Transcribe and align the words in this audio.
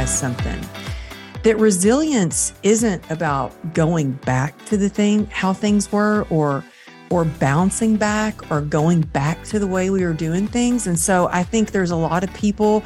realize 0.00 0.18
something 0.18 0.60
that 1.42 1.58
resilience 1.58 2.52
isn't 2.62 3.02
about 3.10 3.52
going 3.74 4.12
back 4.12 4.62
to 4.66 4.76
the 4.76 4.88
thing, 4.88 5.26
how 5.26 5.52
things 5.52 5.90
were, 5.92 6.26
or 6.30 6.64
or 7.10 7.24
bouncing 7.24 7.96
back 7.96 8.52
or 8.52 8.60
going 8.60 9.00
back 9.00 9.42
to 9.42 9.58
the 9.58 9.66
way 9.66 9.90
we 9.90 10.04
were 10.04 10.12
doing 10.12 10.46
things. 10.46 10.86
And 10.86 10.96
so 10.96 11.28
I 11.32 11.42
think 11.42 11.72
there's 11.72 11.90
a 11.90 11.96
lot 11.96 12.22
of 12.22 12.32
people, 12.34 12.84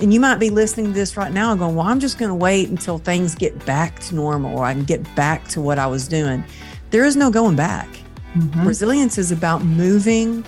and 0.00 0.14
you 0.14 0.18
might 0.18 0.38
be 0.38 0.48
listening 0.48 0.86
to 0.86 0.92
this 0.92 1.14
right 1.14 1.30
now 1.30 1.50
and 1.50 1.60
going, 1.60 1.76
Well, 1.76 1.86
I'm 1.86 2.00
just 2.00 2.18
going 2.18 2.30
to 2.30 2.34
wait 2.34 2.68
until 2.68 2.98
things 2.98 3.34
get 3.34 3.66
back 3.66 4.00
to 4.00 4.14
normal 4.14 4.58
or 4.58 4.64
I 4.64 4.72
can 4.72 4.84
get 4.84 5.02
back 5.14 5.46
to 5.48 5.60
what 5.60 5.78
I 5.78 5.86
was 5.86 6.08
doing. 6.08 6.42
There 6.90 7.04
is 7.04 7.16
no 7.16 7.30
going 7.30 7.56
back. 7.56 7.88
Mm-hmm. 8.34 8.66
Resilience 8.66 9.18
is 9.18 9.30
about 9.30 9.62
moving 9.62 10.44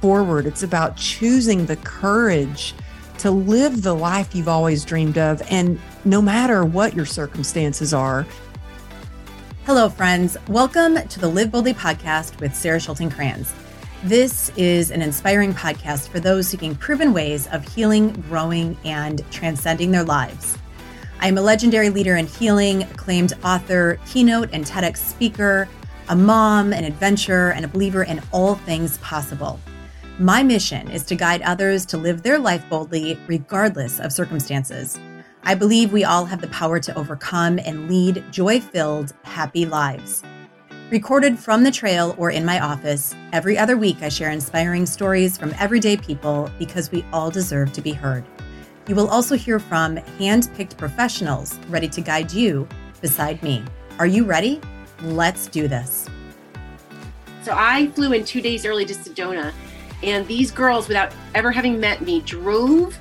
forward, 0.00 0.46
it's 0.46 0.62
about 0.62 0.96
choosing 0.96 1.66
the 1.66 1.76
courage 1.76 2.74
to 3.22 3.30
live 3.30 3.82
the 3.82 3.94
life 3.94 4.34
you've 4.34 4.48
always 4.48 4.84
dreamed 4.84 5.16
of. 5.16 5.40
And 5.48 5.80
no 6.04 6.20
matter 6.20 6.64
what 6.64 6.94
your 6.94 7.06
circumstances 7.06 7.94
are, 7.94 8.26
Hello, 9.64 9.88
friends. 9.88 10.36
Welcome 10.48 11.06
to 11.06 11.20
the 11.20 11.28
Live 11.28 11.52
Boldly 11.52 11.72
podcast 11.72 12.40
with 12.40 12.52
Sarah 12.52 12.80
Schulting 12.80 13.12
Kranz. 13.12 13.52
This 14.02 14.50
is 14.56 14.90
an 14.90 15.02
inspiring 15.02 15.54
podcast 15.54 16.08
for 16.08 16.18
those 16.18 16.48
seeking 16.48 16.74
proven 16.74 17.12
ways 17.12 17.46
of 17.46 17.64
healing, 17.72 18.10
growing, 18.28 18.76
and 18.84 19.24
transcending 19.30 19.92
their 19.92 20.02
lives. 20.02 20.58
I 21.20 21.28
am 21.28 21.38
a 21.38 21.42
legendary 21.42 21.90
leader 21.90 22.16
in 22.16 22.26
healing, 22.26 22.82
acclaimed 22.82 23.34
author, 23.44 24.00
keynote 24.04 24.50
and 24.52 24.64
TEDx 24.64 24.96
speaker, 24.96 25.68
a 26.08 26.16
mom, 26.16 26.72
an 26.72 26.82
adventurer, 26.82 27.52
and 27.52 27.64
a 27.64 27.68
believer 27.68 28.02
in 28.02 28.20
all 28.32 28.56
things 28.56 28.98
possible. 28.98 29.60
My 30.18 30.42
mission 30.42 30.90
is 30.90 31.04
to 31.04 31.16
guide 31.16 31.40
others 31.40 31.86
to 31.86 31.96
live 31.96 32.22
their 32.22 32.38
life 32.38 32.62
boldly, 32.68 33.18
regardless 33.26 33.98
of 33.98 34.12
circumstances. 34.12 34.98
I 35.42 35.54
believe 35.54 35.90
we 35.90 36.04
all 36.04 36.26
have 36.26 36.42
the 36.42 36.48
power 36.48 36.78
to 36.80 36.98
overcome 36.98 37.58
and 37.58 37.88
lead 37.88 38.22
joy 38.30 38.60
filled, 38.60 39.14
happy 39.22 39.64
lives. 39.64 40.22
Recorded 40.90 41.38
from 41.38 41.64
the 41.64 41.70
trail 41.70 42.14
or 42.18 42.30
in 42.30 42.44
my 42.44 42.60
office, 42.60 43.14
every 43.32 43.56
other 43.56 43.78
week 43.78 44.02
I 44.02 44.10
share 44.10 44.30
inspiring 44.30 44.84
stories 44.84 45.38
from 45.38 45.54
everyday 45.58 45.96
people 45.96 46.50
because 46.58 46.92
we 46.92 47.06
all 47.10 47.30
deserve 47.30 47.72
to 47.72 47.80
be 47.80 47.92
heard. 47.92 48.22
You 48.88 48.94
will 48.94 49.08
also 49.08 49.34
hear 49.34 49.58
from 49.58 49.96
hand 49.96 50.50
picked 50.54 50.76
professionals 50.76 51.58
ready 51.70 51.88
to 51.88 52.02
guide 52.02 52.30
you 52.30 52.68
beside 53.00 53.42
me. 53.42 53.64
Are 53.98 54.06
you 54.06 54.24
ready? 54.24 54.60
Let's 55.00 55.46
do 55.46 55.68
this. 55.68 56.06
So 57.42 57.54
I 57.56 57.86
flew 57.88 58.12
in 58.12 58.26
two 58.26 58.42
days 58.42 58.66
early 58.66 58.84
to 58.84 58.94
Sedona, 58.94 59.52
and 60.02 60.26
these 60.26 60.50
girls, 60.50 60.88
without 60.88 61.12
ever 61.34 61.52
having 61.52 61.78
met 61.78 62.02
me, 62.02 62.20
drove 62.20 62.98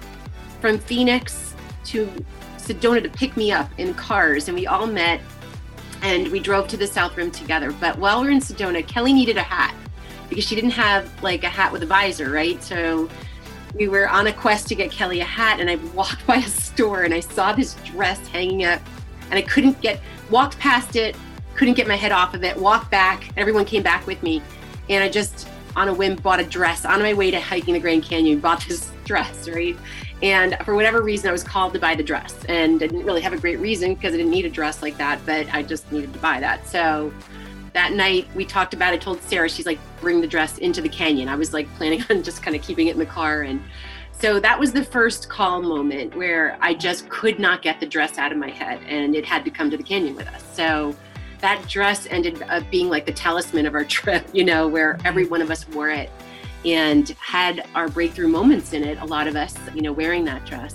from 0.60 0.78
Phoenix 0.78 1.56
to 1.86 2.10
Sedona 2.58 3.02
to 3.02 3.10
pick 3.10 3.36
me 3.36 3.52
up 3.52 3.70
in 3.78 3.94
cars, 3.94 4.48
and 4.48 4.56
we 4.56 4.68
all 4.68 4.88
met 4.88 5.20
and 6.04 6.28
we 6.30 6.40
drove 6.40 6.68
to 6.68 6.78
the 6.78 6.88
South 6.88 7.16
Rim 7.16 7.32
together. 7.32 7.72
But 7.72 7.98
while 8.00 8.22
we 8.22 8.28
were 8.28 8.32
in 8.32 8.40
Sedona, 8.40 8.86
Kelly 8.88 9.14
needed 9.14 9.38
a 9.38 9.44
hat 9.44 9.76
because 10.30 10.44
she 10.46 10.56
didn't 10.56 10.72
have 10.72 11.10
like 11.22 11.44
a 11.44 11.50
hat 11.50 11.72
with 11.72 11.84
a 11.84 11.86
visor, 11.86 12.32
right? 12.32 12.62
So 12.64 13.10
we 13.76 13.88
were 13.88 14.10
on 14.10 14.28
a 14.28 14.34
quest 14.34 14.68
to 14.70 14.76
get 14.76 14.92
Kelly 14.92 15.20
a 15.20 15.26
hat, 15.26 15.60
and 15.60 15.70
I 15.70 15.76
walked 15.94 16.26
by 16.28 16.38
a 16.38 16.48
store 16.48 17.04
and 17.04 17.14
I 17.14 17.20
saw 17.20 17.54
this 17.54 17.76
dress 17.86 18.26
hanging 18.28 18.66
up, 18.66 18.82
and 19.30 19.36
I 19.36 19.42
couldn't 19.42 19.80
get 19.82 20.00
walked 20.30 20.58
past 20.60 20.96
it, 20.96 21.16
couldn't 21.56 21.76
get 21.76 21.88
my 21.88 21.96
head 21.96 22.12
off 22.12 22.34
of 22.34 22.44
it, 22.44 22.58
walked 22.58 22.90
back. 22.90 23.30
Everyone 23.38 23.66
came 23.66 23.84
back 23.84 24.08
with 24.08 24.22
me, 24.24 24.42
and 24.90 25.04
I 25.04 25.10
just 25.10 25.48
on 25.76 25.88
a 25.88 25.94
whim 25.94 26.16
bought 26.16 26.40
a 26.40 26.46
dress 26.46 26.86
on 26.86 27.02
my 27.02 27.14
way 27.14 27.32
to 27.32 27.40
hiking 27.40 27.74
the 27.74 27.80
Grand 27.80 28.04
Canyon. 28.04 28.40
Bought 28.40 28.66
this 28.68 28.92
dress, 29.06 29.48
right? 29.50 29.78
And 30.22 30.58
for 30.66 30.76
whatever 30.76 31.02
reason, 31.02 31.30
I 31.30 31.32
was 31.32 31.44
called 31.44 31.74
to 31.74 31.80
buy 31.80 31.96
the 31.96 32.04
dress. 32.04 32.36
And 32.46 32.76
I 32.76 32.88
didn't 32.88 33.06
really 33.06 33.22
have 33.22 33.34
a 33.34 33.38
great 33.38 33.60
reason 33.60 33.96
because 33.96 34.14
I 34.14 34.18
didn't 34.18 34.32
need 34.32 34.46
a 34.46 34.50
dress 34.50 34.82
like 34.82 34.98
that, 34.98 35.20
but 35.26 35.52
I 35.54 35.64
just 35.64 35.92
needed 35.92 36.14
to 36.14 36.20
buy 36.20 36.40
that. 36.40 36.68
So 36.68 37.12
that 37.74 37.94
night 37.94 38.28
we 38.36 38.46
talked 38.46 38.74
about 38.74 38.94
it. 38.94 38.98
I 38.98 39.00
told 39.00 39.22
Sarah, 39.22 39.50
she's 39.50 39.66
like, 39.66 39.80
bring 40.00 40.22
the 40.22 40.28
dress 40.28 40.58
into 40.60 40.82
the 40.82 40.90
canyon. 40.90 41.28
I 41.28 41.36
was 41.36 41.54
like 41.54 41.74
planning 41.76 42.04
on 42.10 42.24
just 42.24 42.44
kind 42.44 42.56
of 42.56 42.62
keeping 42.62 42.88
it 42.88 42.92
in 42.92 43.00
the 43.00 43.06
car. 43.06 43.42
And 43.42 43.64
so 44.12 44.40
that 44.40 44.60
was 44.60 44.72
the 44.72 44.84
first 44.84 45.30
call 45.30 45.62
moment 45.62 46.16
where 46.16 46.58
I 46.62 46.76
just 46.76 47.10
could 47.10 47.40
not 47.40 47.64
get 47.64 47.80
the 47.80 47.88
dress 47.88 48.20
out 48.20 48.32
of 48.32 48.38
my 48.38 48.50
head 48.50 48.80
and 48.86 49.16
it 49.16 49.26
had 49.26 49.44
to 49.46 49.52
come 49.52 49.72
to 49.72 49.78
the 49.78 49.84
canyon 49.84 50.16
with 50.16 50.28
us. 50.28 50.44
So 50.54 50.96
that 51.42 51.68
dress 51.68 52.08
ended 52.10 52.42
up 52.44 52.70
being 52.72 52.90
like 52.90 53.06
the 53.06 53.12
talisman 53.12 53.66
of 53.66 53.74
our 53.74 53.84
trip, 53.98 54.26
you 54.34 54.44
know, 54.44 54.68
where 54.68 54.98
every 55.04 55.26
one 55.26 55.42
of 55.42 55.52
us 55.52 55.68
wore 55.70 55.90
it 55.90 56.10
and 56.64 57.10
had 57.20 57.68
our 57.76 57.90
breakthrough 57.90 58.28
moments 58.28 58.74
in 58.74 58.84
it, 58.84 59.00
a 59.00 59.06
lot 59.06 59.28
of 59.28 59.36
us, 59.36 59.56
you 59.74 59.82
know, 59.82 59.92
wearing 59.92 60.24
that 60.26 60.46
dress. 60.46 60.74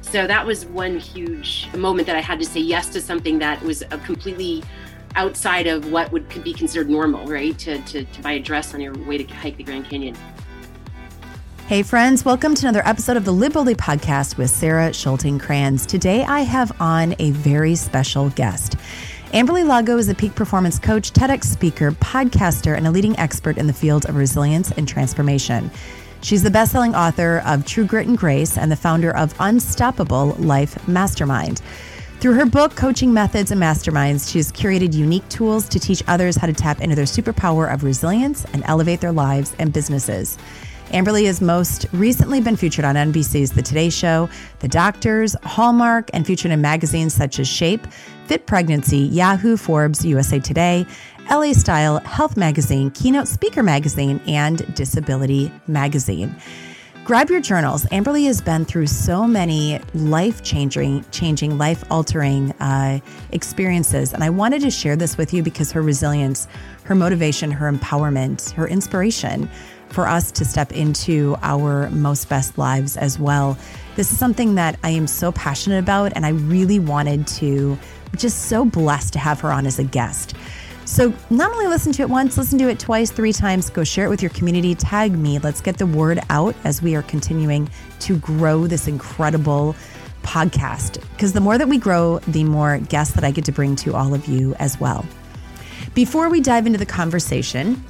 So 0.00 0.26
that 0.26 0.44
was 0.44 0.66
one 0.66 0.98
huge 0.98 1.68
moment 1.76 2.06
that 2.06 2.16
I 2.16 2.20
had 2.20 2.40
to 2.40 2.44
say 2.44 2.60
yes 2.60 2.88
to 2.88 3.00
something 3.00 3.38
that 3.38 3.62
was 3.62 3.82
a 3.82 3.98
completely 3.98 4.64
outside 5.14 5.66
of 5.66 5.92
what 5.92 6.10
would 6.12 6.28
could 6.30 6.42
be 6.42 6.52
considered 6.52 6.88
normal, 6.88 7.26
right? 7.26 7.56
To, 7.58 7.80
to, 7.82 8.04
to 8.04 8.22
buy 8.22 8.32
a 8.32 8.40
dress 8.40 8.74
on 8.74 8.80
your 8.80 8.94
way 9.06 9.18
to 9.18 9.34
hike 9.34 9.56
the 9.56 9.62
Grand 9.62 9.88
Canyon. 9.88 10.16
Hey, 11.68 11.84
friends, 11.84 12.24
welcome 12.24 12.56
to 12.56 12.66
another 12.66 12.82
episode 12.84 13.16
of 13.16 13.24
the 13.24 13.32
Live 13.32 13.52
podcast 13.52 14.36
with 14.36 14.50
Sarah 14.50 14.92
Schulting 14.92 15.38
Kranz. 15.38 15.86
Today 15.86 16.24
I 16.24 16.40
have 16.40 16.72
on 16.80 17.14
a 17.20 17.30
very 17.30 17.76
special 17.76 18.30
guest. 18.30 18.74
Amberly 19.32 19.64
Lago 19.64 19.96
is 19.96 20.08
a 20.08 20.14
peak 20.16 20.34
performance 20.34 20.80
coach, 20.80 21.12
TEDx 21.12 21.44
speaker, 21.44 21.92
podcaster, 21.92 22.76
and 22.76 22.84
a 22.84 22.90
leading 22.90 23.16
expert 23.16 23.58
in 23.58 23.68
the 23.68 23.72
field 23.72 24.08
of 24.08 24.16
resilience 24.16 24.72
and 24.72 24.88
transformation. 24.88 25.70
She's 26.20 26.42
the 26.42 26.50
best-selling 26.50 26.96
author 26.96 27.40
of 27.46 27.64
True 27.64 27.84
Grit 27.84 28.08
and 28.08 28.18
Grace 28.18 28.58
and 28.58 28.72
the 28.72 28.76
founder 28.76 29.16
of 29.16 29.32
Unstoppable 29.38 30.34
Life 30.40 30.88
Mastermind. 30.88 31.62
Through 32.18 32.34
her 32.34 32.44
book, 32.44 32.74
Coaching 32.74 33.14
Methods 33.14 33.52
and 33.52 33.60
Masterminds, 33.60 34.28
she 34.28 34.40
has 34.40 34.50
curated 34.50 34.94
unique 34.94 35.28
tools 35.28 35.68
to 35.68 35.78
teach 35.78 36.02
others 36.08 36.34
how 36.34 36.48
to 36.48 36.52
tap 36.52 36.80
into 36.80 36.96
their 36.96 37.04
superpower 37.04 37.72
of 37.72 37.84
resilience 37.84 38.44
and 38.46 38.64
elevate 38.66 39.00
their 39.00 39.12
lives 39.12 39.54
and 39.60 39.72
businesses. 39.72 40.38
Amberly 40.90 41.26
has 41.26 41.40
most 41.40 41.86
recently 41.92 42.40
been 42.40 42.56
featured 42.56 42.84
on 42.84 42.96
NBC's 42.96 43.52
The 43.52 43.62
Today 43.62 43.90
Show, 43.90 44.28
The 44.58 44.66
Doctors, 44.66 45.36
Hallmark, 45.44 46.10
and 46.12 46.26
featured 46.26 46.50
in 46.50 46.60
magazines 46.60 47.14
such 47.14 47.38
as 47.38 47.46
Shape, 47.46 47.86
Fit 48.26 48.46
Pregnancy, 48.46 48.98
Yahoo, 48.98 49.56
Forbes, 49.56 50.04
USA 50.04 50.40
Today, 50.40 50.84
LA 51.30 51.52
Style, 51.52 52.00
Health 52.00 52.36
Magazine, 52.36 52.90
Keynote 52.90 53.28
Speaker 53.28 53.62
Magazine, 53.62 54.20
and 54.26 54.74
Disability 54.74 55.52
Magazine. 55.68 56.34
Grab 57.04 57.30
your 57.30 57.40
journals. 57.40 57.84
Amberly 57.86 58.26
has 58.26 58.40
been 58.40 58.64
through 58.64 58.88
so 58.88 59.28
many 59.28 59.80
life 59.94 60.42
changing, 60.42 61.04
changing, 61.12 61.56
life 61.56 61.84
altering 61.88 62.50
uh, 62.60 62.98
experiences. 63.30 64.12
And 64.12 64.24
I 64.24 64.30
wanted 64.30 64.60
to 64.62 64.70
share 64.70 64.96
this 64.96 65.16
with 65.16 65.32
you 65.32 65.42
because 65.44 65.70
her 65.72 65.82
resilience, 65.82 66.48
her 66.84 66.96
motivation, 66.96 67.52
her 67.52 67.72
empowerment, 67.72 68.50
her 68.52 68.66
inspiration 68.66 69.48
for 69.90 70.06
us 70.06 70.30
to 70.32 70.44
step 70.44 70.72
into 70.72 71.36
our 71.42 71.90
most 71.90 72.28
best 72.28 72.56
lives 72.56 72.96
as 72.96 73.18
well. 73.18 73.58
This 73.96 74.12
is 74.12 74.18
something 74.18 74.54
that 74.54 74.78
I 74.82 74.90
am 74.90 75.06
so 75.06 75.32
passionate 75.32 75.78
about, 75.78 76.12
and 76.14 76.24
I 76.24 76.30
really 76.30 76.78
wanted 76.78 77.26
to, 77.28 77.78
just 78.16 78.46
so 78.46 78.64
blessed 78.64 79.12
to 79.14 79.18
have 79.18 79.40
her 79.40 79.50
on 79.50 79.66
as 79.66 79.78
a 79.78 79.84
guest. 79.84 80.34
So, 80.84 81.12
not 81.28 81.52
only 81.52 81.66
listen 81.66 81.92
to 81.92 82.02
it 82.02 82.10
once, 82.10 82.36
listen 82.36 82.58
to 82.58 82.68
it 82.68 82.80
twice, 82.80 83.10
three 83.10 83.32
times, 83.32 83.70
go 83.70 83.84
share 83.84 84.06
it 84.06 84.08
with 84.08 84.22
your 84.22 84.30
community, 84.30 84.74
tag 84.74 85.12
me. 85.12 85.38
Let's 85.38 85.60
get 85.60 85.78
the 85.78 85.86
word 85.86 86.18
out 86.30 86.56
as 86.64 86.82
we 86.82 86.96
are 86.96 87.02
continuing 87.02 87.68
to 88.00 88.16
grow 88.18 88.66
this 88.66 88.88
incredible 88.88 89.76
podcast. 90.22 91.00
Because 91.12 91.32
the 91.32 91.40
more 91.40 91.58
that 91.58 91.68
we 91.68 91.78
grow, 91.78 92.18
the 92.20 92.44
more 92.44 92.78
guests 92.78 93.14
that 93.14 93.24
I 93.24 93.30
get 93.30 93.44
to 93.44 93.52
bring 93.52 93.76
to 93.76 93.94
all 93.94 94.14
of 94.14 94.26
you 94.26 94.54
as 94.54 94.80
well. 94.80 95.06
Before 95.94 96.28
we 96.28 96.40
dive 96.40 96.66
into 96.66 96.78
the 96.78 96.86
conversation, 96.86 97.84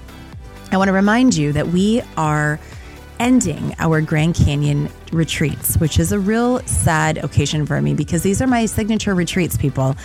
I 0.72 0.76
want 0.76 0.86
to 0.86 0.92
remind 0.92 1.36
you 1.36 1.52
that 1.52 1.68
we 1.68 2.00
are 2.16 2.60
ending 3.18 3.74
our 3.80 4.00
Grand 4.00 4.36
Canyon 4.36 4.88
retreats, 5.12 5.76
which 5.78 5.98
is 5.98 6.12
a 6.12 6.18
real 6.18 6.60
sad 6.60 7.18
occasion 7.18 7.66
for 7.66 7.82
me 7.82 7.92
because 7.92 8.22
these 8.22 8.40
are 8.40 8.46
my 8.46 8.66
signature 8.66 9.14
retreats, 9.14 9.56
people. 9.56 9.96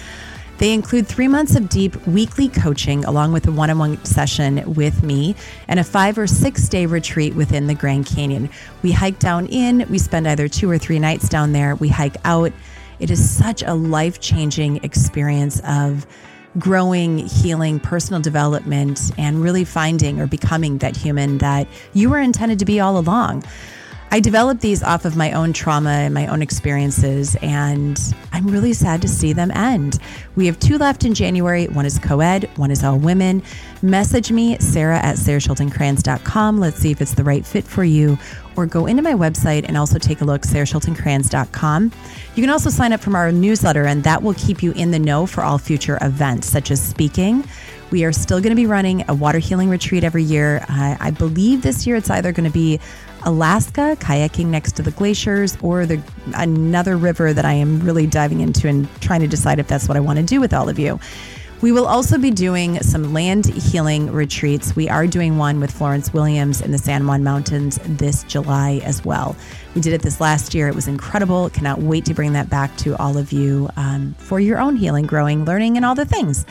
They 0.58 0.74
include 0.74 1.06
three 1.06 1.28
months 1.28 1.56
of 1.56 1.70
deep 1.70 2.08
weekly 2.08 2.50
coaching, 2.50 3.06
along 3.06 3.32
with 3.32 3.46
a 3.46 3.52
one 3.52 3.70
on 3.70 3.78
one 3.78 4.04
session 4.06 4.74
with 4.74 5.04
me, 5.04 5.36
and 5.68 5.80
a 5.80 5.84
five 5.84 6.18
or 6.18 6.26
six 6.26 6.68
day 6.68 6.88
retreat 6.88 7.36
within 7.36 7.68
the 7.68 7.76
Grand 7.76 8.08
Canyon. 8.08 8.50
We 8.82 8.92
hike 8.92 9.20
down 9.20 9.46
in, 9.48 9.86
we 9.90 10.00
spend 10.00 10.28
either 10.28 10.48
two 10.48 10.70
or 10.70 10.80
three 10.80 10.98
nights 10.98 11.30
down 11.30 11.52
there, 11.52 11.76
we 11.76 11.90
hike 11.90 12.18
out. 12.26 12.52
It 13.00 13.12
is 13.12 13.30
such 13.30 13.62
a 13.62 13.76
life 13.76 14.20
changing 14.20 14.78
experience 14.84 15.62
of 15.68 16.08
growing, 16.58 17.20
healing, 17.20 17.80
personal 17.80 18.22
development, 18.22 19.12
and 19.18 19.42
really 19.42 19.66
finding 19.66 20.20
or 20.20 20.28
becoming 20.28 20.78
that 20.80 20.96
human 20.96 21.38
that 21.40 21.68
you 21.94 22.10
were 22.10 22.20
intended 22.20 22.60
to 22.60 22.66
be 22.66 22.80
all 22.80 22.98
along. 22.98 23.44
I 24.12 24.20
developed 24.20 24.62
these 24.62 24.82
off 24.82 25.04
of 25.04 25.18
my 25.18 25.34
own 25.34 25.52
trauma 25.52 25.90
and 25.90 26.14
my 26.14 26.28
own 26.28 26.42
experiences, 26.42 27.36
and 27.42 28.00
I'm 28.32 28.48
really 28.48 28.72
sad 28.72 29.02
to 29.02 29.10
see 29.10 29.34
them 29.34 29.52
end. 29.52 30.00
We 30.36 30.46
have 30.46 30.58
two 30.60 30.78
left 30.78 31.04
in 31.04 31.14
January. 31.14 31.66
One 31.66 31.86
is 31.86 32.00
co 32.00 32.22
ed, 32.22 32.50
one 32.56 32.72
is 32.72 32.84
all 32.84 32.98
women. 32.98 33.44
Message 33.82 34.32
me, 34.32 34.58
Sarah 34.60 35.00
at 35.00 35.18
sarahschultencrans.com. 35.18 36.60
Let's 36.60 36.78
see 36.78 36.92
if 36.92 37.02
it's 37.02 37.16
the 37.16 37.24
right 37.24 37.46
fit 37.46 37.66
for 37.66 37.84
you. 37.84 38.18
Or 38.56 38.66
go 38.66 38.86
into 38.86 39.02
my 39.02 39.14
website 39.14 39.66
and 39.68 39.78
also 39.78 40.00
take 40.00 40.22
a 40.22 40.26
look, 40.26 40.44
sarahschultencrans.com. 40.44 41.92
You 42.36 42.44
can 42.44 42.50
also 42.50 42.70
sign 42.70 42.94
up 42.94 43.02
from 43.02 43.16
our 43.16 43.32
newsletter, 43.32 43.86
and 43.86 44.04
that 44.04 44.24
will 44.24 44.34
keep 44.36 44.64
you 44.64 44.72
in 44.74 44.92
the 44.92 45.00
know 45.00 45.26
for 45.26 45.44
all 45.44 45.58
future 45.58 45.98
events, 46.02 46.48
such 46.48 46.72
as 46.72 46.82
speaking. 46.82 47.44
We 47.92 48.04
are 48.04 48.12
still 48.12 48.40
going 48.40 48.50
to 48.52 48.56
be 48.56 48.66
running 48.66 49.06
a 49.10 49.14
water 49.14 49.40
healing 49.40 49.70
retreat 49.70 50.04
every 50.04 50.24
year. 50.24 50.66
Uh, 50.70 50.98
I 51.00 51.12
believe 51.12 51.62
this 51.62 51.86
year 51.86 51.96
it's 51.96 52.10
either 52.10 52.32
going 52.32 52.46
to 52.46 52.54
be 52.54 52.80
Alaska, 53.26 53.98
kayaking 54.00 54.48
next 54.48 54.74
to 54.74 54.84
the 54.84 54.92
glaciers, 54.92 55.58
or 55.62 55.86
the 55.86 56.02
another 56.36 56.98
river 56.98 57.34
that 57.34 57.46
I 57.46 57.54
am 57.54 57.80
really 57.80 58.08
diving 58.08 58.42
into 58.42 58.68
and 58.68 58.88
trying 59.02 59.22
to 59.22 59.28
decide 59.28 59.60
if 59.60 59.68
that's 59.68 59.88
what 59.88 59.98
I 59.98 60.00
want 60.00 60.20
to 60.20 60.24
do 60.24 60.40
with 60.40 60.54
all 60.54 60.70
of 60.70 60.80
you. 60.80 61.00
We 61.62 61.72
will 61.72 61.88
also 61.88 62.18
be 62.18 62.32
doing 62.32 62.82
some 62.82 63.14
land 63.14 63.46
healing 63.46 64.12
retreats. 64.12 64.76
We 64.76 64.90
are 64.90 65.08
doing 65.08 65.38
one 65.38 65.60
with 65.60 65.72
Florence 65.72 66.14
Williams 66.14 66.62
in 66.62 66.72
the 66.72 66.78
San 66.78 67.08
Juan 67.08 67.24
Mountains 67.24 67.80
this 67.84 68.24
July 68.24 68.82
as 68.84 69.06
well. 69.06 69.36
We 69.74 69.82
did 69.82 69.94
it 69.94 70.02
this 70.02 70.20
last 70.20 70.54
year. 70.54 70.68
It 70.68 70.76
was 70.76 70.88
incredible. 70.88 71.50
Cannot 71.50 71.80
wait 71.80 72.06
to 72.06 72.14
bring 72.14 72.34
that 72.34 72.50
back 72.50 72.76
to 72.78 72.96
all 72.98 73.18
of 73.18 73.32
you 73.32 73.70
um, 73.78 74.16
for 74.20 74.40
your 74.40 74.60
own 74.60 74.76
healing, 74.76 75.06
growing, 75.06 75.46
learning, 75.46 75.78
and 75.78 75.86
all 75.86 75.96
the 75.96 76.06
things. 76.06 76.46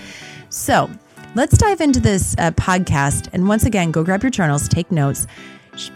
So 0.48 0.90
let's 1.34 1.58
dive 1.58 1.80
into 1.80 2.00
this 2.00 2.34
uh, 2.38 2.52
podcast. 2.52 3.28
And 3.32 3.46
once 3.46 3.64
again, 3.64 3.90
go 3.90 4.04
grab 4.04 4.22
your 4.22 4.30
journals, 4.30 4.68
take 4.68 4.90
notes 4.90 5.26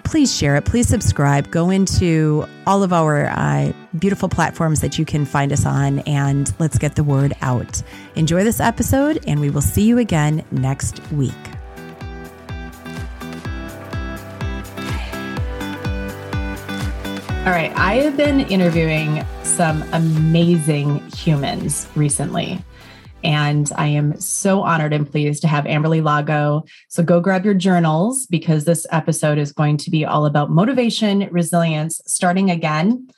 please 0.04 0.34
share 0.34 0.56
it. 0.56 0.64
Please 0.64 0.88
subscribe. 0.88 1.50
Go 1.50 1.70
into 1.70 2.46
all 2.66 2.82
of 2.82 2.92
our 2.92 3.26
uh, 3.26 3.72
beautiful 3.98 4.28
platforms 4.28 4.80
that 4.80 4.98
you 4.98 5.04
can 5.04 5.24
find 5.24 5.52
us 5.52 5.64
on, 5.66 6.00
and 6.00 6.52
let's 6.58 6.78
get 6.78 6.96
the 6.96 7.04
word 7.04 7.32
out. 7.42 7.82
Enjoy 8.14 8.44
this 8.44 8.60
episode, 8.60 9.22
and 9.26 9.40
we 9.40 9.50
will 9.50 9.60
see 9.60 9.82
you 9.82 9.98
again 9.98 10.44
next 10.50 11.00
week. 11.12 11.34
All 17.46 17.54
right, 17.54 17.72
I 17.76 17.94
have 18.02 18.16
been 18.16 18.40
interviewing 18.40 19.24
some 19.42 19.82
amazing 19.94 21.08
humans 21.16 21.88
recently. 21.94 22.62
And 23.24 23.70
I 23.76 23.88
am 23.88 24.18
so 24.20 24.62
honored 24.62 24.92
and 24.92 25.10
pleased 25.10 25.42
to 25.42 25.48
have 25.48 25.64
Amberly 25.64 26.02
Lago. 26.02 26.64
So 26.88 27.02
go 27.02 27.20
grab 27.20 27.44
your 27.44 27.54
journals 27.54 28.26
because 28.26 28.64
this 28.64 28.86
episode 28.90 29.38
is 29.38 29.52
going 29.52 29.76
to 29.78 29.90
be 29.90 30.04
all 30.04 30.24
about 30.24 30.50
motivation, 30.50 31.28
resilience, 31.30 32.00
starting 32.06 32.50
again. 32.50 33.08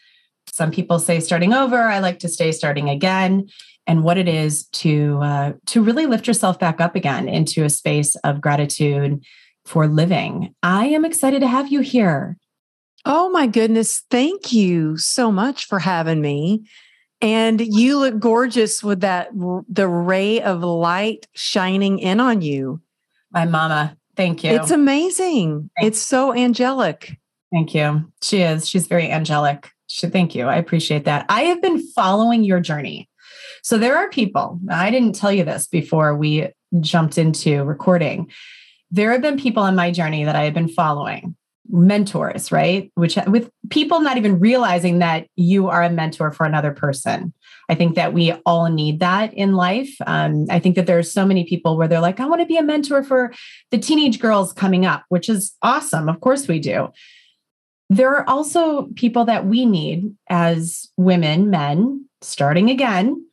Some 0.53 0.71
people 0.71 0.99
say 0.99 1.21
starting 1.21 1.53
over. 1.53 1.77
I 1.77 1.99
like 1.99 2.19
to 2.21 2.29
stay 2.29 2.53
starting 2.53 2.89
again, 2.89 3.49
and 3.87 4.03
what 4.03 4.19
it 4.19 4.29
is 4.29 4.67
to 4.69 5.19
uh, 5.23 5.53
to 5.67 5.83
really 5.83 6.07
lift 6.07 6.27
yourself 6.27 6.59
back 6.59 6.81
up 6.81 6.97
again 6.97 7.29
into 7.29 7.65
a 7.65 7.71
space 7.71 8.17
of 8.17 8.41
gratitude 8.41 9.23
for 9.65 9.87
living. 9.87 10.55
I 10.63 10.87
am 10.87 11.05
excited 11.05 11.41
to 11.41 11.47
have 11.47 11.71
you 11.71 11.81
here. 11.81 12.37
Oh 13.05 13.31
my 13.31 13.47
goodness! 13.47 14.03
Thank 14.11 14.53
you 14.53 14.97
so 14.97 15.31
much 15.31 15.67
for 15.67 15.79
having 15.79 16.21
me. 16.21 16.65
And 17.23 17.61
you 17.61 17.99
look 17.99 18.19
gorgeous 18.19 18.83
with 18.83 19.01
that, 19.01 19.31
the 19.69 19.89
ray 19.89 20.41
of 20.41 20.63
light 20.63 21.27
shining 21.35 21.99
in 21.99 22.19
on 22.21 22.41
you. 22.41 22.81
My 23.31 23.45
mama. 23.45 23.97
Thank 24.17 24.43
you. 24.43 24.51
It's 24.51 24.71
amazing. 24.71 25.71
It's 25.77 25.99
so 25.99 26.35
angelic. 26.35 27.17
Thank 27.53 27.75
you. 27.75 28.11
She 28.23 28.43
is. 28.43 28.69
She's 28.69 28.87
very 28.87 29.11
angelic. 29.11 29.71
She, 29.87 30.07
thank 30.09 30.35
you. 30.35 30.47
I 30.47 30.57
appreciate 30.57 31.05
that. 31.05 31.27
I 31.29 31.43
have 31.43 31.61
been 31.61 31.87
following 31.93 32.45
your 32.45 32.61
journey. 32.61 33.09
So 33.63 33.77
there 33.77 33.97
are 33.97 34.09
people, 34.09 34.61
I 34.71 34.91
didn't 34.91 35.15
tell 35.15 35.33
you 35.33 35.45
this 35.45 35.67
before 35.67 36.17
we 36.17 36.49
jumped 36.81 37.19
into 37.19 37.65
recording. 37.65 38.31
There 38.91 39.13
have 39.13 39.23
been 39.23 39.39
people 39.39 39.63
on 39.63 39.77
my 39.77 39.91
journey 39.91 40.25
that 40.25 40.37
I 40.37 40.45
have 40.45 40.55
been 40.55 40.69
following 40.69 41.37
mentors, 41.73 42.51
right? 42.51 42.91
Which 42.95 43.17
with 43.27 43.51
people 43.71 44.01
not 44.01 44.17
even 44.17 44.39
realizing 44.39 44.99
that 44.99 45.27
you 45.37 45.69
are 45.69 45.83
a 45.83 45.91
mentor 45.91 46.33
for 46.33 46.47
another 46.47 46.73
person. 46.73 47.33
I 47.69 47.75
think 47.75 47.95
that 47.95 48.13
we 48.13 48.33
all 48.45 48.69
need 48.69 49.01
that 49.01 49.33
in 49.35 49.53
life. 49.53 49.95
Um, 50.07 50.47
I 50.51 50.59
think 50.59 50.77
that 50.77 50.87
there's 50.87 51.13
so 51.13 51.25
many 51.25 51.45
people 51.45 51.77
where 51.77 51.87
they're 51.87 52.01
like, 52.01 52.19
I 52.19 52.27
want 52.27 52.41
to 52.41 52.47
be 52.47 52.57
a 52.57 52.63
mentor 52.63 53.03
for 53.05 53.33
the 53.71 53.79
teenage 53.79 54.19
girls 54.19 54.53
coming 54.53 54.85
up, 54.85 55.05
which 55.09 55.29
is 55.29 55.55
awesome. 55.63 56.09
Of 56.09 56.21
course 56.21 56.49
we 56.49 56.59
do. 56.59 56.89
There 57.89 58.15
are 58.17 58.29
also 58.29 58.89
people 58.97 59.25
that 59.27 59.47
we 59.47 59.67
need 59.67 60.15
as 60.29 60.89
women, 60.97 61.51
men, 61.51 62.07
starting 62.23 62.71
again 62.71 63.25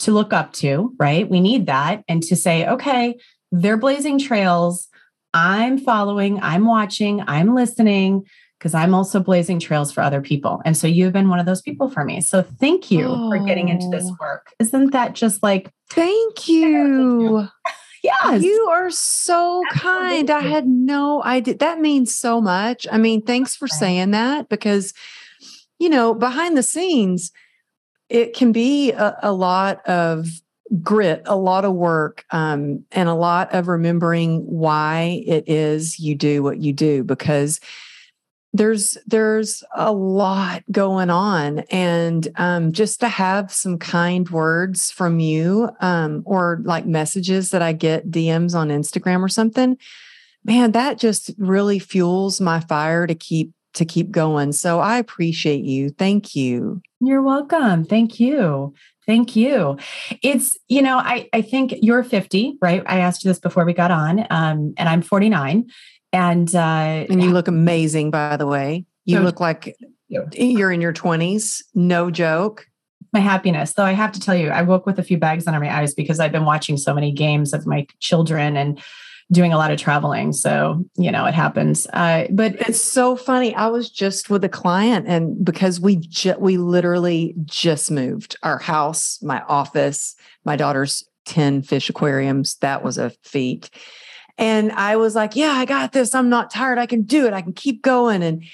to 0.00 0.12
look 0.12 0.32
up 0.32 0.52
to, 0.54 0.94
right? 0.98 1.28
We 1.28 1.40
need 1.40 1.66
that 1.66 2.04
and 2.08 2.22
to 2.24 2.36
say, 2.36 2.66
okay, 2.66 3.16
they're 3.52 3.76
blazing 3.76 4.18
trails 4.18 4.88
I'm 5.34 5.78
following, 5.78 6.40
I'm 6.40 6.64
watching, 6.64 7.22
I'm 7.26 7.54
listening 7.54 8.24
because 8.58 8.72
I'm 8.72 8.94
also 8.94 9.20
blazing 9.20 9.58
trails 9.58 9.92
for 9.92 10.00
other 10.00 10.22
people. 10.22 10.62
And 10.64 10.76
so 10.76 10.86
you've 10.86 11.12
been 11.12 11.28
one 11.28 11.40
of 11.40 11.44
those 11.44 11.60
people 11.60 11.90
for 11.90 12.04
me. 12.04 12.20
So 12.22 12.40
thank 12.40 12.90
you 12.90 13.06
oh. 13.06 13.30
for 13.30 13.44
getting 13.44 13.68
into 13.68 13.88
this 13.90 14.04
oh. 14.06 14.16
work. 14.20 14.54
Isn't 14.58 14.92
that 14.92 15.14
just 15.14 15.42
like 15.42 15.70
thank 15.90 16.48
you? 16.48 17.48
yes. 18.02 18.42
You 18.42 18.68
are 18.70 18.90
so 18.90 19.62
Absolutely. 19.70 19.90
kind. 19.90 20.30
I 20.30 20.40
had 20.40 20.66
no 20.66 21.22
idea. 21.24 21.56
That 21.56 21.80
means 21.80 22.14
so 22.14 22.40
much. 22.40 22.86
I 22.90 22.96
mean, 22.96 23.20
thanks 23.20 23.56
for 23.56 23.68
saying 23.68 24.12
that 24.12 24.48
because 24.48 24.94
you 25.78 25.88
know, 25.88 26.14
behind 26.14 26.56
the 26.56 26.62
scenes, 26.62 27.32
it 28.08 28.34
can 28.34 28.52
be 28.52 28.92
a, 28.92 29.18
a 29.22 29.32
lot 29.32 29.84
of 29.86 30.28
grit, 30.82 31.22
a 31.26 31.36
lot 31.36 31.64
of 31.64 31.74
work, 31.74 32.24
um, 32.30 32.84
and 32.92 33.08
a 33.08 33.14
lot 33.14 33.52
of 33.54 33.68
remembering 33.68 34.40
why 34.46 35.22
it 35.26 35.44
is 35.48 35.98
you 35.98 36.14
do 36.14 36.42
what 36.42 36.58
you 36.58 36.72
do 36.72 37.04
because 37.04 37.60
there's 38.52 38.96
there's 39.06 39.64
a 39.74 39.92
lot 39.92 40.62
going 40.70 41.10
on 41.10 41.60
and 41.70 42.28
um, 42.36 42.72
just 42.72 43.00
to 43.00 43.08
have 43.08 43.52
some 43.52 43.78
kind 43.78 44.30
words 44.30 44.92
from 44.92 45.18
you 45.18 45.68
um, 45.80 46.22
or 46.24 46.60
like 46.62 46.86
messages 46.86 47.50
that 47.50 47.62
i 47.62 47.72
get 47.72 48.12
dms 48.12 48.54
on 48.54 48.68
instagram 48.68 49.22
or 49.22 49.28
something 49.28 49.76
man 50.44 50.70
that 50.70 50.98
just 50.98 51.32
really 51.36 51.80
fuels 51.80 52.40
my 52.40 52.60
fire 52.60 53.06
to 53.08 53.14
keep 53.14 53.52
to 53.74 53.84
keep 53.84 54.10
going. 54.12 54.52
So 54.52 54.78
i 54.78 54.98
appreciate 54.98 55.64
you. 55.64 55.90
Thank 55.90 56.36
you. 56.36 56.80
You're 57.00 57.22
welcome. 57.22 57.84
Thank 57.84 58.20
you 58.20 58.72
Thank 59.06 59.36
you. 59.36 59.78
It's, 60.22 60.56
you 60.68 60.82
know, 60.82 60.98
I, 60.98 61.28
I 61.32 61.42
think 61.42 61.74
you're 61.82 62.02
50, 62.02 62.58
right? 62.60 62.82
I 62.86 62.98
asked 62.98 63.24
you 63.24 63.30
this 63.30 63.38
before 63.38 63.64
we 63.64 63.74
got 63.74 63.90
on, 63.90 64.26
um, 64.30 64.74
and 64.76 64.88
I'm 64.88 65.02
49. 65.02 65.66
And, 66.12 66.54
uh, 66.54 67.06
and 67.08 67.22
you 67.22 67.30
look 67.30 67.48
amazing, 67.48 68.10
by 68.10 68.36
the 68.36 68.46
way. 68.46 68.86
You 69.04 69.20
look 69.20 69.40
like 69.40 69.76
you're 70.08 70.72
in 70.72 70.80
your 70.80 70.92
20s. 70.92 71.62
No 71.74 72.10
joke. 72.10 72.66
My 73.12 73.20
happiness, 73.20 73.74
though, 73.74 73.84
I 73.84 73.92
have 73.92 74.12
to 74.12 74.20
tell 74.20 74.34
you, 74.34 74.48
I 74.48 74.62
woke 74.62 74.86
with 74.86 74.98
a 74.98 75.02
few 75.02 75.18
bags 75.18 75.46
under 75.46 75.60
my 75.60 75.72
eyes 75.72 75.94
because 75.94 76.18
I've 76.18 76.32
been 76.32 76.44
watching 76.44 76.76
so 76.76 76.94
many 76.94 77.12
games 77.12 77.52
of 77.52 77.66
my 77.66 77.86
children 78.00 78.56
and 78.56 78.82
doing 79.32 79.52
a 79.52 79.56
lot 79.56 79.70
of 79.70 79.78
traveling. 79.78 80.32
So, 80.32 80.84
you 80.96 81.10
know, 81.10 81.24
it 81.24 81.34
happens. 81.34 81.86
Uh, 81.92 82.26
but 82.30 82.54
it's 82.60 82.80
so 82.80 83.16
funny. 83.16 83.54
I 83.54 83.68
was 83.68 83.90
just 83.90 84.30
with 84.30 84.44
a 84.44 84.48
client 84.48 85.06
and 85.08 85.44
because 85.44 85.80
we 85.80 85.96
ju- 85.96 86.36
we 86.38 86.56
literally 86.56 87.34
just 87.44 87.90
moved 87.90 88.36
our 88.42 88.58
house, 88.58 89.18
my 89.22 89.42
office, 89.48 90.14
my 90.44 90.56
daughter's 90.56 91.04
10 91.26 91.62
fish 91.62 91.88
aquariums. 91.88 92.56
That 92.56 92.84
was 92.84 92.98
a 92.98 93.10
feat. 93.22 93.70
And 94.36 94.72
I 94.72 94.96
was 94.96 95.14
like, 95.14 95.36
yeah, 95.36 95.52
I 95.52 95.64
got 95.64 95.92
this. 95.92 96.14
I'm 96.14 96.28
not 96.28 96.50
tired. 96.50 96.78
I 96.78 96.86
can 96.86 97.02
do 97.02 97.26
it. 97.26 97.32
I 97.32 97.40
can 97.40 97.52
keep 97.52 97.82
going. 97.82 98.22
And 98.22 98.44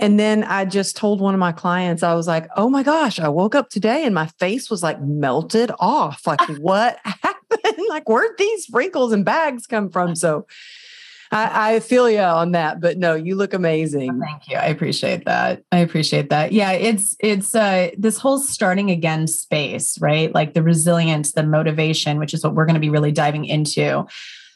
and 0.00 0.18
then 0.18 0.42
I 0.44 0.64
just 0.64 0.96
told 0.96 1.20
one 1.20 1.34
of 1.34 1.40
my 1.40 1.52
clients, 1.52 2.02
I 2.02 2.14
was 2.14 2.26
like, 2.26 2.48
oh 2.56 2.68
my 2.68 2.82
gosh, 2.82 3.20
I 3.20 3.28
woke 3.28 3.54
up 3.54 3.68
today 3.68 4.04
and 4.04 4.14
my 4.14 4.26
face 4.38 4.70
was 4.70 4.82
like 4.82 5.00
melted 5.00 5.70
off. 5.78 6.26
Like, 6.26 6.40
what 6.58 6.98
happened? 7.04 7.86
like, 7.88 8.08
where'd 8.08 8.38
these 8.38 8.66
wrinkles 8.72 9.12
and 9.12 9.24
bags 9.24 9.66
come 9.66 9.90
from? 9.90 10.14
So 10.16 10.46
I, 11.30 11.74
I 11.74 11.80
feel 11.80 12.10
you 12.10 12.18
on 12.20 12.52
that, 12.52 12.80
but 12.80 12.98
no, 12.98 13.14
you 13.14 13.36
look 13.36 13.54
amazing. 13.54 14.20
thank 14.20 14.48
you. 14.48 14.56
I 14.56 14.66
appreciate 14.66 15.26
that. 15.26 15.62
I 15.70 15.78
appreciate 15.78 16.30
that. 16.30 16.52
Yeah, 16.52 16.72
it's 16.72 17.14
it's 17.20 17.54
uh 17.54 17.90
this 17.96 18.18
whole 18.18 18.38
starting 18.38 18.90
again 18.90 19.28
space, 19.28 20.00
right? 20.00 20.34
Like 20.34 20.54
the 20.54 20.62
resilience, 20.62 21.32
the 21.32 21.44
motivation, 21.44 22.18
which 22.18 22.34
is 22.34 22.42
what 22.42 22.54
we're 22.54 22.66
going 22.66 22.74
to 22.74 22.80
be 22.80 22.90
really 22.90 23.12
diving 23.12 23.44
into 23.44 24.06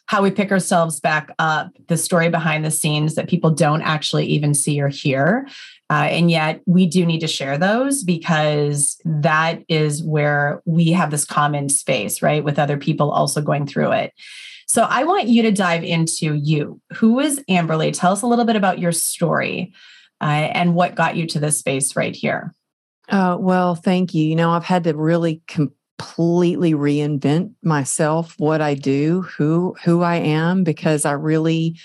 how 0.07 0.23
we 0.23 0.31
pick 0.31 0.53
ourselves 0.53 1.01
back 1.01 1.31
up, 1.39 1.71
the 1.89 1.97
story 1.97 2.29
behind 2.29 2.65
the 2.65 2.71
scenes 2.71 3.15
that 3.15 3.29
people 3.29 3.51
don't 3.51 3.83
actually 3.83 4.27
even 4.27 4.55
see 4.55 4.81
or 4.81 4.89
hear. 4.89 5.49
Uh, 5.91 6.09
and 6.11 6.31
yet 6.31 6.61
we 6.67 6.87
do 6.87 7.07
need 7.07 7.21
to 7.21 7.27
share 7.27 7.59
those 7.59 8.05
because 8.05 8.97
that 9.05 9.63
is 9.69 10.03
where 10.03 10.63
we 10.65 10.93
have 10.93 11.11
this 11.11 11.25
common 11.25 11.69
space, 11.69 12.23
right? 12.23 12.45
With 12.45 12.59
other 12.59 12.77
people 12.77 13.11
also 13.11 13.41
going 13.41 13.67
through 13.67 13.93
it. 13.93 14.13
So 14.67 14.83
I 14.83 15.05
want 15.05 15.29
you 15.29 15.43
to 15.43 15.53
dive 15.53 15.85
into 15.85 16.35
you. 16.35 16.81
Who 16.95 17.21
is 17.21 17.41
Amberly? 17.51 17.93
Tell 17.93 18.13
us 18.13 18.23
a 18.23 18.27
little 18.27 18.45
bit 18.45 18.57
about 18.57 18.79
your 18.79 18.93
story. 18.93 19.73
uh, 20.21 20.25
and 20.55 20.75
what 20.75 20.95
got 20.95 21.17
you 21.17 21.27
to 21.27 21.39
this 21.39 21.59
space 21.59 21.97
right 21.97 22.17
here. 22.17 22.55
Uh, 23.09 23.37
well, 23.39 23.75
thank 23.75 24.15
you. 24.15 24.25
You 24.25 24.37
know, 24.37 24.51
I've 24.51 24.65
had 24.65 24.85
to 24.85 24.95
really 24.95 25.43
completely 25.99 26.75
reinvent 26.75 27.53
myself, 27.63 28.35
what 28.39 28.61
I 28.61 28.75
do, 28.75 29.23
who 29.23 29.75
who 29.85 30.03
I 30.03 30.17
am, 30.17 30.65
because 30.65 31.05
I 31.05 31.13
really 31.13 31.79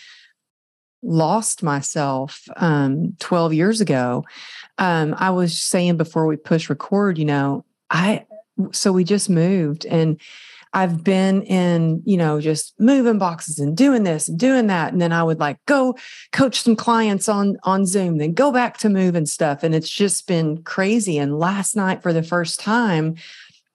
lost 1.02 1.64
myself 1.64 2.44
um, 2.58 3.16
12 3.20 3.54
years 3.54 3.82
ago. 3.82 4.26
Um, 4.78 5.16
I 5.18 5.30
was 5.30 5.58
saying 5.58 5.98
before 5.98 6.28
we 6.28 6.36
push 6.36 6.70
record, 6.70 7.18
you 7.18 7.26
know, 7.26 7.66
I 7.90 8.26
so 8.72 8.92
we 8.92 9.04
just 9.04 9.30
moved 9.30 9.86
and 9.86 10.20
I've 10.74 11.04
been 11.04 11.42
in, 11.44 12.04
you 12.06 12.18
know, 12.18 12.40
just 12.40 12.80
moving 12.80 13.18
boxes 13.18 13.58
and 13.58 13.76
doing 13.76 14.04
this 14.04 14.30
and 14.30 14.38
doing 14.38 14.68
that. 14.68 14.92
And 14.92 15.02
then 15.02 15.12
I 15.12 15.24
would 15.24 15.40
like 15.40 15.58
go 15.66 15.96
coach 16.32 16.62
some 16.62 16.76
clients 16.76 17.28
on 17.28 17.58
on 17.64 17.86
Zoom, 17.86 18.18
then 18.18 18.34
go 18.34 18.52
back 18.52 18.78
to 18.80 18.90
moving 18.90 19.26
stuff. 19.26 19.64
And 19.64 19.74
it's 19.74 19.90
just 19.90 20.28
been 20.28 20.62
crazy. 20.64 21.18
And 21.18 21.40
last 21.40 21.76
night, 21.76 22.04
for 22.04 22.14
the 22.14 22.22
first 22.22 22.60
time, 22.60 23.16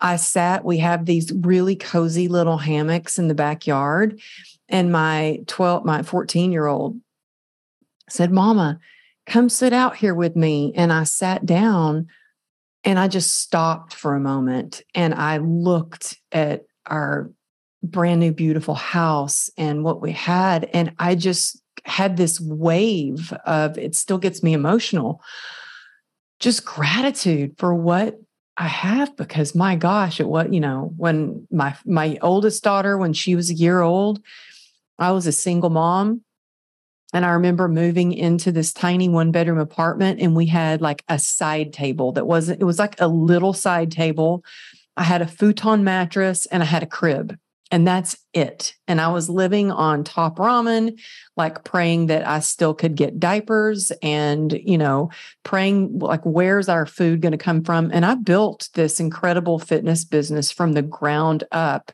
I 0.04 0.16
sat, 0.16 0.66
we 0.66 0.78
have 0.78 1.06
these 1.06 1.32
really 1.32 1.76
cozy 1.76 2.28
little 2.28 2.58
hammocks 2.58 3.18
in 3.18 3.28
the 3.28 3.34
backyard. 3.34 4.20
And 4.68 4.92
my 4.92 5.40
12, 5.46 5.86
my 5.86 6.02
14 6.02 6.52
year 6.52 6.66
old 6.66 7.00
said, 8.10 8.30
Mama, 8.30 8.78
come 9.24 9.48
sit 9.48 9.72
out 9.72 9.96
here 9.96 10.14
with 10.14 10.36
me. 10.36 10.74
And 10.76 10.92
I 10.92 11.04
sat 11.04 11.46
down 11.46 12.08
and 12.84 12.98
I 12.98 13.08
just 13.08 13.36
stopped 13.36 13.94
for 13.94 14.14
a 14.14 14.20
moment 14.20 14.82
and 14.94 15.14
I 15.14 15.38
looked 15.38 16.20
at 16.32 16.66
our 16.84 17.30
brand 17.82 18.20
new, 18.20 18.32
beautiful 18.32 18.74
house 18.74 19.48
and 19.56 19.84
what 19.84 20.02
we 20.02 20.12
had. 20.12 20.68
And 20.74 20.92
I 20.98 21.14
just 21.14 21.62
had 21.86 22.18
this 22.18 22.38
wave 22.38 23.32
of 23.46 23.78
it 23.78 23.96
still 23.96 24.18
gets 24.18 24.42
me 24.42 24.52
emotional, 24.52 25.22
just 26.40 26.66
gratitude 26.66 27.54
for 27.56 27.74
what 27.74 28.20
I 28.56 28.68
have 28.68 29.16
because 29.16 29.54
my 29.54 29.74
gosh, 29.74 30.20
it 30.20 30.28
was, 30.28 30.46
you 30.50 30.60
know, 30.60 30.92
when 30.96 31.46
my 31.50 31.76
my 31.84 32.18
oldest 32.22 32.62
daughter, 32.62 32.96
when 32.96 33.12
she 33.12 33.34
was 33.34 33.50
a 33.50 33.54
year 33.54 33.80
old, 33.80 34.20
I 34.98 35.10
was 35.12 35.26
a 35.26 35.32
single 35.32 35.70
mom 35.70 36.22
and 37.12 37.24
I 37.24 37.30
remember 37.30 37.68
moving 37.68 38.12
into 38.12 38.50
this 38.50 38.72
tiny 38.72 39.08
one 39.08 39.30
bedroom 39.30 39.58
apartment 39.58 40.20
and 40.20 40.34
we 40.34 40.46
had 40.46 40.80
like 40.80 41.04
a 41.08 41.18
side 41.18 41.72
table 41.72 42.12
that 42.12 42.26
wasn't, 42.26 42.60
it 42.60 42.64
was 42.64 42.78
like 42.78 43.00
a 43.00 43.08
little 43.08 43.52
side 43.52 43.92
table. 43.92 44.44
I 44.96 45.04
had 45.04 45.22
a 45.22 45.26
futon 45.26 45.84
mattress 45.84 46.46
and 46.46 46.62
I 46.62 46.66
had 46.66 46.82
a 46.82 46.86
crib 46.86 47.36
and 47.70 47.86
that's 47.86 48.16
it. 48.32 48.74
And 48.86 49.00
I 49.00 49.08
was 49.08 49.28
living 49.28 49.70
on 49.70 50.04
top 50.04 50.36
ramen, 50.36 51.00
like 51.36 51.64
praying 51.64 52.06
that 52.06 52.26
I 52.26 52.40
still 52.40 52.74
could 52.74 52.94
get 52.94 53.18
diapers 53.18 53.90
and, 54.02 54.52
you 54.52 54.78
know, 54.78 55.10
praying 55.42 55.98
like, 55.98 56.22
where's 56.24 56.68
our 56.68 56.86
food 56.86 57.20
going 57.20 57.32
to 57.32 57.38
come 57.38 57.64
from? 57.64 57.90
And 57.92 58.04
I 58.04 58.14
built 58.14 58.68
this 58.74 59.00
incredible 59.00 59.58
fitness 59.58 60.04
business 60.04 60.52
from 60.52 60.72
the 60.72 60.82
ground 60.82 61.44
up 61.52 61.90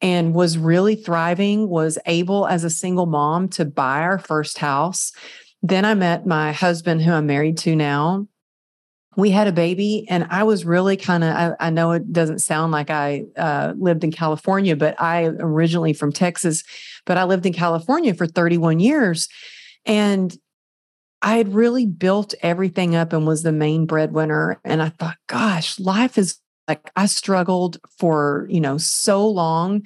and 0.00 0.34
was 0.34 0.58
really 0.58 0.96
thriving, 0.96 1.68
was 1.68 1.98
able 2.06 2.46
as 2.46 2.64
a 2.64 2.70
single 2.70 3.06
mom 3.06 3.48
to 3.50 3.64
buy 3.64 4.00
our 4.00 4.18
first 4.18 4.58
house. 4.58 5.12
Then 5.62 5.84
I 5.84 5.94
met 5.94 6.26
my 6.26 6.52
husband, 6.52 7.00
who 7.02 7.12
I'm 7.12 7.26
married 7.26 7.56
to 7.58 7.74
now. 7.74 8.26
We 9.16 9.30
had 9.30 9.46
a 9.46 9.52
baby, 9.52 10.06
and 10.08 10.26
I 10.30 10.42
was 10.42 10.64
really 10.64 10.96
kind 10.96 11.24
of, 11.24 11.30
I, 11.34 11.52
I, 11.60 11.70
know 11.70 11.92
it 11.92 12.12
doesn't 12.12 12.40
sound 12.40 12.72
like 12.72 12.90
I 12.90 13.24
uh, 13.36 13.74
lived 13.76 14.04
in 14.04 14.12
California, 14.12 14.76
but 14.76 15.00
I 15.00 15.26
originally 15.26 15.92
from 15.92 16.12
Texas, 16.12 16.64
but 17.04 17.16
I 17.16 17.24
lived 17.24 17.46
in 17.46 17.52
California 17.52 18.14
for 18.14 18.26
31 18.26 18.80
years. 18.80 19.28
And 19.86 20.36
I 21.22 21.36
had 21.38 21.54
really 21.54 21.86
built 21.86 22.34
everything 22.42 22.94
up 22.94 23.12
and 23.12 23.26
was 23.26 23.42
the 23.42 23.52
main 23.52 23.86
breadwinner. 23.86 24.60
And 24.62 24.82
I 24.82 24.90
thought, 24.90 25.16
gosh, 25.26 25.80
life 25.80 26.18
is 26.18 26.38
like 26.68 26.90
I 26.96 27.06
struggled 27.06 27.78
for, 27.98 28.46
you 28.48 28.60
know, 28.60 28.78
so 28.78 29.28
long 29.28 29.82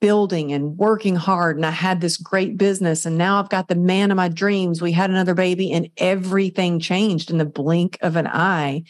building 0.00 0.52
and 0.52 0.76
working 0.76 1.16
hard 1.16 1.56
and 1.56 1.64
I 1.64 1.70
had 1.70 2.00
this 2.00 2.16
great 2.16 2.58
business 2.58 3.06
and 3.06 3.16
now 3.16 3.38
I've 3.38 3.48
got 3.48 3.68
the 3.68 3.74
man 3.74 4.10
of 4.10 4.16
my 4.16 4.28
dreams. 4.28 4.82
We 4.82 4.92
had 4.92 5.10
another 5.10 5.34
baby 5.34 5.72
and 5.72 5.88
everything 5.96 6.80
changed 6.80 7.30
in 7.30 7.38
the 7.38 7.44
blink 7.44 7.98
of 8.00 8.16
an 8.16 8.26
eye. 8.26 8.84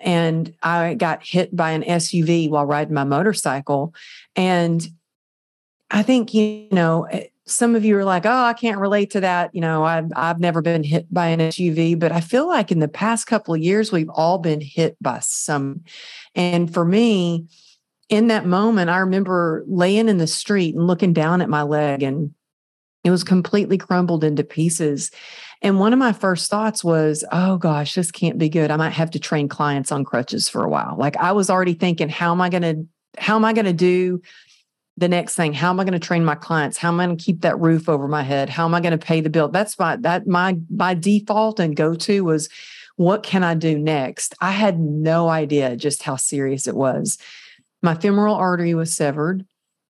And 0.00 0.54
I 0.62 0.94
got 0.94 1.24
hit 1.24 1.54
by 1.54 1.72
an 1.72 1.82
SUV 1.82 2.48
while 2.48 2.64
riding 2.64 2.94
my 2.94 3.04
motorcycle 3.04 3.94
and 4.34 4.86
I 5.90 6.02
think 6.02 6.34
you 6.34 6.68
know 6.72 7.04
eh, 7.04 7.26
some 7.46 7.74
of 7.74 7.84
you 7.84 7.96
are 7.98 8.04
like, 8.04 8.24
oh, 8.24 8.44
I 8.44 8.54
can't 8.54 8.78
relate 8.78 9.10
to 9.10 9.20
that. 9.20 9.54
You 9.54 9.60
know, 9.60 9.84
I've, 9.84 10.10
I've 10.16 10.40
never 10.40 10.62
been 10.62 10.82
hit 10.82 11.12
by 11.12 11.28
an 11.28 11.40
SUV, 11.40 11.98
but 11.98 12.10
I 12.10 12.20
feel 12.20 12.48
like 12.48 12.72
in 12.72 12.78
the 12.78 12.88
past 12.88 13.26
couple 13.26 13.54
of 13.54 13.60
years, 13.60 13.92
we've 13.92 14.08
all 14.08 14.38
been 14.38 14.60
hit 14.62 14.96
by 15.00 15.18
some. 15.20 15.82
And 16.34 16.72
for 16.72 16.84
me, 16.84 17.46
in 18.08 18.28
that 18.28 18.46
moment, 18.46 18.90
I 18.90 18.98
remember 18.98 19.64
laying 19.66 20.08
in 20.08 20.18
the 20.18 20.26
street 20.26 20.74
and 20.74 20.86
looking 20.86 21.12
down 21.12 21.42
at 21.42 21.48
my 21.50 21.62
leg, 21.62 22.02
and 22.02 22.34
it 23.02 23.10
was 23.10 23.24
completely 23.24 23.76
crumbled 23.76 24.24
into 24.24 24.42
pieces. 24.44 25.10
And 25.60 25.78
one 25.78 25.92
of 25.92 25.98
my 25.98 26.12
first 26.12 26.50
thoughts 26.50 26.82
was, 26.82 27.24
oh 27.32 27.58
gosh, 27.58 27.94
this 27.94 28.10
can't 28.10 28.38
be 28.38 28.48
good. 28.48 28.70
I 28.70 28.76
might 28.76 28.90
have 28.90 29.10
to 29.12 29.18
train 29.18 29.48
clients 29.48 29.92
on 29.92 30.04
crutches 30.04 30.48
for 30.48 30.64
a 30.64 30.68
while. 30.68 30.96
Like 30.98 31.16
I 31.16 31.32
was 31.32 31.50
already 31.50 31.74
thinking, 31.74 32.08
how 32.08 32.32
am 32.32 32.40
I 32.40 32.48
going 32.48 32.62
to, 32.62 32.86
how 33.18 33.36
am 33.36 33.44
I 33.44 33.52
going 33.52 33.66
to 33.66 33.72
do 33.72 34.20
the 34.96 35.08
next 35.08 35.34
thing 35.34 35.52
how 35.52 35.70
am 35.70 35.80
i 35.80 35.84
going 35.84 35.92
to 35.92 35.98
train 35.98 36.24
my 36.24 36.34
clients? 36.34 36.76
How 36.78 36.88
am 36.88 37.00
i 37.00 37.06
going 37.06 37.16
to 37.16 37.24
keep 37.24 37.40
that 37.40 37.58
roof 37.58 37.88
over 37.88 38.06
my 38.08 38.22
head? 38.22 38.48
How 38.48 38.64
am 38.64 38.74
i 38.74 38.80
going 38.80 38.98
to 38.98 39.06
pay 39.06 39.20
the 39.20 39.30
bill? 39.30 39.48
That's 39.48 39.78
my 39.78 39.96
that 39.96 40.26
my 40.26 40.56
my 40.70 40.94
default 40.94 41.60
and 41.60 41.76
go 41.76 41.94
to 41.94 42.24
was 42.24 42.48
what 42.96 43.22
can 43.22 43.42
i 43.42 43.54
do 43.54 43.78
next? 43.78 44.34
I 44.40 44.52
had 44.52 44.78
no 44.78 45.28
idea 45.28 45.76
just 45.76 46.02
how 46.02 46.16
serious 46.16 46.66
it 46.66 46.76
was. 46.76 47.18
My 47.82 47.94
femoral 47.94 48.36
artery 48.36 48.74
was 48.74 48.94
severed. 48.94 49.44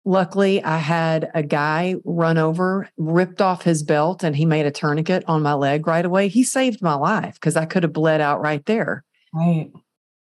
Luckily 0.04 0.62
i 0.62 0.78
had 0.78 1.30
a 1.34 1.42
guy 1.42 1.96
run 2.04 2.38
over 2.38 2.88
ripped 2.96 3.42
off 3.42 3.62
his 3.62 3.82
belt 3.82 4.22
and 4.22 4.34
he 4.34 4.46
made 4.46 4.64
a 4.64 4.70
tourniquet 4.70 5.24
on 5.26 5.42
my 5.42 5.54
leg 5.54 5.86
right 5.86 6.06
away. 6.06 6.28
He 6.28 6.42
saved 6.42 6.80
my 6.80 6.94
life 6.94 7.34
because 7.34 7.56
i 7.56 7.66
could 7.66 7.82
have 7.82 7.92
bled 7.92 8.20
out 8.20 8.40
right 8.40 8.64
there. 8.64 9.04
Right. 9.34 9.70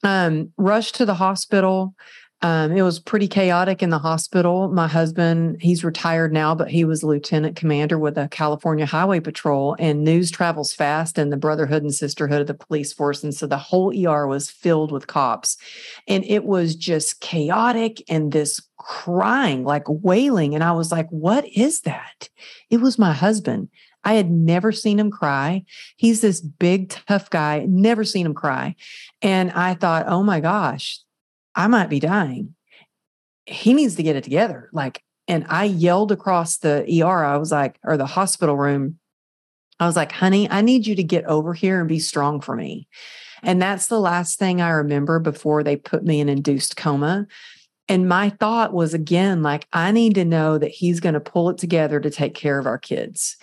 Um 0.03 0.53
rushed 0.57 0.95
to 0.95 1.05
the 1.05 1.15
hospital 1.15 1.95
um, 2.43 2.73
it 2.75 2.81
was 2.81 2.99
pretty 2.99 3.29
chaotic 3.29 3.81
in 3.81 3.89
the 3.89 3.97
hospital. 3.97 4.67
My 4.67 4.87
husband, 4.87 5.61
he's 5.61 5.85
retired 5.85 6.33
now, 6.33 6.53
but 6.53 6.69
he 6.69 6.83
was 6.83 7.01
lieutenant 7.01 7.55
commander 7.55 7.97
with 7.97 8.15
the 8.15 8.27
California 8.27 8.85
Highway 8.85 9.21
Patrol, 9.21 9.77
and 9.79 10.03
news 10.03 10.29
travels 10.29 10.73
fast 10.73 11.17
in 11.17 11.29
the 11.29 11.37
brotherhood 11.37 11.83
and 11.83 11.95
sisterhood 11.95 12.41
of 12.41 12.47
the 12.47 12.53
police 12.53 12.91
force. 12.91 13.23
And 13.23 13.33
so 13.33 13.47
the 13.47 13.57
whole 13.57 13.93
ER 13.97 14.27
was 14.27 14.49
filled 14.49 14.91
with 14.91 15.07
cops. 15.07 15.55
And 16.05 16.25
it 16.25 16.43
was 16.43 16.75
just 16.75 17.21
chaotic 17.21 18.03
and 18.09 18.33
this 18.33 18.59
crying, 18.77 19.63
like 19.63 19.85
wailing. 19.87 20.53
And 20.53 20.65
I 20.65 20.73
was 20.73 20.91
like, 20.91 21.07
what 21.11 21.47
is 21.47 21.81
that? 21.81 22.27
It 22.69 22.81
was 22.81 22.99
my 22.99 23.13
husband. 23.13 23.69
I 24.03 24.15
had 24.15 24.29
never 24.29 24.73
seen 24.73 24.99
him 24.99 25.11
cry. 25.11 25.63
He's 25.95 26.19
this 26.19 26.41
big, 26.41 26.89
tough 26.89 27.29
guy, 27.29 27.65
never 27.69 28.03
seen 28.03 28.25
him 28.25 28.33
cry. 28.33 28.75
And 29.21 29.49
I 29.51 29.75
thought, 29.75 30.07
oh 30.09 30.23
my 30.23 30.41
gosh, 30.41 30.99
I 31.55 31.67
might 31.67 31.89
be 31.89 31.99
dying. 31.99 32.55
He 33.45 33.73
needs 33.73 33.95
to 33.95 34.03
get 34.03 34.15
it 34.15 34.23
together. 34.23 34.69
Like, 34.73 35.03
and 35.27 35.45
I 35.49 35.65
yelled 35.65 36.11
across 36.11 36.57
the 36.57 36.85
ER. 37.01 37.23
I 37.23 37.37
was 37.37 37.51
like, 37.51 37.77
or 37.83 37.97
the 37.97 38.05
hospital 38.05 38.57
room. 38.57 38.99
I 39.79 39.85
was 39.85 39.95
like, 39.95 40.11
honey, 40.11 40.49
I 40.49 40.61
need 40.61 40.85
you 40.85 40.95
to 40.95 41.03
get 41.03 41.25
over 41.25 41.53
here 41.53 41.79
and 41.79 41.89
be 41.89 41.99
strong 41.99 42.41
for 42.41 42.55
me. 42.55 42.87
And 43.41 43.61
that's 43.61 43.87
the 43.87 43.99
last 43.99 44.39
thing 44.39 44.61
I 44.61 44.69
remember 44.69 45.19
before 45.19 45.63
they 45.63 45.75
put 45.75 46.03
me 46.03 46.19
in 46.21 46.29
induced 46.29 46.77
coma. 46.77 47.27
And 47.89 48.07
my 48.07 48.29
thought 48.29 48.73
was 48.73 48.93
again, 48.93 49.43
like, 49.43 49.67
I 49.73 49.91
need 49.91 50.15
to 50.15 50.23
know 50.23 50.57
that 50.57 50.71
he's 50.71 51.01
going 51.01 51.13
to 51.13 51.19
pull 51.19 51.49
it 51.49 51.57
together 51.57 51.99
to 51.99 52.09
take 52.09 52.33
care 52.33 52.57
of 52.57 52.65
our 52.65 52.77
kids. 52.77 53.35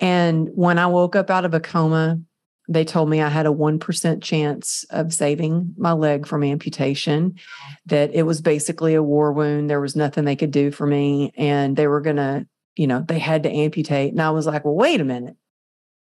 And 0.00 0.48
when 0.54 0.78
I 0.78 0.88
woke 0.88 1.14
up 1.14 1.30
out 1.30 1.44
of 1.44 1.54
a 1.54 1.60
coma, 1.60 2.20
they 2.68 2.84
told 2.84 3.08
me 3.08 3.22
I 3.22 3.28
had 3.28 3.46
a 3.46 3.50
1% 3.50 4.22
chance 4.22 4.84
of 4.90 5.14
saving 5.14 5.74
my 5.76 5.92
leg 5.92 6.26
from 6.26 6.42
amputation, 6.42 7.36
that 7.86 8.12
it 8.12 8.24
was 8.24 8.40
basically 8.40 8.94
a 8.94 9.02
war 9.02 9.32
wound. 9.32 9.70
There 9.70 9.80
was 9.80 9.96
nothing 9.96 10.24
they 10.24 10.36
could 10.36 10.50
do 10.50 10.70
for 10.70 10.86
me. 10.86 11.32
And 11.36 11.76
they 11.76 11.86
were 11.86 12.00
going 12.00 12.16
to, 12.16 12.46
you 12.74 12.86
know, 12.86 13.04
they 13.06 13.18
had 13.18 13.44
to 13.44 13.50
amputate. 13.50 14.12
And 14.12 14.20
I 14.20 14.30
was 14.30 14.46
like, 14.46 14.64
well, 14.64 14.74
wait 14.74 15.00
a 15.00 15.04
minute. 15.04 15.36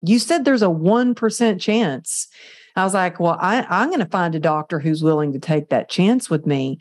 You 0.02 0.19
said 0.19 0.45
there's 0.45 0.62
a 0.62 0.67
1% 0.67 1.61
chance. 1.61 2.29
I 2.76 2.85
was 2.85 2.95
like, 2.95 3.19
well, 3.19 3.37
I, 3.40 3.67
I'm 3.69 3.88
going 3.88 4.00
to 4.00 4.07
find 4.07 4.35
a 4.35 4.40
doctor 4.40 4.79
who's 4.79 5.02
willing 5.02 5.33
to 5.33 5.38
take 5.38 5.71
that 5.71 5.88
chance 5.88 6.31
with 6.31 6.47
me. 6.47 6.79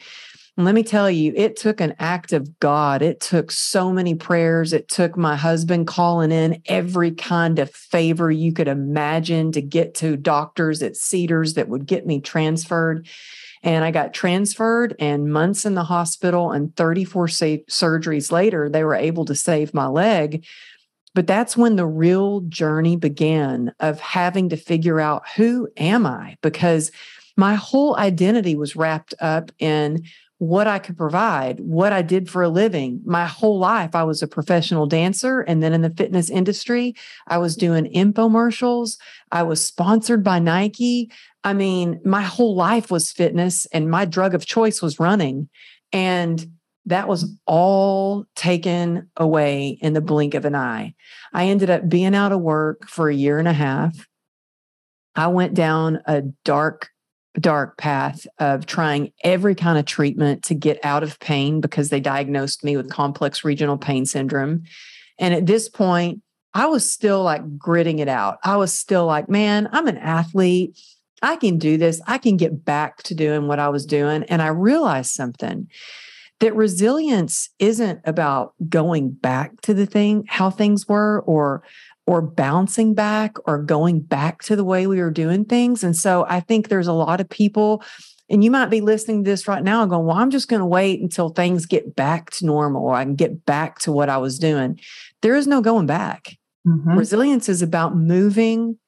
Let 0.59 0.75
me 0.75 0.83
tell 0.83 1.09
you, 1.09 1.31
it 1.37 1.55
took 1.55 1.79
an 1.79 1.95
act 1.99 2.33
of 2.33 2.59
God. 2.59 3.01
It 3.01 3.21
took 3.21 3.49
so 3.49 3.93
many 3.93 4.13
prayers. 4.13 4.73
It 4.73 4.89
took 4.89 5.15
my 5.15 5.37
husband 5.37 5.87
calling 5.87 6.33
in 6.33 6.61
every 6.65 7.11
kind 7.11 7.59
of 7.59 7.71
favor 7.71 8.29
you 8.29 8.51
could 8.51 8.67
imagine 8.67 9.53
to 9.53 9.61
get 9.61 9.95
to 9.95 10.17
doctors 10.17 10.83
at 10.83 10.97
Cedars 10.97 11.53
that 11.53 11.69
would 11.69 11.85
get 11.85 12.05
me 12.05 12.19
transferred. 12.19 13.07
And 13.63 13.85
I 13.85 13.91
got 13.91 14.13
transferred, 14.13 14.97
and 14.99 15.31
months 15.31 15.65
in 15.65 15.75
the 15.75 15.85
hospital 15.85 16.51
and 16.51 16.75
34 16.75 17.29
sa- 17.29 17.45
surgeries 17.69 18.29
later, 18.29 18.69
they 18.69 18.83
were 18.83 18.95
able 18.95 19.23
to 19.25 19.35
save 19.35 19.73
my 19.73 19.87
leg. 19.87 20.45
But 21.15 21.25
that's 21.25 21.55
when 21.55 21.77
the 21.77 21.87
real 21.87 22.41
journey 22.41 22.97
began 22.97 23.71
of 23.79 24.01
having 24.01 24.49
to 24.49 24.57
figure 24.57 24.99
out 24.99 25.23
who 25.37 25.69
am 25.77 26.05
I? 26.05 26.35
Because 26.41 26.91
my 27.37 27.55
whole 27.55 27.95
identity 27.95 28.57
was 28.57 28.75
wrapped 28.75 29.13
up 29.21 29.53
in 29.59 30.03
what 30.39 30.67
I 30.67 30.79
could 30.79 30.97
provide, 30.97 31.59
what 31.59 31.91
I 31.91 32.01
did 32.01 32.29
for 32.29 32.41
a 32.41 32.49
living. 32.49 33.01
My 33.05 33.25
whole 33.25 33.59
life, 33.59 33.93
I 33.93 34.03
was 34.03 34.23
a 34.23 34.27
professional 34.27 34.87
dancer. 34.87 35.41
And 35.41 35.61
then 35.61 35.73
in 35.73 35.81
the 35.81 35.89
fitness 35.89 36.29
industry, 36.29 36.95
I 37.27 37.37
was 37.37 37.57
doing 37.57 37.91
infomercials. 37.93 38.97
I 39.33 39.43
was 39.43 39.63
sponsored 39.63 40.23
by 40.23 40.39
Nike. 40.39 41.11
I 41.43 41.53
mean, 41.53 41.99
my 42.05 42.21
whole 42.21 42.55
life 42.55 42.89
was 42.89 43.11
fitness, 43.11 43.65
and 43.67 43.91
my 43.91 44.05
drug 44.05 44.33
of 44.33 44.45
choice 44.45 44.81
was 44.81 44.99
running. 44.99 45.49
And 45.91 46.45
that 46.85 47.09
was 47.09 47.37
all 47.45 48.25
taken 48.35 49.09
away 49.17 49.77
in 49.81 49.91
the 49.93 50.01
blink 50.01 50.33
of 50.35 50.45
an 50.45 50.55
eye. 50.55 50.95
I 51.33 51.47
ended 51.47 51.69
up 51.69 51.89
being 51.89 52.15
out 52.15 52.31
of 52.31 52.39
work 52.39 52.87
for 52.87 53.09
a 53.09 53.15
year 53.15 53.39
and 53.39 53.47
a 53.47 53.53
half. 53.53 54.07
I 55.15 55.27
went 55.27 55.53
down 55.53 55.99
a 56.05 56.21
dark 56.45 56.89
dark 57.39 57.77
path 57.77 58.25
of 58.39 58.65
trying 58.65 59.11
every 59.23 59.55
kind 59.55 59.77
of 59.77 59.85
treatment 59.85 60.43
to 60.43 60.55
get 60.55 60.83
out 60.83 61.03
of 61.03 61.19
pain 61.19 61.61
because 61.61 61.89
they 61.89 61.99
diagnosed 61.99 62.63
me 62.63 62.75
with 62.77 62.89
complex 62.89 63.43
regional 63.43 63.77
pain 63.77 64.05
syndrome. 64.05 64.63
And 65.19 65.33
at 65.33 65.45
this 65.45 65.69
point, 65.69 66.21
I 66.53 66.65
was 66.65 66.89
still 66.89 67.23
like 67.23 67.57
gritting 67.57 67.99
it 67.99 68.07
out. 68.07 68.37
I 68.43 68.57
was 68.57 68.73
still 68.73 69.05
like, 69.05 69.29
man, 69.29 69.69
I'm 69.71 69.87
an 69.87 69.97
athlete. 69.97 70.79
I 71.21 71.35
can 71.35 71.57
do 71.57 71.77
this. 71.77 72.01
I 72.07 72.17
can 72.17 72.37
get 72.37 72.65
back 72.65 73.03
to 73.03 73.15
doing 73.15 73.47
what 73.47 73.59
I 73.59 73.69
was 73.69 73.85
doing. 73.85 74.23
And 74.23 74.41
I 74.41 74.47
realized 74.47 75.11
something 75.11 75.67
that 76.39 76.55
resilience 76.55 77.49
isn't 77.59 77.99
about 78.05 78.53
going 78.69 79.11
back 79.11 79.59
to 79.61 79.73
the 79.73 79.85
thing, 79.85 80.23
how 80.27 80.49
things 80.49 80.87
were, 80.87 81.21
or 81.25 81.63
or 82.09 82.23
bouncing 82.23 82.95
back 82.95 83.37
or 83.45 83.61
going 83.61 83.99
back 83.99 84.41
to 84.41 84.55
the 84.55 84.63
way 84.63 84.87
we 84.87 84.99
were 84.99 85.11
doing 85.11 85.45
things. 85.45 85.83
And 85.83 85.95
so 85.95 86.25
I 86.27 86.39
think 86.39 86.67
there's 86.67 86.87
a 86.87 86.93
lot 86.93 87.21
of 87.21 87.29
people, 87.29 87.83
and 88.31 88.43
you 88.43 88.49
might 88.49 88.71
be 88.71 88.81
listening 88.81 89.23
to 89.23 89.29
this 89.29 89.47
right 89.47 89.63
now 89.63 89.83
and 89.83 89.91
going, 89.91 90.07
Well, 90.07 90.17
I'm 90.17 90.31
just 90.31 90.47
going 90.47 90.59
to 90.61 90.65
wait 90.65 91.01
until 91.01 91.29
things 91.29 91.67
get 91.67 91.95
back 91.95 92.31
to 92.31 92.47
normal 92.47 92.83
or 92.83 92.95
I 92.95 93.03
can 93.03 93.13
get 93.13 93.45
back 93.45 93.77
to 93.81 93.91
what 93.91 94.09
I 94.09 94.17
was 94.17 94.39
doing. 94.39 94.79
There 95.21 95.35
is 95.35 95.45
no 95.45 95.61
going 95.61 95.85
back. 95.85 96.35
Mm-hmm. 96.67 96.97
Resilience 96.97 97.47
is 97.47 97.61
about 97.61 97.95
moving 97.95 98.79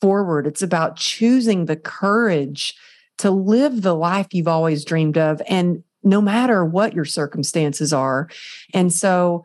forward, 0.00 0.46
it's 0.46 0.62
about 0.62 0.96
choosing 0.96 1.66
the 1.66 1.76
courage 1.76 2.72
to 3.18 3.30
live 3.30 3.82
the 3.82 3.94
life 3.94 4.28
you've 4.32 4.48
always 4.48 4.86
dreamed 4.86 5.18
of. 5.18 5.42
And 5.46 5.84
no 6.02 6.22
matter 6.22 6.64
what 6.64 6.94
your 6.94 7.04
circumstances 7.04 7.92
are. 7.92 8.28
And 8.72 8.90
so, 8.90 9.44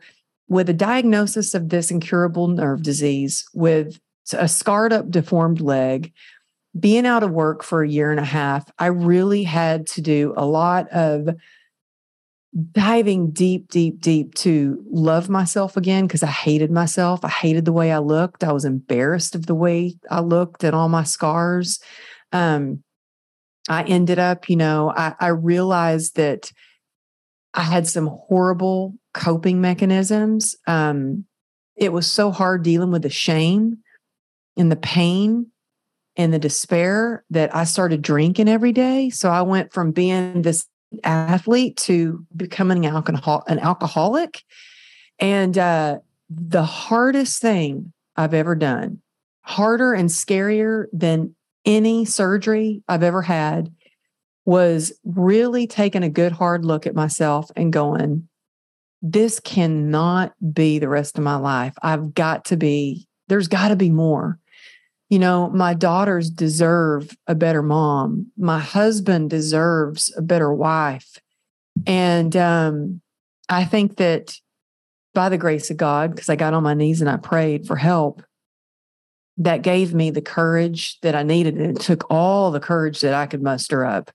with 0.50 0.68
a 0.68 0.74
diagnosis 0.74 1.54
of 1.54 1.68
this 1.68 1.92
incurable 1.92 2.48
nerve 2.48 2.82
disease, 2.82 3.48
with 3.54 4.00
a 4.32 4.48
scarred 4.48 4.92
up, 4.92 5.08
deformed 5.08 5.60
leg, 5.60 6.12
being 6.78 7.06
out 7.06 7.22
of 7.22 7.30
work 7.30 7.62
for 7.62 7.82
a 7.82 7.88
year 7.88 8.10
and 8.10 8.18
a 8.18 8.24
half, 8.24 8.68
I 8.76 8.86
really 8.86 9.44
had 9.44 9.86
to 9.88 10.00
do 10.00 10.34
a 10.36 10.44
lot 10.44 10.88
of 10.90 11.28
diving 12.72 13.30
deep, 13.30 13.68
deep, 13.68 14.00
deep 14.00 14.34
to 14.34 14.84
love 14.90 15.28
myself 15.28 15.76
again 15.76 16.08
because 16.08 16.24
I 16.24 16.28
hated 16.28 16.72
myself. 16.72 17.24
I 17.24 17.28
hated 17.28 17.64
the 17.64 17.72
way 17.72 17.92
I 17.92 17.98
looked. 17.98 18.42
I 18.42 18.52
was 18.52 18.64
embarrassed 18.64 19.36
of 19.36 19.46
the 19.46 19.54
way 19.54 19.94
I 20.10 20.18
looked 20.18 20.64
and 20.64 20.74
all 20.74 20.88
my 20.88 21.04
scars. 21.04 21.78
Um, 22.32 22.82
I 23.68 23.84
ended 23.84 24.18
up, 24.18 24.48
you 24.48 24.56
know, 24.56 24.92
I, 24.96 25.14
I 25.20 25.28
realized 25.28 26.16
that 26.16 26.50
I 27.54 27.62
had 27.62 27.86
some 27.86 28.08
horrible 28.08 28.94
coping 29.14 29.60
mechanisms. 29.60 30.56
Um, 30.66 31.24
it 31.76 31.92
was 31.92 32.06
so 32.06 32.30
hard 32.30 32.62
dealing 32.62 32.90
with 32.90 33.02
the 33.02 33.10
shame 33.10 33.78
and 34.56 34.70
the 34.70 34.76
pain 34.76 35.46
and 36.16 36.32
the 36.34 36.38
despair 36.38 37.24
that 37.30 37.54
I 37.54 37.64
started 37.64 38.02
drinking 38.02 38.48
every 38.48 38.72
day. 38.72 39.10
So 39.10 39.30
I 39.30 39.42
went 39.42 39.72
from 39.72 39.92
being 39.92 40.42
this 40.42 40.66
athlete 41.04 41.76
to 41.76 42.24
becoming 42.36 42.84
an 42.84 42.94
alcohol 42.94 43.44
an 43.46 43.58
alcoholic. 43.58 44.42
And 45.18 45.56
uh, 45.56 45.98
the 46.28 46.64
hardest 46.64 47.40
thing 47.40 47.92
I've 48.16 48.34
ever 48.34 48.54
done, 48.54 49.00
harder 49.42 49.92
and 49.92 50.08
scarier 50.08 50.86
than 50.92 51.34
any 51.64 52.04
surgery 52.04 52.82
I've 52.88 53.02
ever 53.02 53.22
had, 53.22 53.72
was 54.44 54.92
really 55.04 55.66
taking 55.66 56.02
a 56.02 56.08
good 56.08 56.32
hard 56.32 56.64
look 56.64 56.86
at 56.86 56.94
myself 56.94 57.50
and 57.54 57.72
going, 57.72 58.28
this 59.02 59.40
cannot 59.40 60.34
be 60.52 60.78
the 60.78 60.88
rest 60.88 61.16
of 61.16 61.24
my 61.24 61.36
life. 61.36 61.74
I've 61.82 62.14
got 62.14 62.46
to 62.46 62.56
be, 62.56 63.06
there's 63.28 63.48
got 63.48 63.68
to 63.68 63.76
be 63.76 63.90
more. 63.90 64.38
You 65.08 65.18
know, 65.18 65.50
my 65.50 65.74
daughters 65.74 66.30
deserve 66.30 67.16
a 67.26 67.34
better 67.34 67.62
mom. 67.62 68.30
My 68.36 68.60
husband 68.60 69.30
deserves 69.30 70.14
a 70.16 70.22
better 70.22 70.52
wife. 70.52 71.18
And 71.86 72.36
um, 72.36 73.00
I 73.48 73.64
think 73.64 73.96
that 73.96 74.36
by 75.14 75.28
the 75.28 75.38
grace 75.38 75.70
of 75.70 75.76
God, 75.76 76.14
because 76.14 76.28
I 76.28 76.36
got 76.36 76.54
on 76.54 76.62
my 76.62 76.74
knees 76.74 77.00
and 77.00 77.10
I 77.10 77.16
prayed 77.16 77.66
for 77.66 77.76
help, 77.76 78.22
that 79.38 79.62
gave 79.62 79.94
me 79.94 80.10
the 80.10 80.22
courage 80.22 81.00
that 81.00 81.14
I 81.14 81.22
needed. 81.22 81.56
And 81.56 81.76
it 81.76 81.80
took 81.80 82.08
all 82.10 82.50
the 82.50 82.60
courage 82.60 83.00
that 83.00 83.14
I 83.14 83.26
could 83.26 83.42
muster 83.42 83.84
up 83.84 84.10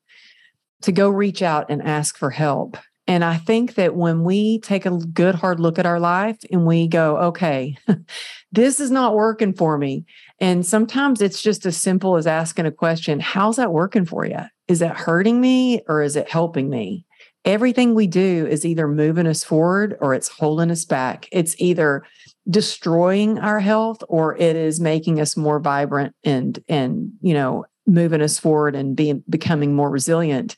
to 0.83 0.91
go 0.91 1.09
reach 1.09 1.41
out 1.41 1.65
and 1.69 1.81
ask 1.81 2.15
for 2.17 2.29
help. 2.29 2.77
And 3.07 3.23
I 3.23 3.37
think 3.37 3.75
that 3.75 3.95
when 3.95 4.23
we 4.23 4.59
take 4.59 4.85
a 4.85 4.97
good 4.97 5.35
hard 5.35 5.59
look 5.59 5.77
at 5.77 5.85
our 5.85 5.99
life 5.99 6.37
and 6.51 6.65
we 6.65 6.87
go, 6.87 7.17
okay, 7.17 7.77
this 8.51 8.79
is 8.79 8.89
not 8.89 9.15
working 9.15 9.53
for 9.53 9.77
me. 9.77 10.05
And 10.39 10.65
sometimes 10.65 11.21
it's 11.21 11.41
just 11.41 11.65
as 11.65 11.77
simple 11.77 12.17
as 12.17 12.25
asking 12.25 12.65
a 12.65 12.71
question 12.71 13.19
How's 13.19 13.57
that 13.57 13.71
working 13.71 14.05
for 14.05 14.25
you? 14.25 14.39
Is 14.67 14.79
that 14.79 14.97
hurting 14.97 15.39
me 15.39 15.81
or 15.87 16.01
is 16.01 16.15
it 16.15 16.29
helping 16.29 16.69
me? 16.69 17.05
Everything 17.45 17.93
we 17.93 18.07
do 18.07 18.47
is 18.47 18.65
either 18.65 18.87
moving 18.87 19.27
us 19.27 19.43
forward 19.43 19.95
or 20.01 20.15
it's 20.15 20.27
holding 20.27 20.71
us 20.71 20.83
back. 20.83 21.29
It's 21.31 21.55
either 21.59 22.03
destroying 22.49 23.37
our 23.37 23.59
health 23.59 24.03
or 24.09 24.35
it 24.37 24.55
is 24.55 24.79
making 24.79 25.19
us 25.19 25.37
more 25.37 25.59
vibrant 25.59 26.15
and 26.23 26.59
and 26.67 27.11
you 27.21 27.33
know 27.33 27.65
moving 27.87 28.21
us 28.21 28.39
forward 28.39 28.75
and 28.75 28.95
being 28.95 29.23
becoming 29.29 29.75
more 29.75 29.89
resilient 29.89 30.55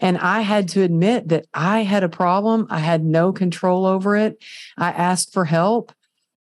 and 0.00 0.18
I 0.18 0.40
had 0.40 0.68
to 0.70 0.82
admit 0.82 1.28
that 1.28 1.46
I 1.54 1.82
had 1.82 2.02
a 2.02 2.08
problem. 2.08 2.66
I 2.70 2.80
had 2.80 3.04
no 3.04 3.32
control 3.32 3.86
over 3.86 4.16
it. 4.16 4.42
I 4.76 4.90
asked 4.90 5.32
for 5.32 5.44
help. 5.44 5.92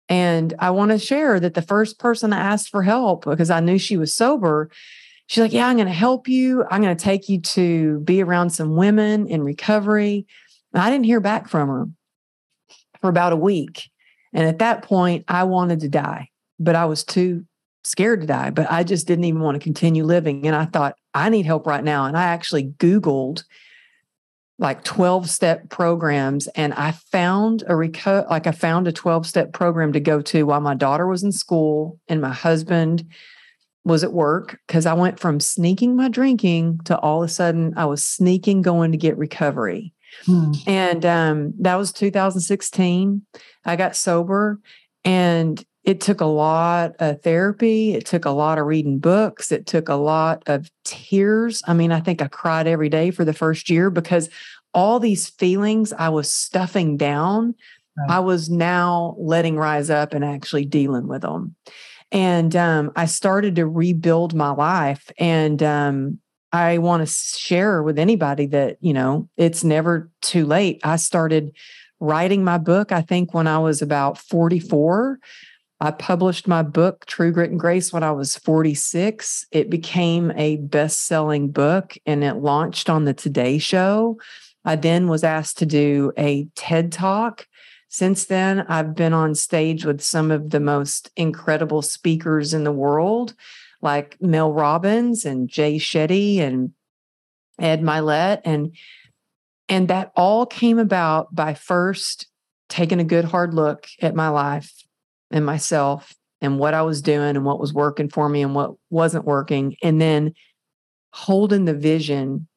And 0.09 0.53
I 0.59 0.71
want 0.71 0.91
to 0.91 0.99
share 0.99 1.41
that 1.41 1.55
the 1.55 1.62
first 1.62 1.99
person 1.99 2.33
I 2.33 2.41
asked 2.41 2.71
for 2.71 2.83
help, 2.83 3.25
because 3.25 3.51
I 3.51 3.61
knew 3.61 3.79
she 3.79 3.97
was 3.97 4.12
sober, 4.12 4.71
she's 5.27 5.43
like, 5.43 5.53
Yeah, 5.53 5.67
I'm 5.67 5.77
going 5.77 5.87
to 5.87 5.95
help 5.95 6.29
you. 6.29 6.65
I'm 6.71 6.83
going 6.83 6.97
to 6.97 7.03
take 7.03 7.29
you 7.29 7.41
to 7.41 8.01
be 8.01 8.23
around 8.23 8.51
some 8.51 8.77
women 8.77 9.27
in 9.27 9.43
recovery. 9.43 10.27
And 10.75 10.83
I 10.83 10.91
didn't 10.91 11.07
hear 11.07 11.21
back 11.21 11.49
from 11.49 11.69
her 11.69 11.87
for 13.01 13.09
about 13.09 13.33
a 13.33 13.37
week. 13.37 13.91
And 14.33 14.47
at 14.47 14.59
that 14.59 14.83
point, 14.83 15.25
I 15.29 15.45
wanted 15.45 15.81
to 15.81 15.88
die, 15.88 16.31
but 16.59 16.75
I 16.75 16.87
was 16.87 17.05
too 17.05 17.45
scared 17.85 18.21
to 18.21 18.27
die, 18.27 18.51
but 18.51 18.71
I 18.71 18.85
just 18.85 19.07
didn't 19.07 19.25
even 19.25 19.40
want 19.40 19.57
to 19.57 19.64
continue 19.64 20.05
living. 20.05 20.47
And 20.47 20.55
I 20.55 20.66
thought, 20.66 20.97
I 21.14 21.29
need 21.29 21.47
help 21.47 21.66
right 21.66 21.85
now. 21.85 22.07
And 22.07 22.16
I 22.16 22.25
actually 22.25 22.64
Googled 22.79 23.45
like 24.59 24.85
12 24.85 25.29
step 25.29 25.68
programs 25.71 26.47
and 26.49 26.73
I 26.75 26.92
found 26.92 27.62
a 27.62 27.73
reco- 27.73 28.29
like 28.31 28.47
I 28.47 28.53
found 28.53 28.87
a 28.87 28.92
12 28.92 29.27
step 29.27 29.53
program 29.53 29.92
to 29.92 30.01
go 30.01 30.21
to 30.23 30.45
while 30.45 30.61
my 30.61 30.75
daughter 30.75 31.07
was 31.07 31.25
in 31.25 31.33
school 31.33 31.99
and 32.07 32.21
my 32.21 32.33
husband 32.33 33.05
was 33.85 34.05
at 34.05 34.12
work 34.12 34.61
because 34.66 34.87
I 34.87 34.95
went 34.95 35.18
from 35.18 35.40
sneaking 35.40 35.97
my 35.97 36.09
drinking 36.09 36.81
to 36.85 36.97
all 36.99 37.23
of 37.23 37.29
a 37.29 37.33
sudden 37.33 37.75
I 37.77 37.87
was 37.87 38.05
sneaking 38.05 38.62
going 38.62 38.92
to 38.92 38.99
get 38.99 39.18
recovery. 39.18 39.92
Hmm. 40.27 40.53
And 40.66 41.05
um, 41.05 41.55
that 41.59 41.75
was 41.75 41.90
2016. 41.92 43.23
I 43.64 43.77
got 43.77 43.97
sober 43.97 44.61
and 45.05 45.64
it 45.85 46.01
took 46.01 46.21
a 46.21 46.27
lot 46.27 46.95
of 47.01 47.23
therapy. 47.23 47.95
It 47.95 48.07
took 48.07 48.25
a 48.25 48.31
lot 48.31 48.59
of 48.59 48.66
reading 48.66 48.99
books. 48.99 49.51
It 49.51 49.66
took 49.66 49.88
a 49.88 49.95
lot 49.95 50.42
of 50.47 50.71
tears. 50.85 51.62
I 51.66 51.75
mean, 51.75 51.90
I 51.90 52.01
think 52.01 52.23
I 52.23 52.29
cried 52.29 52.66
every 52.66 52.88
day 52.88 53.11
for 53.11 53.25
the 53.25 53.33
first 53.33 53.68
year 53.68 53.90
because 53.90 54.31
all 54.75 55.01
these 55.01 55.29
feelings 55.29 55.92
I 55.92 56.09
was 56.09 56.31
stuffing 56.31 56.97
down, 56.97 57.55
right. 57.97 58.16
I 58.16 58.21
was 58.21 58.49
now 58.49 59.16
letting 59.18 59.57
rise 59.57 59.90
up 59.90 60.14
and 60.14 60.25
actually 60.25 60.64
dealing 60.64 61.09
with 61.09 61.23
them. 61.23 61.57
And 62.12 62.55
um, 62.55 62.92
I 62.95 63.07
started 63.07 63.57
to 63.57 63.66
rebuild 63.66 64.35
my 64.35 64.51
life. 64.51 65.11
And 65.18 65.62
um, 65.62 66.18
I 66.53 66.79
want 66.79 67.07
to 67.07 67.12
share 67.12 67.83
with 67.83 67.99
anybody 67.99 68.47
that, 68.47 68.77
you 68.81 68.92
know, 68.92 69.29
it's 69.37 69.64
never 69.64 70.11
too 70.21 70.47
late. 70.47 70.81
I 70.85 70.97
started 70.97 71.57
writing 71.99 72.45
my 72.45 72.59
book, 72.59 72.92
I 72.92 73.01
think, 73.01 73.33
when 73.33 73.47
I 73.47 73.59
was 73.59 73.81
about 73.81 74.18
44. 74.18 75.18
I 75.83 75.90
published 75.90 76.47
my 76.47 76.62
book, 76.62 77.07
True 77.07 77.33
Grit 77.33 77.51
and 77.51 77.61
Grace, 77.61 77.92
when 77.92 78.03
I 78.03 78.12
was 78.12 78.37
46. 78.37 79.47
It 79.51 79.68
became 79.68 80.31
a 80.37 80.57
best 80.57 81.07
selling 81.07 81.51
book 81.51 81.99
and 82.07 82.23
it 82.23 82.37
launched 82.37 82.88
on 82.88 83.05
the 83.05 83.12
Today 83.12 83.59
Show. 83.59 84.18
I 84.64 84.77
then 84.77 85.09
was 85.09 85.25
asked 85.25 85.59
to 85.59 85.66
do 85.66 86.12
a 86.16 86.47
TED 86.55 86.92
Talk 86.92 87.47
since 87.92 88.25
then, 88.25 88.61
I've 88.68 88.95
been 88.95 89.12
on 89.12 89.35
stage 89.35 89.85
with 89.85 90.01
some 90.01 90.31
of 90.31 90.49
the 90.49 90.61
most 90.61 91.11
incredible 91.14 91.83
speakers 91.83 92.55
in 92.55 92.64
the 92.64 92.73
world, 92.73 93.35
like 93.83 94.16
Mel 94.18 94.51
Robbins 94.51 95.27
and 95.27 95.47
Jay 95.47 95.77
Shetty 95.77 96.38
and 96.38 96.73
Ed 97.59 97.83
Mylett. 97.83 98.40
And 98.47 98.75
and 99.68 99.88
that 99.88 100.11
all 100.16 100.47
came 100.47 100.79
about 100.79 101.35
by 101.35 101.53
first 101.53 102.29
taking 102.71 102.99
a 102.99 103.05
good 103.05 103.27
hard 103.27 103.53
look 103.53 103.87
at 104.01 104.14
my 104.14 104.31
life 104.31 104.73
and 105.33 105.45
myself 105.45 106.14
and 106.40 106.59
what 106.59 106.75
I 106.75 106.83
was 106.83 107.03
doing 107.03 107.37
and 107.37 107.45
what 107.45 107.61
was 107.61 107.73
working 107.73 108.09
for 108.09 108.29
me 108.29 108.42
and 108.42 108.55
what 108.55 108.73
wasn't 108.90 109.25
working. 109.25 109.77
And 109.83 110.01
then 110.01 110.35
holding 111.12 111.64
the 111.64 111.75
vision 111.75 112.49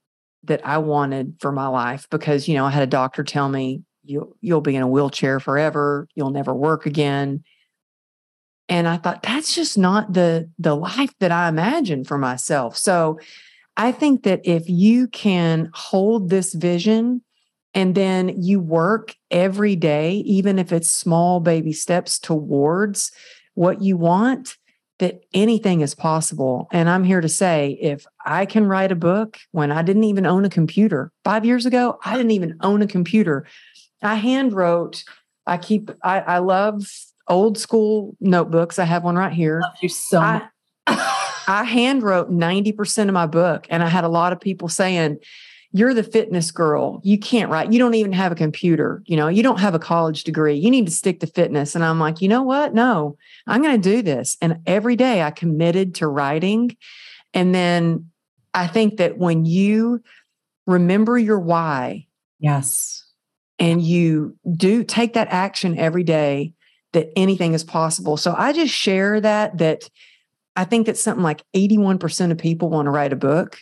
that 0.44 0.66
I 0.66 0.78
wanted 0.78 1.36
for 1.40 1.52
my 1.52 1.68
life 1.68 2.08
because, 2.10 2.48
you 2.48 2.56
know, 2.56 2.66
I 2.66 2.72
had 2.72 2.84
a 2.84 2.88
doctor 2.88 3.24
tell 3.24 3.50
me, 3.50 3.82
you, 4.04 4.36
you'll 4.42 4.62
be 4.62 4.76
in 4.76 4.82
a 4.82 4.88
wheelchair 4.88 5.40
forever. 5.40 6.08
You'll 6.16 6.30
never 6.30 6.54
work 6.54 6.86
again. 6.86 7.44
And 8.70 8.88
I 8.88 8.98
thought 8.98 9.24
that's 9.24 9.54
just 9.54 9.78
not 9.78 10.14
the 10.14 10.50
the 10.58 10.76
life 10.76 11.14
that 11.20 11.32
I 11.32 11.48
imagined 11.50 12.08
for 12.08 12.18
myself. 12.18 12.78
So 12.78 13.20
I 13.78 13.92
think 13.92 14.24
that 14.24 14.42
if 14.44 14.68
you 14.68 15.08
can 15.08 15.70
hold 15.74 16.30
this 16.30 16.54
vision 16.54 17.22
and 17.76 17.94
then 17.94 18.42
you 18.42 18.62
work 18.62 19.16
every 19.30 19.76
day, 19.76 20.14
even 20.26 20.58
if 20.58 20.72
it's 20.72 20.90
small 20.90 21.42
baby 21.42 21.74
steps 21.74 22.18
towards 22.18 23.12
what 23.54 23.82
you 23.82 23.98
want, 23.98 24.56
that 25.00 25.20
anything 25.34 25.82
is 25.82 25.94
possible. 25.94 26.70
And 26.72 26.90
I'm 26.90 27.04
here 27.04 27.20
to 27.20 27.28
say 27.28 27.78
if 27.82 28.06
I 28.26 28.46
can 28.46 28.66
write 28.66 28.94
a 28.94 28.96
book 28.96 29.38
when 29.52 29.74
I 29.74 29.82
didn't 29.82 30.06
even 30.06 30.26
own 30.26 30.46
a 30.46 30.50
computer 30.50 31.12
five 31.26 31.44
years 31.44 31.66
ago, 31.66 32.00
I 32.06 32.16
didn't 32.16 32.32
even 32.32 32.58
own 32.62 32.82
a 32.82 32.88
computer. 32.88 33.46
I 34.02 34.16
hand 34.16 34.54
wrote, 34.54 35.04
I 35.46 35.58
keep, 35.58 35.92
I, 36.02 36.22
I 36.22 36.38
love 36.38 36.90
old 37.28 37.58
school 37.58 38.16
notebooks. 38.22 38.80
I 38.80 38.86
have 38.86 39.04
one 39.04 39.18
right 39.18 39.34
here. 39.34 39.60
Love 39.62 39.76
you 39.82 39.90
so 39.90 40.22
much. 40.22 40.44
I 41.48 41.66
hand 41.66 42.04
wrote 42.04 42.32
90% 42.32 43.10
of 43.10 43.14
my 43.14 43.28
book. 43.28 43.68
And 43.70 43.84
I 43.84 43.90
had 43.90 44.06
a 44.06 44.10
lot 44.10 44.32
of 44.32 44.40
people 44.40 44.70
saying, 44.70 45.18
You're 45.76 45.94
the 45.94 46.04
fitness 46.04 46.52
girl. 46.52 47.02
You 47.04 47.20
can't 47.20 47.52
write. 47.52 47.74
You 47.74 47.80
don't 47.80 47.96
even 47.96 48.14
have 48.14 48.32
a 48.32 48.36
computer. 48.36 49.04
You 49.08 49.18
know, 49.18 49.28
you 49.28 49.44
don't 49.44 49.60
have 49.60 49.76
a 49.76 49.80
college 49.80 50.24
degree. 50.24 50.56
You 50.56 50.72
need 50.72 50.86
to 50.86 50.92
stick 50.92 51.20
to 51.20 51.28
fitness. 51.28 51.76
And 51.76 51.84
I'm 51.84 52.00
like, 52.00 52.22
You 52.22 52.30
know 52.30 52.44
what? 52.44 52.74
No, 52.74 53.18
I'm 53.46 53.62
going 53.62 53.82
to 53.82 53.90
do 53.90 54.02
this. 54.02 54.38
And 54.42 54.60
every 54.66 54.96
day 54.96 55.22
I 55.22 55.32
committed 55.32 55.96
to 55.96 56.08
writing. 56.08 56.78
And 57.34 57.54
then 57.54 58.10
I 58.54 58.68
think 58.68 58.96
that 58.98 59.18
when 59.18 59.44
you 59.44 60.02
remember 60.66 61.18
your 61.18 61.40
why. 61.40 62.08
Yes. 62.40 63.06
And 63.60 63.82
you 63.82 64.38
do 64.50 64.82
take 64.86 65.16
that 65.16 65.28
action 65.28 65.78
every 65.78 66.04
day, 66.04 66.54
that 66.94 67.10
anything 67.18 67.54
is 67.54 67.66
possible. 67.66 68.16
So 68.16 68.34
I 68.38 68.54
just 68.54 68.74
share 68.74 69.20
that, 69.20 69.58
that 69.58 69.90
I 70.56 70.64
think 70.64 70.86
that 70.86 70.98
something 70.98 71.24
like 71.24 71.44
81% 71.54 72.32
of 72.32 72.38
people 72.38 72.70
want 72.70 72.86
to 72.86 72.92
write 72.92 73.12
a 73.12 73.18
book 73.18 73.60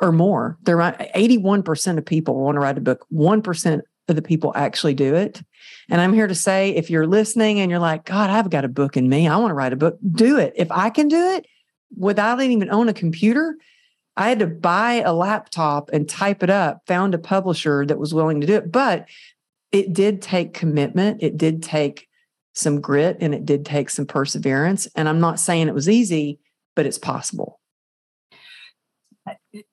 or 0.00 0.12
more. 0.12 0.58
They're 0.62 0.76
81% 0.76 1.98
of 1.98 2.04
people 2.04 2.36
want 2.36 2.56
to 2.56 2.60
write 2.60 2.78
a 2.78 2.80
book. 2.80 3.06
1% 3.12 3.80
of 4.08 4.16
the 4.16 4.22
people 4.22 4.52
actually 4.56 4.94
do 4.94 5.14
it. 5.14 5.42
And 5.88 6.00
I'm 6.00 6.12
here 6.12 6.26
to 6.26 6.34
say 6.34 6.70
if 6.70 6.90
you're 6.90 7.06
listening 7.06 7.60
and 7.60 7.70
you're 7.70 7.80
like, 7.80 8.04
God, 8.04 8.30
I've 8.30 8.50
got 8.50 8.64
a 8.64 8.68
book 8.68 8.96
in 8.96 9.08
me, 9.08 9.28
I 9.28 9.36
want 9.36 9.50
to 9.50 9.54
write 9.54 9.72
a 9.72 9.76
book, 9.76 9.98
do 10.12 10.38
it. 10.38 10.52
If 10.56 10.70
I 10.70 10.90
can 10.90 11.08
do 11.08 11.32
it 11.32 11.46
without 11.96 12.40
even 12.40 12.70
own 12.70 12.88
a 12.88 12.94
computer, 12.94 13.56
I 14.16 14.28
had 14.28 14.40
to 14.40 14.46
buy 14.46 14.94
a 14.94 15.12
laptop 15.12 15.90
and 15.92 16.08
type 16.08 16.42
it 16.42 16.50
up, 16.50 16.82
found 16.86 17.14
a 17.14 17.18
publisher 17.18 17.86
that 17.86 17.98
was 17.98 18.12
willing 18.12 18.40
to 18.40 18.46
do 18.46 18.54
it. 18.54 18.72
But 18.72 19.08
it 19.72 19.92
did 19.92 20.20
take 20.20 20.54
commitment. 20.54 21.22
It 21.22 21.36
did 21.36 21.62
take 21.62 22.08
some 22.52 22.80
grit 22.80 23.18
and 23.20 23.34
it 23.34 23.44
did 23.44 23.64
take 23.64 23.90
some 23.90 24.06
perseverance. 24.06 24.88
And 24.96 25.08
I'm 25.08 25.20
not 25.20 25.38
saying 25.38 25.68
it 25.68 25.74
was 25.74 25.88
easy, 25.88 26.40
but 26.74 26.86
it's 26.86 26.98
possible. 26.98 27.59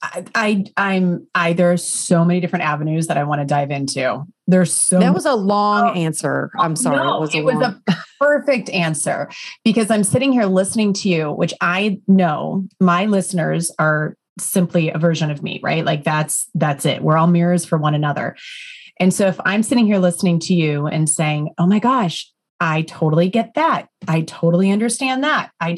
I, 0.01 0.25
I 0.33 0.65
I'm 0.75 1.27
I 1.35 1.53
there's 1.53 1.83
so 1.83 2.25
many 2.25 2.39
different 2.39 2.65
avenues 2.65 3.07
that 3.07 3.17
I 3.17 3.23
want 3.23 3.41
to 3.41 3.45
dive 3.45 3.71
into. 3.71 4.23
There's 4.47 4.73
so 4.73 4.99
that 4.99 5.13
was 5.13 5.25
a 5.25 5.35
long 5.35 5.89
oh, 5.89 5.93
answer. 5.93 6.51
I'm 6.57 6.75
sorry. 6.75 6.97
No, 6.97 7.17
it 7.17 7.19
was, 7.19 7.35
a, 7.35 7.37
it 7.37 7.43
was 7.43 7.61
a 7.61 7.81
perfect 8.19 8.69
answer 8.69 9.29
because 9.63 9.91
I'm 9.91 10.03
sitting 10.03 10.31
here 10.31 10.45
listening 10.45 10.93
to 10.93 11.09
you, 11.09 11.31
which 11.31 11.53
I 11.61 11.99
know 12.07 12.65
my 12.79 13.05
listeners 13.05 13.71
are 13.77 14.15
simply 14.39 14.89
a 14.89 14.97
version 14.97 15.31
of 15.31 15.43
me, 15.43 15.59
right? 15.63 15.85
Like 15.85 16.03
that's 16.03 16.49
that's 16.55 16.85
it. 16.85 17.03
We're 17.03 17.17
all 17.17 17.27
mirrors 17.27 17.65
for 17.65 17.77
one 17.77 17.93
another. 17.93 18.35
And 18.99 19.13
so 19.13 19.27
if 19.27 19.39
I'm 19.45 19.61
sitting 19.61 19.85
here 19.85 19.99
listening 19.99 20.39
to 20.41 20.55
you 20.55 20.87
and 20.87 21.07
saying, 21.07 21.53
"Oh 21.59 21.67
my 21.67 21.77
gosh, 21.79 22.31
I 22.59 22.83
totally 22.83 23.29
get 23.29 23.53
that. 23.53 23.89
I 24.07 24.21
totally 24.21 24.71
understand 24.71 25.23
that. 25.23 25.51
I 25.59 25.77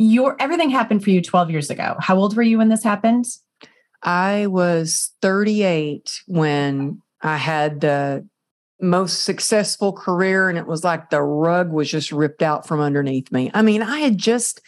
your 0.00 0.34
everything 0.40 0.70
happened 0.70 1.04
for 1.04 1.10
you 1.10 1.20
12 1.20 1.50
years 1.50 1.68
ago. 1.68 1.94
How 1.98 2.16
old 2.16 2.34
were 2.34 2.42
you 2.42 2.58
when 2.58 2.70
this 2.70 2.82
happened? 2.82 3.26
I 4.02 4.46
was 4.46 5.10
38 5.20 6.22
when 6.26 7.02
I 7.20 7.36
had 7.36 7.82
the 7.82 8.26
most 8.80 9.24
successful 9.24 9.92
career 9.92 10.48
and 10.48 10.56
it 10.56 10.66
was 10.66 10.84
like 10.84 11.10
the 11.10 11.20
rug 11.20 11.70
was 11.70 11.90
just 11.90 12.12
ripped 12.12 12.40
out 12.40 12.66
from 12.66 12.80
underneath 12.80 13.30
me. 13.30 13.50
I 13.52 13.60
mean, 13.60 13.82
I 13.82 13.98
had 13.98 14.16
just 14.16 14.62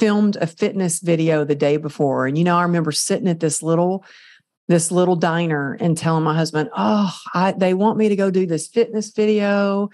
filmed 0.00 0.34
a 0.34 0.48
fitness 0.48 0.98
video 0.98 1.44
the 1.44 1.54
day 1.54 1.76
before 1.76 2.26
and 2.26 2.36
you 2.36 2.42
know, 2.42 2.56
I 2.56 2.62
remember 2.62 2.90
sitting 2.90 3.28
at 3.28 3.38
this 3.38 3.62
little 3.62 4.04
this 4.66 4.90
little 4.90 5.16
diner 5.16 5.76
and 5.80 5.96
telling 5.98 6.24
my 6.24 6.34
husband, 6.34 6.70
"Oh, 6.76 7.14
I, 7.34 7.52
they 7.52 7.74
want 7.74 7.98
me 7.98 8.08
to 8.08 8.16
go 8.16 8.30
do 8.30 8.46
this 8.46 8.68
fitness 8.68 9.10
video 9.10 9.90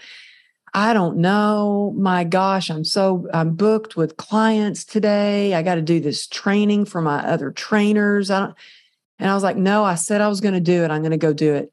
I 0.75 0.93
don't 0.93 1.19
know. 1.19 1.95
My 1.97 2.25
gosh, 2.25 2.71
I'm 2.71 2.85
so 2.85 3.27
I'm 3.33 3.55
booked 3.55 3.97
with 3.97 4.17
clients 4.17 4.85
today. 4.85 5.55
I 5.55 5.63
got 5.63 5.77
to 5.77 5.83
do 5.83 6.01
this 6.01 6.27
training 6.27 6.85
for 6.85 7.01
my 7.01 7.19
other 7.27 7.51
trainers. 7.51 8.31
I 8.31 8.41
don't, 8.41 8.55
and 9.19 9.31
I 9.31 9.35
was 9.35 9.43
like, 9.43 9.57
no, 9.57 9.85
I 9.85 9.95
said 9.95 10.21
I 10.21 10.29
was 10.29 10.41
going 10.41 10.55
to 10.55 10.61
do 10.61 10.85
it. 10.85 10.91
I'm 10.91 11.03
going 11.03 11.11
to 11.13 11.17
go 11.17 11.33
do 11.33 11.55
it. 11.55 11.73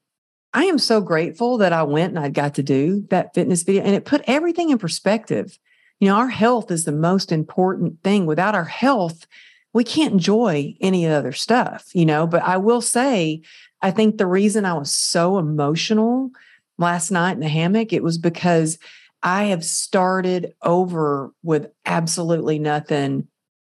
I 0.53 0.65
am 0.65 0.79
so 0.79 1.01
grateful 1.01 1.57
that 1.57 1.73
I 1.73 1.83
went 1.83 2.15
and 2.15 2.19
I 2.23 2.29
got 2.29 2.55
to 2.55 2.63
do 2.63 3.05
that 3.09 3.33
fitness 3.33 3.63
video 3.63 3.83
and 3.83 3.93
it 3.93 4.05
put 4.05 4.23
everything 4.25 4.69
in 4.69 4.77
perspective. 4.77 5.59
You 5.99 6.07
know, 6.07 6.15
our 6.15 6.29
health 6.29 6.71
is 6.71 6.85
the 6.85 6.91
most 6.91 7.31
important 7.31 8.01
thing. 8.03 8.25
Without 8.25 8.55
our 8.55 8.65
health, 8.65 9.27
we 9.73 9.83
can't 9.83 10.13
enjoy 10.13 10.75
any 10.79 11.05
other 11.05 11.33
stuff, 11.33 11.89
you 11.93 12.05
know. 12.05 12.25
But 12.25 12.43
I 12.43 12.55
will 12.57 12.81
say, 12.81 13.41
I 13.81 13.91
think 13.91 14.17
the 14.17 14.25
reason 14.25 14.65
I 14.65 14.73
was 14.73 14.89
so 14.95 15.37
emotional 15.37 16.31
last 16.77 17.11
night 17.11 17.33
in 17.33 17.39
the 17.39 17.49
hammock, 17.49 17.93
it 17.93 18.03
was 18.03 18.17
because 18.17 18.77
I 19.23 19.45
have 19.45 19.65
started 19.65 20.53
over 20.61 21.31
with 21.43 21.71
absolutely 21.85 22.59
nothing 22.59 23.27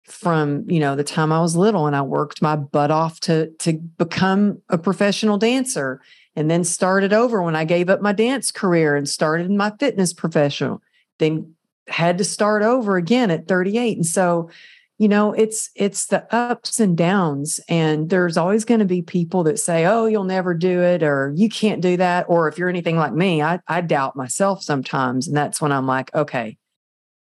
from 0.05 0.65
you 0.67 0.79
know 0.79 0.95
the 0.95 1.03
time 1.03 1.31
I 1.31 1.39
was 1.39 1.55
little 1.55 1.85
and 1.85 1.95
I 1.95 2.01
worked 2.01 2.41
my 2.41 2.55
butt 2.55 2.91
off 2.91 3.19
to 3.21 3.51
to 3.59 3.73
become 3.73 4.62
a 4.69 4.77
professional 4.77 5.38
dancer 5.38 6.01
and 6.35 6.49
then 6.49 6.63
started 6.63 7.13
over 7.13 7.43
when 7.43 7.55
I 7.55 7.63
gave 7.63 7.89
up 7.89 8.01
my 8.01 8.12
dance 8.12 8.51
career 8.51 8.95
and 8.95 9.07
started 9.07 9.51
my 9.51 9.71
fitness 9.79 10.13
professional 10.13 10.81
then 11.19 11.53
had 11.88 12.17
to 12.17 12.23
start 12.23 12.63
over 12.63 12.97
again 12.97 13.29
at 13.29 13.47
38 13.47 13.97
and 13.97 14.05
so 14.05 14.49
you 14.99 15.07
know 15.07 15.33
it's 15.33 15.71
it's 15.75 16.05
the 16.07 16.31
ups 16.35 16.79
and 16.79 16.95
downs 16.95 17.59
and 17.67 18.09
there's 18.09 18.38
always 18.38 18.65
going 18.65 18.81
to 18.81 18.85
be 18.85 19.01
people 19.01 19.43
that 19.43 19.57
say 19.57 19.85
oh 19.85 20.05
you'll 20.05 20.23
never 20.23 20.53
do 20.53 20.81
it 20.81 21.01
or 21.01 21.33
you 21.35 21.49
can't 21.49 21.81
do 21.81 21.97
that 21.97 22.25
or 22.29 22.47
if 22.47 22.59
you're 22.59 22.69
anything 22.69 22.97
like 22.97 23.13
me 23.13 23.41
i, 23.41 23.59
I 23.67 23.81
doubt 23.81 24.15
myself 24.15 24.62
sometimes 24.62 25.27
and 25.27 25.35
that's 25.35 25.59
when 25.59 25.71
i'm 25.71 25.88
like 25.88 26.13
okay 26.13 26.57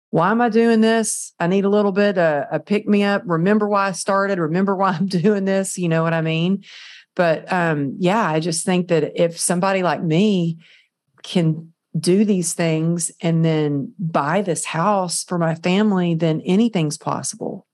why 0.10 0.32
am 0.32 0.40
i 0.40 0.48
doing 0.48 0.80
this? 0.80 1.34
I 1.38 1.48
need 1.48 1.66
a 1.66 1.70
little 1.70 1.92
bit 1.92 2.18
of 2.18 2.46
a 2.50 2.62
pick 2.62 2.88
me 2.88 3.04
up. 3.04 3.24
Remember 3.26 3.68
why 3.68 3.90
i 3.90 3.92
started. 3.92 4.40
Remember 4.40 4.74
why 4.74 4.92
i'm 4.92 5.06
doing 5.08 5.46
this 5.46 5.78
you 5.78 5.90
know 5.90 6.02
what 6.02 6.14
i 6.14 6.22
mean? 6.22 6.64
But 7.16 7.52
um 7.52 7.96
yeah 8.00 8.28
i 8.28 8.40
just 8.40 8.66
think 8.66 8.88
that 8.88 9.22
if 9.22 9.38
somebody 9.38 9.84
like 9.84 10.02
me 10.02 10.60
can 11.24 11.74
do 12.00 12.26
these 12.26 12.54
things 12.54 13.12
and 13.22 13.44
then 13.44 13.94
buy 14.00 14.42
this 14.42 14.66
house 14.66 15.24
for 15.24 15.38
my 15.38 15.56
family, 15.56 16.16
then 16.16 16.42
anything's 16.42 16.98
possible. 16.98 17.67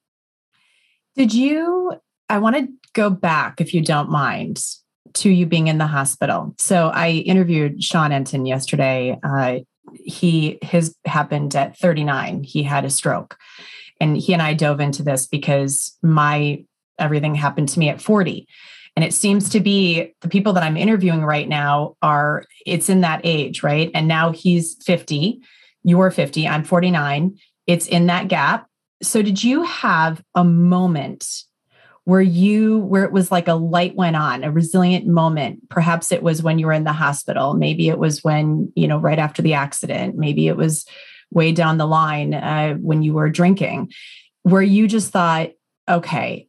Did 1.15 1.34
you? 1.34 1.93
I 2.30 2.39
want 2.39 2.56
to 2.56 2.67
go 2.93 3.10
back, 3.10 3.62
if 3.62 3.73
you 3.73 3.82
don't 3.82 4.10
mind, 4.10 4.63
to 5.15 5.30
you 5.30 5.45
being 5.45 5.67
in 5.67 5.78
the 5.78 5.88
hospital. 5.88 6.56
So 6.58 6.89
I 6.89 7.10
interviewed 7.10 7.84
Sean 7.84 8.12
Enton 8.12 8.45
yesterday. 8.45 9.19
Uh, 9.23 9.60
he 9.93 10.58
his 10.62 10.95
happened 11.06 11.56
at 11.56 11.78
39. 11.78 12.43
He 12.43 12.63
had 12.63 12.86
a 12.86 12.89
stroke, 12.89 13.38
and 13.99 14.17
he 14.17 14.34
and 14.34 14.41
I 14.41 14.54
dove 14.54 14.80
into 14.80 15.04
this 15.04 15.28
because 15.28 15.95
my 16.02 16.63
everything 16.99 17.36
happened 17.36 17.69
to 17.69 17.80
me 17.80 17.89
at 17.89 18.02
40. 18.02 18.47
And 18.95 19.04
it 19.04 19.13
seems 19.13 19.49
to 19.49 19.60
be 19.60 20.13
the 20.21 20.30
people 20.30 20.54
that 20.54 20.63
I'm 20.63 20.78
interviewing 20.78 21.23
right 21.23 21.49
now 21.49 21.95
are 22.02 22.45
it's 22.65 22.89
in 22.89 23.02
that 23.02 23.21
age, 23.23 23.63
right? 23.63 23.89
And 23.95 24.08
now 24.08 24.32
he's 24.32 24.76
50, 24.84 25.41
you're 25.84 26.12
50, 26.12 26.47
I'm 26.47 26.63
49. 26.63 27.38
It's 27.65 27.88
in 27.88 28.08
that 28.08 28.28
gap. 28.28 28.67
So, 29.04 29.22
did 29.22 29.44
you 29.44 29.63
have 29.63 30.24
a 30.36 30.44
moment 30.44 31.44
where 32.06 32.22
you 32.22 32.80
where 32.80 33.04
it 33.06 33.12
was 33.12 33.32
like 33.32 33.48
a 33.48 33.54
light 33.54 33.96
went 33.96 34.16
on 34.16 34.44
a 34.44 34.52
resilient 34.52 35.06
moment? 35.06 35.70
Perhaps 35.70 36.12
it 36.12 36.24
was 36.24 36.42
when 36.42 36.60
you 36.60 36.66
were 36.66 36.74
in 36.74 36.84
the 36.84 36.94
hospital. 36.94 37.54
Maybe 37.54 37.89
it 37.89 38.00
was 38.00 38.24
when 38.24 38.72
you 38.76 38.88
know 38.88 38.98
right 38.98 39.20
after 39.20 39.42
the 39.42 39.54
accident. 39.54 40.18
Maybe 40.18 40.48
it 40.48 40.58
was 40.58 40.86
way 41.32 41.52
down 41.52 41.78
the 41.78 41.88
line 41.88 42.34
uh, 42.34 42.76
when 42.76 43.04
you 43.04 43.13
were 43.13 43.30
drinking. 43.30 43.92
Where 44.44 44.62
you 44.62 44.88
just 44.88 45.12
thought 45.12 45.52
okay 45.89 46.48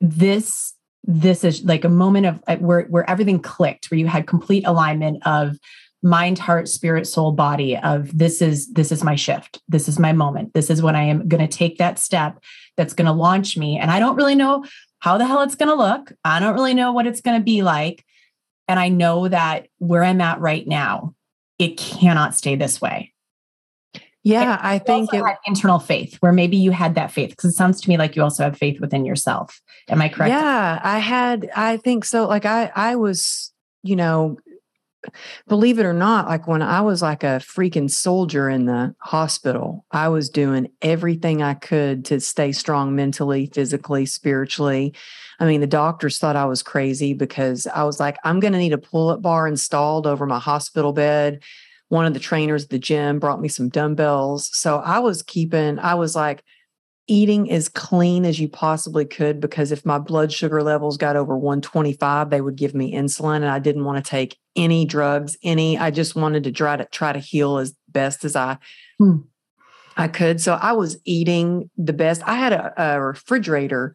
this 0.00 0.74
this 1.04 1.44
is 1.44 1.62
like 1.64 1.84
a 1.84 1.88
moment 1.88 2.26
of 2.26 2.42
uh, 2.46 2.56
where 2.56 2.82
where 2.84 3.08
everything 3.08 3.40
clicked 3.40 3.90
where 3.90 3.98
you 3.98 4.06
had 4.06 4.26
complete 4.26 4.66
alignment 4.66 5.24
of 5.26 5.56
mind 6.02 6.38
heart 6.38 6.68
spirit 6.68 7.06
soul 7.06 7.32
body 7.32 7.76
of 7.76 8.16
this 8.16 8.42
is 8.42 8.72
this 8.72 8.92
is 8.92 9.02
my 9.02 9.14
shift. 9.14 9.60
This 9.68 9.88
is 9.88 9.98
my 9.98 10.12
moment. 10.12 10.54
This 10.54 10.70
is 10.70 10.82
when 10.82 10.96
i 10.96 11.02
am 11.02 11.26
going 11.28 11.46
to 11.46 11.56
take 11.56 11.78
that 11.78 11.98
step 11.98 12.38
that's 12.76 12.94
going 12.94 13.06
to 13.06 13.12
launch 13.12 13.56
me. 13.56 13.78
And 13.78 13.90
i 13.90 13.98
don't 13.98 14.16
really 14.16 14.34
know 14.34 14.64
how 14.98 15.18
the 15.18 15.26
hell 15.26 15.42
it's 15.42 15.54
going 15.54 15.68
to 15.68 15.74
look. 15.74 16.12
I 16.24 16.40
don't 16.40 16.54
really 16.54 16.74
know 16.74 16.92
what 16.92 17.06
it's 17.06 17.20
going 17.20 17.38
to 17.38 17.44
be 17.44 17.62
like. 17.62 18.04
And 18.68 18.78
i 18.78 18.88
know 18.88 19.28
that 19.28 19.68
where 19.78 20.04
i'm 20.04 20.20
at 20.20 20.40
right 20.40 20.66
now 20.66 21.14
it 21.58 21.78
cannot 21.78 22.34
stay 22.34 22.56
this 22.56 22.80
way. 22.80 23.12
Yeah 24.22 24.58
i 24.60 24.78
think 24.78 25.14
it 25.14 25.24
internal 25.46 25.78
faith 25.78 26.16
where 26.16 26.32
maybe 26.32 26.56
you 26.56 26.72
had 26.72 26.96
that 26.96 27.10
faith 27.10 27.30
because 27.30 27.52
it 27.52 27.56
sounds 27.56 27.80
to 27.80 27.88
me 27.88 27.96
like 27.96 28.16
you 28.16 28.22
also 28.22 28.44
have 28.44 28.58
faith 28.58 28.80
within 28.80 29.04
yourself. 29.04 29.60
Am 29.88 30.02
i 30.02 30.08
correct? 30.08 30.30
Yeah 30.30 30.80
i 30.82 30.98
had 30.98 31.48
i 31.56 31.78
think 31.78 32.04
so 32.04 32.28
like 32.28 32.44
i 32.44 32.70
i 32.76 32.96
was 32.96 33.52
you 33.82 33.96
know 33.96 34.36
believe 35.48 35.78
it 35.78 35.86
or 35.86 35.92
not, 35.92 36.26
like 36.26 36.46
when 36.46 36.62
I 36.62 36.80
was 36.80 37.02
like 37.02 37.22
a 37.22 37.40
freaking 37.40 37.90
soldier 37.90 38.48
in 38.48 38.66
the 38.66 38.94
hospital, 39.00 39.84
I 39.90 40.08
was 40.08 40.30
doing 40.30 40.68
everything 40.82 41.42
I 41.42 41.54
could 41.54 42.04
to 42.06 42.20
stay 42.20 42.52
strong 42.52 42.94
mentally, 42.94 43.50
physically, 43.52 44.06
spiritually. 44.06 44.94
I 45.38 45.46
mean, 45.46 45.60
the 45.60 45.66
doctors 45.66 46.18
thought 46.18 46.36
I 46.36 46.46
was 46.46 46.62
crazy 46.62 47.12
because 47.12 47.66
I 47.66 47.84
was 47.84 48.00
like, 48.00 48.16
I'm 48.24 48.40
going 48.40 48.52
to 48.52 48.58
need 48.58 48.72
a 48.72 48.78
pull 48.78 49.10
up 49.10 49.22
bar 49.22 49.46
installed 49.46 50.06
over 50.06 50.26
my 50.26 50.38
hospital 50.38 50.92
bed. 50.92 51.42
One 51.88 52.06
of 52.06 52.14
the 52.14 52.20
trainers 52.20 52.64
at 52.64 52.70
the 52.70 52.78
gym 52.78 53.18
brought 53.18 53.40
me 53.40 53.48
some 53.48 53.68
dumbbells. 53.68 54.50
So 54.56 54.78
I 54.78 54.98
was 54.98 55.22
keeping, 55.22 55.78
I 55.78 55.94
was 55.94 56.16
like, 56.16 56.42
eating 57.08 57.50
as 57.50 57.68
clean 57.68 58.24
as 58.24 58.40
you 58.40 58.48
possibly 58.48 59.04
could 59.04 59.40
because 59.40 59.70
if 59.70 59.86
my 59.86 59.98
blood 59.98 60.32
sugar 60.32 60.62
levels 60.62 60.96
got 60.96 61.16
over 61.16 61.36
125 61.36 62.30
they 62.30 62.40
would 62.40 62.56
give 62.56 62.74
me 62.74 62.92
insulin 62.92 63.36
and 63.36 63.46
I 63.46 63.58
didn't 63.58 63.84
want 63.84 64.04
to 64.04 64.10
take 64.10 64.36
any 64.56 64.84
drugs 64.84 65.36
any 65.42 65.78
I 65.78 65.90
just 65.90 66.16
wanted 66.16 66.44
to 66.44 66.52
try 66.52 66.76
to 66.76 66.84
try 66.86 67.12
to 67.12 67.18
heal 67.18 67.58
as 67.58 67.74
best 67.88 68.24
as 68.24 68.34
I 68.34 68.58
hmm. 68.98 69.18
I 69.96 70.08
could 70.08 70.40
so 70.40 70.54
I 70.54 70.72
was 70.72 70.98
eating 71.04 71.70
the 71.76 71.92
best 71.92 72.26
I 72.26 72.34
had 72.34 72.52
a, 72.52 72.72
a 72.76 73.00
refrigerator 73.00 73.94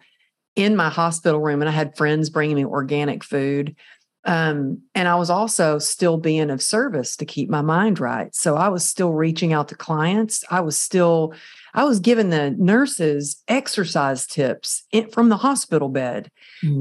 in 0.56 0.76
my 0.76 0.90
hospital 0.90 1.40
room 1.40 1.62
and 1.62 1.70
I 1.70 1.74
had 1.74 1.98
friends 1.98 2.30
bringing 2.30 2.56
me 2.56 2.66
organic 2.66 3.24
food 3.24 3.76
um, 4.24 4.84
and 4.94 5.08
I 5.08 5.16
was 5.16 5.30
also 5.30 5.80
still 5.80 6.18
being 6.18 6.52
of 6.52 6.62
service 6.62 7.16
to 7.18 7.26
keep 7.26 7.50
my 7.50 7.62
mind 7.62 8.00
right. 8.00 8.34
So 8.36 8.56
I 8.56 8.70
was 8.70 8.86
still 8.86 9.14
reaching 9.14 9.52
out 9.52 9.68
to 9.70 9.76
clients. 9.76 10.44
I 10.52 10.62
was 10.62 10.78
still, 10.78 11.34
I 11.74 11.84
was 11.84 12.00
giving 12.00 12.30
the 12.30 12.52
nurses 12.52 13.42
exercise 13.48 14.26
tips 14.28 14.84
in, 14.92 15.10
from 15.10 15.30
the 15.30 15.38
hospital 15.38 15.90
bed. 15.90 16.30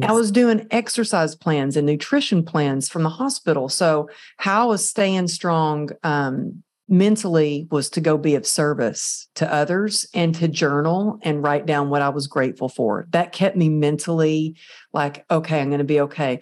I 0.02 0.12
was 0.12 0.30
doing 0.30 0.66
exercise 0.70 1.34
plans 1.34 1.76
and 1.76 1.86
nutrition 1.86 2.44
plans 2.44 2.88
from 2.88 3.02
the 3.02 3.08
hospital. 3.08 3.68
So 3.68 4.08
how 4.38 4.62
I 4.62 4.66
was 4.66 4.88
staying 4.88 5.28
strong 5.28 5.90
um, 6.02 6.62
mentally 6.88 7.68
was 7.70 7.88
to 7.90 8.00
go 8.00 8.18
be 8.18 8.34
of 8.34 8.46
service 8.46 9.28
to 9.36 9.50
others 9.52 10.06
and 10.12 10.34
to 10.34 10.48
journal 10.48 11.18
and 11.22 11.42
write 11.42 11.64
down 11.64 11.88
what 11.88 12.02
I 12.02 12.08
was 12.08 12.26
grateful 12.26 12.68
for. 12.68 13.06
That 13.10 13.32
kept 13.32 13.56
me 13.56 13.68
mentally 13.68 14.56
like, 14.92 15.24
okay, 15.30 15.60
I'm 15.60 15.68
going 15.68 15.78
to 15.78 15.84
be 15.84 16.00
okay 16.00 16.40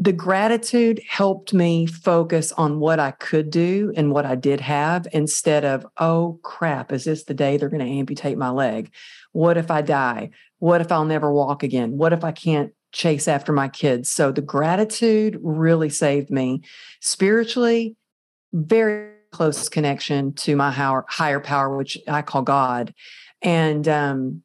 the 0.00 0.12
gratitude 0.12 1.02
helped 1.08 1.52
me 1.52 1.84
focus 1.84 2.52
on 2.52 2.78
what 2.78 3.00
I 3.00 3.10
could 3.10 3.50
do 3.50 3.92
and 3.96 4.12
what 4.12 4.24
I 4.24 4.36
did 4.36 4.60
have 4.60 5.08
instead 5.12 5.64
of, 5.64 5.84
oh 5.96 6.38
crap, 6.44 6.92
is 6.92 7.04
this 7.04 7.24
the 7.24 7.34
day 7.34 7.56
they're 7.56 7.68
going 7.68 7.84
to 7.84 7.98
amputate 7.98 8.38
my 8.38 8.50
leg? 8.50 8.92
What 9.32 9.56
if 9.56 9.72
I 9.72 9.82
die? 9.82 10.30
What 10.60 10.80
if 10.80 10.92
I'll 10.92 11.04
never 11.04 11.32
walk 11.32 11.64
again? 11.64 11.98
What 11.98 12.12
if 12.12 12.22
I 12.22 12.30
can't 12.30 12.72
chase 12.92 13.26
after 13.26 13.52
my 13.52 13.66
kids? 13.68 14.08
So 14.08 14.30
the 14.30 14.40
gratitude 14.40 15.36
really 15.42 15.90
saved 15.90 16.30
me 16.30 16.62
spiritually, 17.00 17.96
very 18.52 19.14
close 19.32 19.68
connection 19.68 20.32
to 20.34 20.54
my 20.54 20.70
higher, 20.70 21.40
power, 21.40 21.76
which 21.76 21.98
I 22.06 22.22
call 22.22 22.42
God. 22.42 22.94
And, 23.42 23.88
um, 23.88 24.42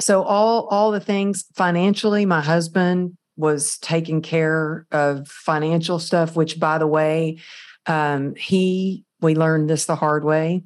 so 0.00 0.22
all 0.22 0.68
all 0.68 0.92
the 0.92 1.00
things 1.00 1.44
financially 1.54 2.24
my 2.24 2.40
husband 2.40 3.18
was 3.38 3.78
taking 3.78 4.20
care 4.20 4.86
of 4.90 5.28
financial 5.28 5.98
stuff, 5.98 6.36
which, 6.36 6.58
by 6.58 6.76
the 6.76 6.86
way, 6.86 7.38
um, 7.86 8.34
he, 8.34 9.04
we 9.20 9.34
learned 9.34 9.70
this 9.70 9.86
the 9.86 9.96
hard 9.96 10.24
way. 10.24 10.64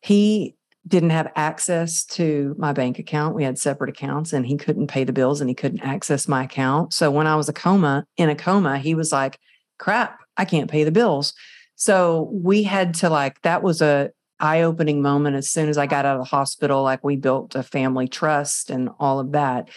He 0.00 0.54
didn't 0.86 1.10
have 1.10 1.30
access 1.36 2.04
to 2.04 2.54
my 2.58 2.72
bank 2.72 2.98
account. 2.98 3.34
We 3.34 3.44
had 3.44 3.58
separate 3.58 3.90
accounts 3.90 4.32
and 4.32 4.46
he 4.46 4.56
couldn't 4.56 4.86
pay 4.86 5.04
the 5.04 5.12
bills 5.12 5.40
and 5.40 5.50
he 5.50 5.54
couldn't 5.54 5.82
access 5.82 6.26
my 6.26 6.44
account. 6.44 6.94
So 6.94 7.10
when 7.10 7.26
I 7.26 7.36
was 7.36 7.48
a 7.48 7.52
coma 7.52 8.06
in 8.16 8.30
a 8.30 8.34
coma, 8.34 8.78
he 8.78 8.94
was 8.94 9.12
like, 9.12 9.38
crap, 9.78 10.20
I 10.36 10.44
can't 10.44 10.70
pay 10.70 10.84
the 10.84 10.90
bills. 10.90 11.34
So 11.74 12.30
we 12.32 12.62
had 12.62 12.94
to 12.94 13.10
like, 13.10 13.42
that 13.42 13.62
was 13.62 13.82
a 13.82 14.10
eye-opening 14.40 15.02
moment 15.02 15.36
as 15.36 15.48
soon 15.48 15.68
as 15.68 15.78
I 15.78 15.86
got 15.86 16.04
out 16.04 16.16
of 16.16 16.22
the 16.22 16.36
hospital. 16.36 16.82
Like 16.82 17.04
we 17.04 17.16
built 17.16 17.54
a 17.54 17.62
family 17.62 18.08
trust 18.08 18.70
and 18.70 18.90
all 18.98 19.20
of 19.20 19.32
that. 19.32 19.68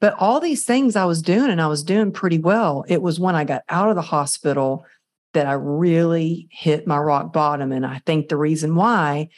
But 0.00 0.14
all 0.18 0.40
these 0.40 0.64
things 0.64 0.96
I 0.96 1.04
was 1.04 1.22
doing 1.22 1.50
and 1.50 1.60
I 1.60 1.66
was 1.66 1.82
doing 1.82 2.10
pretty 2.10 2.38
well. 2.38 2.84
It 2.88 3.02
was 3.02 3.20
when 3.20 3.34
I 3.34 3.44
got 3.44 3.62
out 3.68 3.90
of 3.90 3.96
the 3.96 4.02
hospital 4.02 4.86
that 5.34 5.46
I 5.46 5.52
really 5.52 6.48
hit 6.50 6.86
my 6.86 6.98
rock 6.98 7.32
bottom. 7.32 7.70
And 7.70 7.86
I 7.86 8.00
think 8.06 8.28
the 8.28 8.36
reason 8.36 8.74
why 8.74 9.28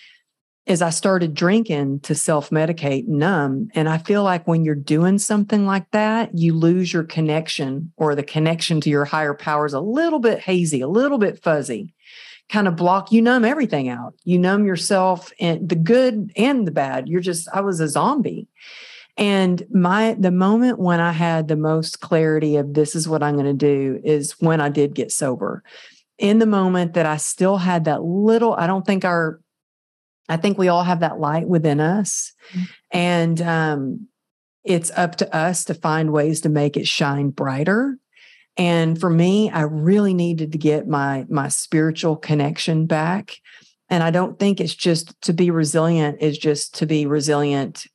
is 0.64 0.80
I 0.80 0.90
started 0.90 1.34
drinking 1.34 2.00
to 2.00 2.14
self 2.14 2.50
medicate, 2.50 3.08
numb. 3.08 3.68
And 3.74 3.88
I 3.88 3.98
feel 3.98 4.22
like 4.22 4.46
when 4.46 4.64
you're 4.64 4.74
doing 4.76 5.18
something 5.18 5.66
like 5.66 5.90
that, 5.90 6.38
you 6.38 6.54
lose 6.54 6.92
your 6.92 7.02
connection 7.02 7.92
or 7.96 8.14
the 8.14 8.22
connection 8.22 8.80
to 8.82 8.90
your 8.90 9.04
higher 9.04 9.34
powers 9.34 9.72
a 9.72 9.80
little 9.80 10.20
bit 10.20 10.38
hazy, 10.38 10.80
a 10.80 10.88
little 10.88 11.18
bit 11.18 11.42
fuzzy, 11.42 11.94
kind 12.48 12.68
of 12.68 12.76
block, 12.76 13.10
you 13.10 13.20
numb 13.20 13.44
everything 13.44 13.88
out. 13.88 14.14
You 14.24 14.38
numb 14.38 14.64
yourself 14.64 15.32
and 15.40 15.68
the 15.68 15.74
good 15.74 16.32
and 16.36 16.66
the 16.66 16.70
bad. 16.70 17.08
You're 17.08 17.20
just, 17.20 17.48
I 17.52 17.60
was 17.60 17.80
a 17.80 17.88
zombie. 17.88 18.46
And 19.16 19.62
my 19.70 20.14
the 20.18 20.30
moment 20.30 20.78
when 20.78 21.00
I 21.00 21.12
had 21.12 21.48
the 21.48 21.56
most 21.56 22.00
clarity 22.00 22.56
of 22.56 22.74
this 22.74 22.94
is 22.94 23.08
what 23.08 23.22
I'm 23.22 23.34
going 23.34 23.46
to 23.46 23.52
do 23.52 24.00
is 24.04 24.32
when 24.40 24.60
I 24.60 24.68
did 24.68 24.94
get 24.94 25.12
sober. 25.12 25.62
In 26.18 26.38
the 26.38 26.46
moment 26.46 26.94
that 26.94 27.06
I 27.06 27.16
still 27.16 27.58
had 27.58 27.84
that 27.84 28.02
little, 28.02 28.54
I 28.54 28.66
don't 28.66 28.86
think 28.86 29.04
our 29.04 29.40
I 30.28 30.36
think 30.36 30.56
we 30.56 30.68
all 30.68 30.84
have 30.84 31.00
that 31.00 31.20
light 31.20 31.46
within 31.46 31.80
us. 31.80 32.32
Mm-hmm. 32.52 32.64
And 32.92 33.42
um, 33.42 34.08
it's 34.64 34.90
up 34.92 35.16
to 35.16 35.34
us 35.34 35.64
to 35.66 35.74
find 35.74 36.12
ways 36.12 36.40
to 36.42 36.48
make 36.48 36.76
it 36.76 36.88
shine 36.88 37.30
brighter. 37.30 37.98
And 38.56 38.98
for 38.98 39.10
me, 39.10 39.50
I 39.50 39.62
really 39.62 40.14
needed 40.14 40.52
to 40.52 40.58
get 40.58 40.86
my 40.88 41.26
my 41.28 41.48
spiritual 41.48 42.16
connection 42.16 42.86
back. 42.86 43.36
And 43.90 44.02
I 44.02 44.10
don't 44.10 44.38
think 44.38 44.58
it's 44.58 44.74
just 44.74 45.20
to 45.22 45.34
be 45.34 45.50
resilient 45.50 46.22
is 46.22 46.38
just 46.38 46.74
to 46.76 46.86
be 46.86 47.04
resilient 47.04 47.86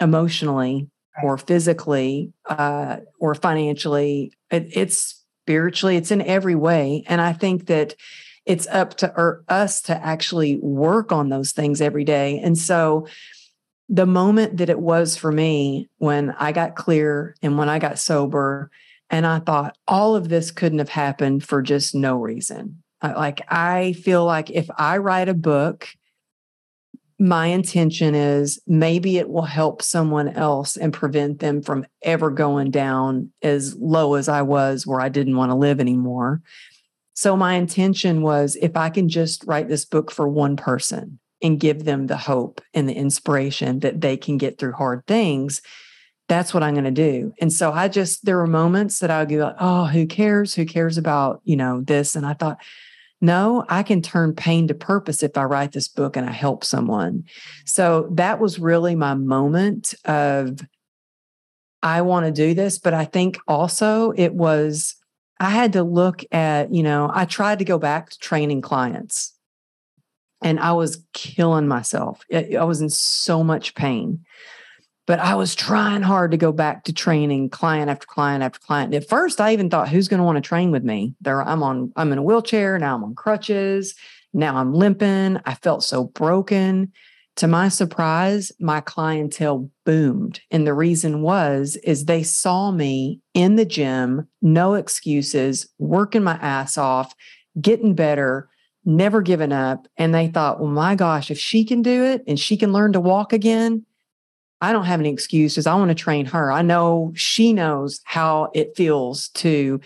emotionally 0.00 0.88
or 1.22 1.38
physically 1.38 2.32
uh, 2.46 2.98
or 3.18 3.34
financially. 3.34 4.32
It, 4.50 4.68
it's 4.72 5.24
spiritually, 5.42 5.96
it's 5.96 6.10
in 6.10 6.22
every 6.22 6.54
way. 6.54 7.04
And 7.06 7.20
I 7.20 7.32
think 7.32 7.66
that 7.66 7.94
it's 8.46 8.66
up 8.68 8.94
to 8.98 9.12
er, 9.16 9.44
us 9.48 9.82
to 9.82 10.04
actually 10.04 10.56
work 10.56 11.12
on 11.12 11.28
those 11.28 11.52
things 11.52 11.80
every 11.80 12.04
day. 12.04 12.38
And 12.38 12.56
so, 12.56 13.06
the 13.90 14.06
moment 14.06 14.58
that 14.58 14.68
it 14.68 14.78
was 14.78 15.16
for 15.16 15.32
me 15.32 15.88
when 15.96 16.30
I 16.38 16.52
got 16.52 16.76
clear 16.76 17.34
and 17.42 17.56
when 17.56 17.70
I 17.70 17.78
got 17.78 17.98
sober, 17.98 18.70
and 19.08 19.26
I 19.26 19.38
thought 19.38 19.76
all 19.86 20.14
of 20.14 20.28
this 20.28 20.50
couldn't 20.50 20.78
have 20.80 20.90
happened 20.90 21.42
for 21.42 21.62
just 21.62 21.94
no 21.94 22.16
reason. 22.16 22.82
Like, 23.02 23.40
I 23.48 23.94
feel 23.94 24.24
like 24.24 24.50
if 24.50 24.68
I 24.76 24.98
write 24.98 25.28
a 25.28 25.34
book 25.34 25.88
my 27.18 27.46
intention 27.46 28.14
is 28.14 28.60
maybe 28.66 29.18
it 29.18 29.28
will 29.28 29.42
help 29.42 29.82
someone 29.82 30.28
else 30.28 30.76
and 30.76 30.92
prevent 30.92 31.40
them 31.40 31.62
from 31.62 31.84
ever 32.02 32.30
going 32.30 32.70
down 32.70 33.32
as 33.42 33.74
low 33.76 34.14
as 34.14 34.28
I 34.28 34.42
was 34.42 34.86
where 34.86 35.00
I 35.00 35.08
didn't 35.08 35.36
want 35.36 35.50
to 35.50 35.56
live 35.56 35.80
anymore. 35.80 36.42
So 37.14 37.36
my 37.36 37.54
intention 37.54 38.22
was 38.22 38.56
if 38.62 38.76
I 38.76 38.90
can 38.90 39.08
just 39.08 39.42
write 39.44 39.68
this 39.68 39.84
book 39.84 40.12
for 40.12 40.28
one 40.28 40.56
person 40.56 41.18
and 41.42 41.58
give 41.58 41.84
them 41.84 42.06
the 42.06 42.16
hope 42.16 42.60
and 42.72 42.88
the 42.88 42.94
inspiration 42.94 43.80
that 43.80 44.00
they 44.00 44.16
can 44.16 44.38
get 44.38 44.58
through 44.58 44.72
hard 44.72 45.04
things, 45.08 45.60
that's 46.28 46.54
what 46.54 46.62
I'm 46.62 46.74
going 46.74 46.84
to 46.84 46.90
do. 46.92 47.32
And 47.40 47.52
so 47.52 47.72
I 47.72 47.88
just, 47.88 48.24
there 48.24 48.36
were 48.36 48.46
moments 48.46 49.00
that 49.00 49.10
I 49.10 49.18
would 49.18 49.28
be 49.28 49.38
like, 49.38 49.56
oh, 49.58 49.86
who 49.86 50.06
cares? 50.06 50.54
Who 50.54 50.64
cares 50.64 50.98
about, 50.98 51.40
you 51.42 51.56
know, 51.56 51.80
this? 51.80 52.14
And 52.14 52.24
I 52.24 52.34
thought, 52.34 52.58
no, 53.20 53.64
I 53.68 53.82
can 53.82 54.00
turn 54.00 54.34
pain 54.34 54.68
to 54.68 54.74
purpose 54.74 55.22
if 55.22 55.36
I 55.36 55.44
write 55.44 55.72
this 55.72 55.88
book 55.88 56.16
and 56.16 56.28
I 56.28 56.32
help 56.32 56.64
someone. 56.64 57.24
So 57.64 58.08
that 58.12 58.38
was 58.38 58.58
really 58.58 58.94
my 58.94 59.14
moment 59.14 59.94
of 60.04 60.60
I 61.82 62.02
want 62.02 62.26
to 62.26 62.32
do 62.32 62.54
this. 62.54 62.78
But 62.78 62.94
I 62.94 63.04
think 63.04 63.38
also 63.48 64.12
it 64.12 64.34
was, 64.34 64.94
I 65.40 65.50
had 65.50 65.72
to 65.74 65.82
look 65.82 66.22
at, 66.32 66.72
you 66.72 66.82
know, 66.82 67.10
I 67.12 67.24
tried 67.24 67.58
to 67.58 67.64
go 67.64 67.78
back 67.78 68.10
to 68.10 68.18
training 68.18 68.60
clients 68.60 69.34
and 70.40 70.60
I 70.60 70.72
was 70.72 71.04
killing 71.12 71.66
myself. 71.66 72.22
I 72.32 72.64
was 72.64 72.80
in 72.80 72.90
so 72.90 73.42
much 73.42 73.74
pain. 73.74 74.24
But 75.08 75.20
I 75.20 75.36
was 75.36 75.54
trying 75.54 76.02
hard 76.02 76.32
to 76.32 76.36
go 76.36 76.52
back 76.52 76.84
to 76.84 76.92
training 76.92 77.48
client 77.48 77.88
after 77.88 78.06
client 78.06 78.44
after 78.44 78.60
client. 78.60 78.92
At 78.92 79.08
first, 79.08 79.40
I 79.40 79.54
even 79.54 79.70
thought, 79.70 79.88
who's 79.88 80.06
going 80.06 80.18
to 80.18 80.24
want 80.24 80.36
to 80.36 80.46
train 80.46 80.70
with 80.70 80.84
me? 80.84 81.14
There, 81.22 81.40
I'm 81.40 81.62
on, 81.62 81.94
I'm 81.96 82.12
in 82.12 82.18
a 82.18 82.22
wheelchair. 82.22 82.78
Now 82.78 82.94
I'm 82.94 83.02
on 83.02 83.14
crutches. 83.14 83.94
Now 84.34 84.56
I'm 84.56 84.74
limping. 84.74 85.40
I 85.46 85.54
felt 85.54 85.82
so 85.82 86.04
broken. 86.04 86.92
To 87.36 87.48
my 87.48 87.70
surprise, 87.70 88.52
my 88.60 88.82
clientele 88.82 89.70
boomed. 89.86 90.40
And 90.50 90.66
the 90.66 90.74
reason 90.74 91.22
was 91.22 91.76
is 91.84 92.04
they 92.04 92.22
saw 92.22 92.70
me 92.70 93.20
in 93.32 93.56
the 93.56 93.64
gym, 93.64 94.28
no 94.42 94.74
excuses, 94.74 95.70
working 95.78 96.22
my 96.22 96.34
ass 96.34 96.76
off, 96.76 97.14
getting 97.58 97.94
better, 97.94 98.50
never 98.84 99.22
giving 99.22 99.52
up. 99.52 99.88
And 99.96 100.14
they 100.14 100.28
thought, 100.28 100.60
well, 100.60 100.68
my 100.68 100.94
gosh, 100.96 101.30
if 101.30 101.38
she 101.38 101.64
can 101.64 101.80
do 101.80 102.04
it 102.04 102.24
and 102.26 102.38
she 102.38 102.58
can 102.58 102.74
learn 102.74 102.92
to 102.92 103.00
walk 103.00 103.32
again, 103.32 103.86
I 104.60 104.72
don't 104.72 104.84
have 104.84 105.00
any 105.00 105.10
excuses. 105.10 105.66
I 105.66 105.74
want 105.74 105.90
to 105.90 105.94
train 105.94 106.26
her. 106.26 106.50
I 106.50 106.62
know 106.62 107.12
she 107.14 107.52
knows 107.52 108.00
how 108.04 108.50
it 108.54 108.76
feels 108.76 109.28
to 109.30 109.80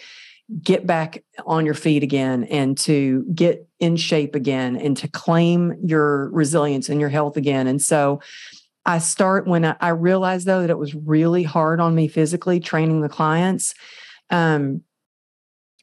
get 0.62 0.86
back 0.86 1.22
on 1.46 1.64
your 1.64 1.74
feet 1.74 2.02
again 2.02 2.44
and 2.44 2.76
to 2.76 3.24
get 3.34 3.66
in 3.80 3.96
shape 3.96 4.34
again 4.34 4.76
and 4.76 4.96
to 4.98 5.08
claim 5.08 5.74
your 5.82 6.30
resilience 6.30 6.88
and 6.88 7.00
your 7.00 7.08
health 7.08 7.36
again. 7.36 7.66
And 7.66 7.80
so 7.80 8.20
I 8.84 8.98
start 8.98 9.46
when 9.46 9.64
I, 9.64 9.76
I 9.80 9.88
realized 9.90 10.46
though 10.46 10.60
that 10.60 10.70
it 10.70 10.78
was 10.78 10.94
really 10.94 11.42
hard 11.42 11.80
on 11.80 11.94
me 11.94 12.08
physically 12.08 12.60
training 12.60 13.00
the 13.00 13.08
clients. 13.08 13.74
Um, 14.30 14.82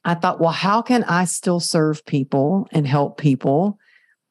I 0.04 0.14
thought, 0.14 0.40
well, 0.40 0.52
how 0.52 0.82
can 0.82 1.04
I 1.04 1.24
still 1.24 1.60
serve 1.60 2.04
people 2.06 2.68
and 2.72 2.86
help 2.86 3.18
people 3.18 3.78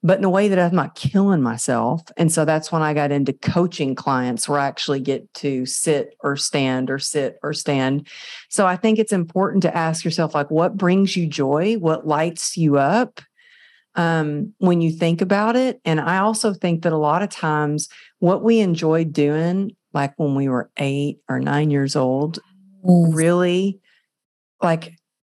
but 0.01 0.17
in 0.17 0.23
a 0.23 0.29
way 0.29 0.47
that 0.47 0.59
I'm 0.59 0.75
not 0.75 0.95
killing 0.95 1.41
myself. 1.41 2.01
And 2.15 2.31
so 2.31 2.45
that's 2.45 2.71
when 2.71 2.81
I 2.81 2.93
got 2.93 3.12
into 3.12 3.33
coaching 3.33 3.95
clients 3.95 4.47
where 4.47 4.59
I 4.59 4.67
actually 4.67 5.01
get 5.01 5.33
to 5.35 5.65
sit 5.65 6.15
or 6.21 6.38
stand 6.38 6.89
or 6.89 6.99
sit 6.99 7.38
or 7.43 7.53
stand. 7.53 8.07
So 8.49 8.65
I 8.65 8.77
think 8.77 8.97
it's 8.97 9.12
important 9.12 9.63
to 9.63 9.75
ask 9.75 10.05
yourself, 10.05 10.33
like, 10.33 10.49
what 10.49 10.77
brings 10.77 11.17
you 11.17 11.27
joy? 11.27 11.75
What 11.75 12.07
lights 12.07 12.55
you 12.55 12.77
up? 12.77 13.21
Um, 13.95 14.53
when 14.59 14.79
you 14.81 14.91
think 14.91 15.19
about 15.19 15.55
it. 15.57 15.81
And 15.83 15.99
I 15.99 16.19
also 16.19 16.53
think 16.53 16.83
that 16.83 16.93
a 16.93 16.97
lot 16.97 17.23
of 17.23 17.29
times 17.29 17.89
what 18.19 18.43
we 18.43 18.59
enjoyed 18.59 19.12
doing, 19.12 19.75
like 19.93 20.13
when 20.17 20.35
we 20.35 20.47
were 20.47 20.69
eight 20.77 21.17
or 21.27 21.39
nine 21.39 21.71
years 21.71 21.95
old, 21.97 22.39
really 22.83 23.79
like 24.62 24.93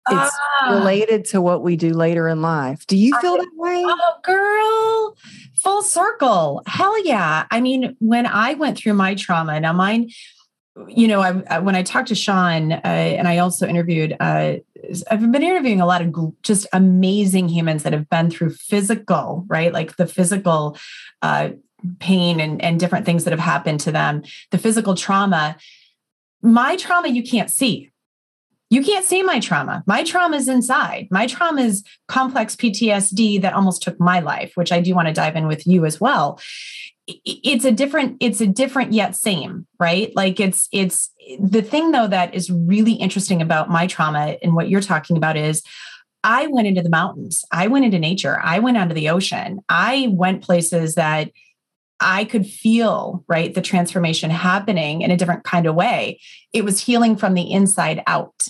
it's 0.09 0.39
ah. 0.61 0.79
related 0.79 1.25
to 1.25 1.41
what 1.41 1.61
we 1.63 1.75
do 1.75 1.93
later 1.93 2.27
in 2.27 2.41
life. 2.41 2.87
Do 2.87 2.97
you 2.97 3.17
feel 3.19 3.33
I, 3.33 3.37
that 3.37 3.51
way? 3.55 3.83
Oh, 3.85 4.13
girl, 4.23 5.17
full 5.55 5.83
circle. 5.83 6.63
Hell 6.65 7.05
yeah. 7.05 7.45
I 7.51 7.61
mean, 7.61 7.95
when 7.99 8.25
I 8.25 8.55
went 8.55 8.77
through 8.77 8.93
my 8.93 9.13
trauma, 9.15 9.59
now 9.59 9.73
mine, 9.73 10.09
you 10.87 11.07
know, 11.07 11.21
I, 11.21 11.59
when 11.59 11.75
I 11.75 11.83
talked 11.83 12.07
to 12.07 12.15
Sean, 12.15 12.71
uh, 12.71 12.79
and 12.83 13.27
I 13.27 13.37
also 13.37 13.67
interviewed, 13.67 14.15
uh, 14.19 14.55
I've 15.09 15.31
been 15.31 15.43
interviewing 15.43 15.81
a 15.81 15.85
lot 15.85 16.01
of 16.01 16.41
just 16.41 16.65
amazing 16.73 17.49
humans 17.49 17.83
that 17.83 17.93
have 17.93 18.09
been 18.09 18.31
through 18.31 18.51
physical, 18.51 19.45
right? 19.47 19.71
Like 19.71 19.97
the 19.97 20.07
physical 20.07 20.77
uh, 21.21 21.49
pain 21.99 22.39
and, 22.39 22.61
and 22.61 22.79
different 22.79 23.05
things 23.05 23.25
that 23.25 23.31
have 23.31 23.39
happened 23.39 23.81
to 23.81 23.91
them, 23.91 24.23
the 24.49 24.57
physical 24.57 24.95
trauma. 24.95 25.57
My 26.41 26.75
trauma, 26.75 27.09
you 27.09 27.21
can't 27.21 27.51
see 27.51 27.90
you 28.71 28.81
can't 28.81 29.05
see 29.05 29.21
my 29.21 29.41
trauma. 29.41 29.83
My 29.85 30.03
trauma 30.03 30.37
is 30.37 30.47
inside. 30.47 31.09
My 31.11 31.27
trauma 31.27 31.61
is 31.61 31.83
complex 32.07 32.55
PTSD 32.55 33.41
that 33.41 33.53
almost 33.53 33.83
took 33.83 33.99
my 33.99 34.21
life, 34.21 34.53
which 34.55 34.71
I 34.71 34.79
do 34.79 34.95
want 34.95 35.09
to 35.09 35.13
dive 35.13 35.35
in 35.35 35.45
with 35.45 35.67
you 35.67 35.85
as 35.85 35.99
well. 35.99 36.39
It's 37.05 37.65
a 37.65 37.71
different, 37.73 38.15
it's 38.21 38.39
a 38.39 38.47
different 38.47 38.93
yet 38.93 39.13
same, 39.13 39.67
right? 39.77 40.15
Like 40.15 40.39
it's, 40.39 40.69
it's 40.71 41.11
the 41.37 41.61
thing 41.61 41.91
though 41.91 42.07
that 42.07 42.33
is 42.33 42.49
really 42.49 42.93
interesting 42.93 43.41
about 43.41 43.69
my 43.69 43.87
trauma 43.87 44.37
and 44.41 44.55
what 44.55 44.69
you're 44.69 44.79
talking 44.79 45.17
about 45.17 45.35
is 45.35 45.63
I 46.23 46.47
went 46.47 46.67
into 46.67 46.81
the 46.81 46.89
mountains, 46.89 47.43
I 47.51 47.67
went 47.67 47.83
into 47.83 47.99
nature, 47.99 48.39
I 48.41 48.59
went 48.59 48.77
onto 48.77 48.93
the 48.93 49.09
ocean, 49.09 49.59
I 49.67 50.07
went 50.11 50.43
places 50.43 50.95
that 50.95 51.29
I 51.99 52.23
could 52.23 52.47
feel, 52.47 53.25
right, 53.27 53.53
the 53.53 53.61
transformation 53.61 54.31
happening 54.31 55.01
in 55.01 55.11
a 55.11 55.17
different 55.17 55.43
kind 55.43 55.67
of 55.67 55.75
way. 55.75 56.21
It 56.53 56.63
was 56.63 56.79
healing 56.79 57.17
from 57.17 57.33
the 57.33 57.51
inside 57.51 58.01
out 58.07 58.47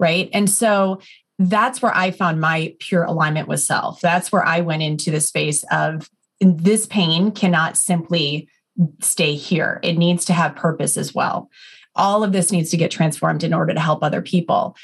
right? 0.00 0.28
And 0.32 0.50
so 0.50 1.00
that's 1.38 1.80
where 1.80 1.96
I 1.96 2.10
found 2.10 2.40
my 2.40 2.74
pure 2.80 3.04
alignment 3.04 3.48
with 3.48 3.60
self. 3.60 4.00
That's 4.00 4.32
where 4.32 4.44
I 4.44 4.60
went 4.60 4.82
into 4.82 5.10
the 5.10 5.20
space 5.20 5.64
of 5.70 6.10
this 6.40 6.86
pain 6.86 7.30
cannot 7.32 7.76
simply 7.76 8.48
stay 9.00 9.34
here. 9.34 9.78
It 9.82 9.98
needs 9.98 10.24
to 10.26 10.32
have 10.32 10.56
purpose 10.56 10.96
as 10.96 11.14
well. 11.14 11.50
All 11.94 12.24
of 12.24 12.32
this 12.32 12.50
needs 12.50 12.70
to 12.70 12.76
get 12.76 12.90
transformed 12.90 13.44
in 13.44 13.52
order 13.52 13.74
to 13.74 13.80
help 13.80 14.02
other 14.02 14.22
people. 14.22 14.76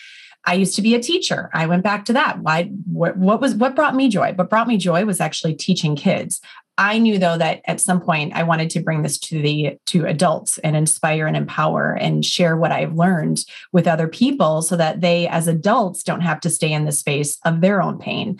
I 0.44 0.54
used 0.54 0.76
to 0.76 0.82
be 0.82 0.94
a 0.94 1.02
teacher. 1.02 1.50
I 1.52 1.66
went 1.66 1.82
back 1.82 2.04
to 2.06 2.12
that. 2.12 2.40
Why 2.40 2.64
what, 2.86 3.16
what 3.16 3.40
was 3.40 3.54
what 3.54 3.74
brought 3.74 3.96
me 3.96 4.08
joy? 4.08 4.32
What 4.34 4.50
brought 4.50 4.68
me 4.68 4.76
joy 4.76 5.04
was 5.04 5.20
actually 5.20 5.54
teaching 5.54 5.96
kids. 5.96 6.40
I 6.78 6.98
knew 6.98 7.18
though 7.18 7.38
that 7.38 7.62
at 7.66 7.80
some 7.80 8.00
point 8.00 8.34
I 8.34 8.42
wanted 8.42 8.70
to 8.70 8.80
bring 8.80 9.02
this 9.02 9.18
to 9.20 9.40
the 9.40 9.78
to 9.86 10.06
adults 10.06 10.58
and 10.58 10.76
inspire 10.76 11.26
and 11.26 11.36
empower 11.36 11.94
and 11.94 12.24
share 12.24 12.56
what 12.56 12.72
I've 12.72 12.94
learned 12.94 13.44
with 13.72 13.86
other 13.86 14.08
people 14.08 14.62
so 14.62 14.76
that 14.76 15.00
they 15.00 15.26
as 15.28 15.48
adults 15.48 16.02
don't 16.02 16.20
have 16.20 16.40
to 16.40 16.50
stay 16.50 16.72
in 16.72 16.84
the 16.84 16.92
space 16.92 17.38
of 17.44 17.60
their 17.60 17.80
own 17.80 17.98
pain. 17.98 18.38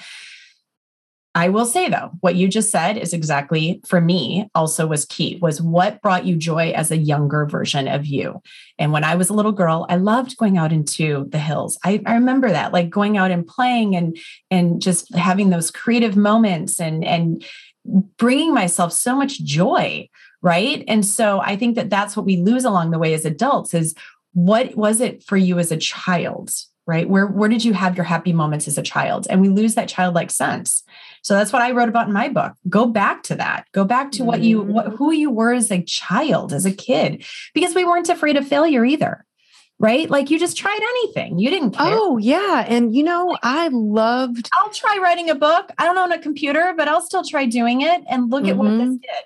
I 1.35 1.51
will 1.51 1.66
say 1.66 1.90
though, 1.90 2.12
what 2.20 2.35
you 2.35 2.49
just 2.49 2.70
said 2.70 2.96
is 2.96 3.12
exactly 3.12 3.83
for 3.87 4.01
me 4.01 4.49
also 4.55 4.87
was 4.87 5.05
key 5.05 5.38
was 5.42 5.61
what 5.61 6.01
brought 6.01 6.25
you 6.25 6.35
joy 6.35 6.70
as 6.70 6.90
a 6.90 6.96
younger 6.96 7.44
version 7.44 7.88
of 7.88 8.07
you. 8.07 8.40
And 8.79 8.90
when 8.90 9.05
I 9.05 9.16
was 9.16 9.29
a 9.29 9.35
little 9.35 9.53
girl, 9.53 9.85
I 9.90 9.96
loved 9.96 10.38
going 10.38 10.57
out 10.57 10.72
into 10.72 11.27
the 11.29 11.38
hills. 11.38 11.79
I, 11.85 12.03
I 12.07 12.14
remember 12.14 12.51
that 12.51 12.72
like 12.72 12.88
going 12.88 13.18
out 13.18 13.31
and 13.31 13.46
playing 13.46 13.96
and 13.96 14.16
and 14.51 14.81
just 14.81 15.14
having 15.14 15.51
those 15.51 15.70
creative 15.70 16.16
moments 16.16 16.81
and 16.81 17.05
and 17.05 17.44
bringing 18.16 18.53
myself 18.55 18.92
so 18.92 19.14
much 19.16 19.42
joy 19.42 20.09
right? 20.42 20.85
And 20.87 21.05
so 21.05 21.40
i 21.40 21.57
think 21.57 21.77
that 21.77 21.90
that's 21.90 22.16
what 22.16 22.27
we 22.27 22.37
lose 22.37 22.64
along 22.64 22.90
the 22.90 22.99
way 22.99 23.14
as 23.14 23.25
adults 23.25 23.75
is 23.75 23.94
what 24.33 24.77
was 24.77 25.01
it 25.01 25.25
for 25.25 25.37
you 25.37 25.59
as 25.59 25.72
a 25.72 25.77
child 25.77 26.51
right? 26.87 27.09
Where 27.09 27.27
where 27.27 27.49
did 27.49 27.64
you 27.64 27.72
have 27.72 27.96
your 27.96 28.05
happy 28.05 28.33
moments 28.33 28.68
as 28.68 28.79
a 28.79 28.83
child? 28.83 29.27
And 29.29 29.40
we 29.40 29.49
lose 29.49 29.75
that 29.75 29.88
childlike 29.88 30.31
sense. 30.31 30.85
So 31.22 31.35
that's 31.35 31.53
what 31.53 31.62
i 31.62 31.72
wrote 31.72 31.88
about 31.88 32.07
in 32.07 32.12
my 32.12 32.29
book. 32.29 32.53
Go 32.68 32.87
back 32.87 33.25
to 33.25 33.35
that. 33.35 33.66
Go 33.72 33.85
back 33.85 34.12
to 34.12 34.25
what 34.25 34.40
you 34.40 34.62
what, 34.62 34.87
mm-hmm. 34.87 34.96
who 34.96 35.12
you 35.12 35.31
were 35.31 35.53
as 35.53 35.70
a 35.70 35.83
child 35.83 36.53
as 36.53 36.64
a 36.64 36.72
kid 36.72 37.25
because 37.55 37.75
we 37.75 37.85
weren't 37.85 38.09
afraid 38.09 38.37
of 38.37 38.46
failure 38.46 38.85
either 38.85 39.25
right? 39.79 40.09
Like 40.09 40.31
you 40.31 40.39
just 40.39 40.57
tried 40.57 40.81
anything. 40.81 41.39
You 41.39 41.51
didn't 41.51 41.73
care. 41.73 41.87
Oh, 41.91 42.19
yeah. 42.19 42.65
And 42.67 42.95
you 42.95 43.03
know, 43.03 43.37
I 43.43 43.69
loved 43.69 44.49
I'll 44.55 44.71
try 44.71 44.99
writing 45.03 45.31
a 45.31 45.35
book. 45.35 45.71
I 45.79 45.85
don't 45.85 45.99
own 45.99 46.12
a 46.12 46.19
computer, 46.19 46.75
but 46.77 46.89
I'll 46.89 47.03
still 47.03 47.25
try 47.25 47.47
doing 47.47 47.83
it 47.83 48.03
and 48.09 48.31
look 48.31 48.45
mm-hmm. 48.45 48.51
at 48.51 48.57
what 48.57 48.71
this 48.71 48.81
mm-hmm. 48.81 48.93
did. 48.93 49.25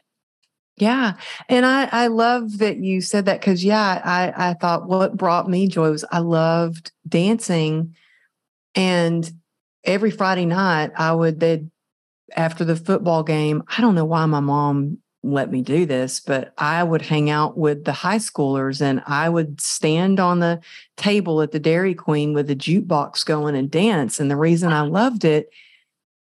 Yeah. 0.77 1.15
And 1.49 1.67
I, 1.67 1.89
I 1.93 2.07
love 2.07 2.59
that 2.59 2.79
you 2.79 3.01
said 3.03 3.27
that 3.27 3.41
because 3.41 3.63
yeah, 3.63 4.01
I, 4.03 4.51
I 4.51 4.55
thought 4.55 4.89
what 4.89 5.17
brought 5.17 5.49
me 5.49 5.69
joy 5.69 5.91
was 5.91 6.05
I 6.11 6.21
loved 6.21 6.91
dancing. 7.07 7.95
And 8.75 9.31
every 9.85 10.11
Friday 10.11 10.47
night 10.47 10.93
I 10.97 11.13
would 11.13 11.39
they 11.39 11.67
after 12.35 12.65
the 12.65 12.77
football 12.77 13.23
game, 13.23 13.63
I 13.77 13.81
don't 13.81 13.95
know 13.95 14.05
why 14.05 14.25
my 14.27 14.41
mom 14.41 14.99
let 15.23 15.51
me 15.51 15.61
do 15.61 15.85
this, 15.85 16.19
but 16.21 16.55
I 16.57 16.83
would 16.83 17.03
hang 17.03 17.29
out 17.29 17.59
with 17.59 17.85
the 17.85 17.93
high 17.93 18.19
schoolers 18.19 18.81
and 18.81 19.03
I 19.07 19.29
would 19.29 19.61
stand 19.61 20.19
on 20.19 20.41
the 20.41 20.61
table 20.97 21.43
at 21.43 21.53
the 21.53 21.61
Dairy 21.61 21.95
Queen 21.95 22.33
with 22.33 22.47
the 22.47 22.57
jukebox 22.57 23.27
going 23.27 23.55
and 23.55 23.71
dance. 23.71 24.19
And 24.19 24.31
the 24.31 24.37
reason 24.37 24.73
I 24.73 24.81
loved 24.83 25.25
it 25.25 25.51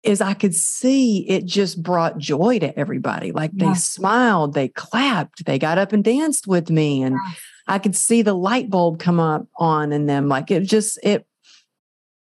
is 0.04 0.22
I 0.22 0.34
could 0.34 0.54
see 0.54 1.28
it 1.28 1.46
just 1.46 1.82
brought 1.82 2.20
joy 2.20 2.60
to 2.60 2.78
everybody. 2.78 3.32
Like 3.32 3.52
they 3.54 3.68
yeah. 3.68 3.74
smiled, 3.74 4.54
they 4.54 4.68
clapped, 4.68 5.46
they 5.46 5.58
got 5.58 5.78
up 5.78 5.92
and 5.92 6.04
danced 6.04 6.46
with 6.46 6.70
me. 6.70 7.02
And 7.02 7.16
yeah. 7.16 7.32
I 7.68 7.80
could 7.80 7.96
see 7.96 8.22
the 8.22 8.36
light 8.36 8.70
bulb 8.70 9.00
come 9.00 9.20
up 9.20 9.48
on 9.56 9.92
in 9.92 10.06
them. 10.06 10.28
Like 10.28 10.52
it 10.52 10.64
just, 10.64 11.00
it, 11.04 11.26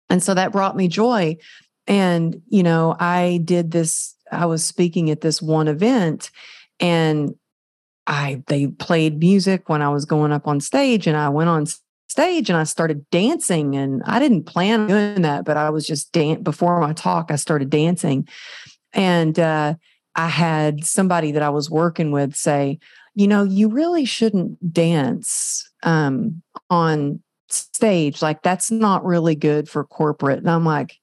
and 0.08 0.22
so 0.22 0.34
that 0.34 0.52
brought 0.52 0.76
me 0.76 0.88
joy. 0.88 1.36
And, 1.86 2.42
you 2.48 2.64
know, 2.64 2.96
I 2.98 3.40
did 3.44 3.70
this, 3.70 4.16
I 4.32 4.46
was 4.46 4.64
speaking 4.64 5.10
at 5.10 5.20
this 5.20 5.40
one 5.40 5.68
event 5.68 6.30
and 6.80 7.34
I 8.06 8.42
they 8.46 8.68
played 8.68 9.18
music 9.18 9.68
when 9.68 9.82
I 9.82 9.88
was 9.88 10.04
going 10.04 10.32
up 10.32 10.46
on 10.46 10.60
stage 10.60 11.06
and 11.06 11.16
I 11.16 11.28
went 11.28 11.48
on 11.48 11.66
stage 12.08 12.48
and 12.48 12.56
I 12.56 12.64
started 12.64 13.08
dancing 13.10 13.76
and 13.76 14.02
I 14.04 14.18
didn't 14.18 14.44
plan 14.44 14.82
on 14.82 14.86
doing 14.86 15.22
that 15.22 15.44
but 15.44 15.56
I 15.56 15.70
was 15.70 15.86
just 15.86 16.12
dance 16.12 16.42
before 16.42 16.80
my 16.80 16.92
talk 16.92 17.30
I 17.30 17.36
started 17.36 17.70
dancing 17.70 18.28
and 18.92 19.38
uh, 19.38 19.74
I 20.14 20.28
had 20.28 20.84
somebody 20.84 21.32
that 21.32 21.42
I 21.42 21.50
was 21.50 21.68
working 21.68 22.10
with 22.12 22.36
say 22.36 22.78
you 23.16 23.26
know, 23.26 23.42
you 23.42 23.68
really 23.68 24.04
shouldn't 24.04 24.72
dance 24.72 25.68
um, 25.82 26.42
on 26.68 27.22
stage. 27.48 28.20
Like, 28.20 28.42
that's 28.42 28.70
not 28.70 29.04
really 29.04 29.34
good 29.34 29.70
for 29.70 29.84
corporate. 29.84 30.38
And 30.38 30.50
I'm 30.50 30.66
like, 30.66 30.98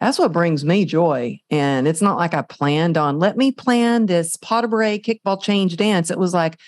that's 0.00 0.18
what 0.18 0.32
brings 0.32 0.64
me 0.64 0.84
joy. 0.84 1.40
And 1.50 1.88
it's 1.88 2.02
not 2.02 2.16
like 2.16 2.34
I 2.34 2.42
planned 2.42 2.96
on, 2.96 3.18
let 3.18 3.36
me 3.36 3.50
plan 3.50 4.06
this 4.06 4.36
pas 4.36 4.62
de 4.62 4.68
bourrée 4.68 5.04
kickball 5.04 5.42
change 5.42 5.76
dance. 5.76 6.10
It 6.10 6.18
was 6.18 6.34
like, 6.34 6.58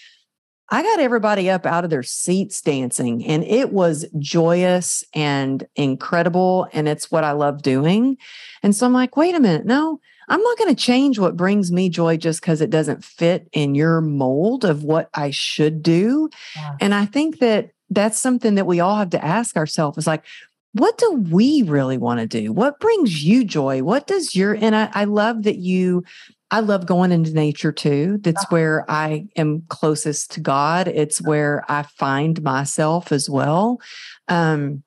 I 0.72 0.82
got 0.82 1.00
everybody 1.00 1.50
up 1.50 1.66
out 1.66 1.82
of 1.82 1.90
their 1.90 2.04
seats 2.04 2.60
dancing, 2.60 3.26
and 3.26 3.42
it 3.42 3.72
was 3.72 4.06
joyous 4.20 5.02
and 5.14 5.66
incredible. 5.74 6.68
And 6.72 6.88
it's 6.88 7.10
what 7.10 7.24
I 7.24 7.32
love 7.32 7.62
doing. 7.62 8.16
And 8.62 8.74
so 8.74 8.86
I'm 8.86 8.92
like, 8.92 9.16
wait 9.16 9.34
a 9.34 9.40
minute, 9.40 9.66
no, 9.66 9.98
I'm 10.28 10.40
not 10.40 10.58
going 10.58 10.72
to 10.72 10.80
change 10.80 11.18
what 11.18 11.36
brings 11.36 11.72
me 11.72 11.88
joy 11.88 12.16
just 12.16 12.40
because 12.40 12.60
it 12.60 12.70
doesn't 12.70 13.04
fit 13.04 13.48
in 13.52 13.74
your 13.74 14.00
mold 14.00 14.64
of 14.64 14.84
what 14.84 15.10
I 15.12 15.30
should 15.30 15.82
do. 15.82 16.30
Yeah. 16.54 16.76
And 16.80 16.94
I 16.94 17.04
think 17.04 17.40
that 17.40 17.70
that's 17.90 18.20
something 18.20 18.54
that 18.54 18.66
we 18.66 18.78
all 18.78 18.96
have 18.96 19.10
to 19.10 19.24
ask 19.24 19.56
ourselves 19.56 19.98
is 19.98 20.06
like, 20.06 20.24
what 20.72 20.98
do 20.98 21.12
we 21.30 21.62
really 21.62 21.98
want 21.98 22.20
to 22.20 22.26
do? 22.26 22.52
What 22.52 22.78
brings 22.78 23.24
you 23.24 23.44
joy? 23.44 23.82
What 23.82 24.06
does 24.06 24.36
your, 24.36 24.54
and 24.54 24.76
I, 24.76 24.88
I 24.92 25.04
love 25.04 25.42
that 25.42 25.56
you, 25.56 26.04
I 26.50 26.60
love 26.60 26.86
going 26.86 27.12
into 27.12 27.32
nature 27.32 27.72
too. 27.72 28.18
That's 28.20 28.42
uh-huh. 28.44 28.54
where 28.54 28.90
I 28.90 29.26
am 29.36 29.62
closest 29.68 30.32
to 30.32 30.40
God. 30.40 30.88
It's 30.88 31.20
where 31.20 31.64
I 31.68 31.82
find 31.82 32.42
myself 32.42 33.12
as 33.12 33.28
well. 33.28 33.80
Um, 34.28 34.82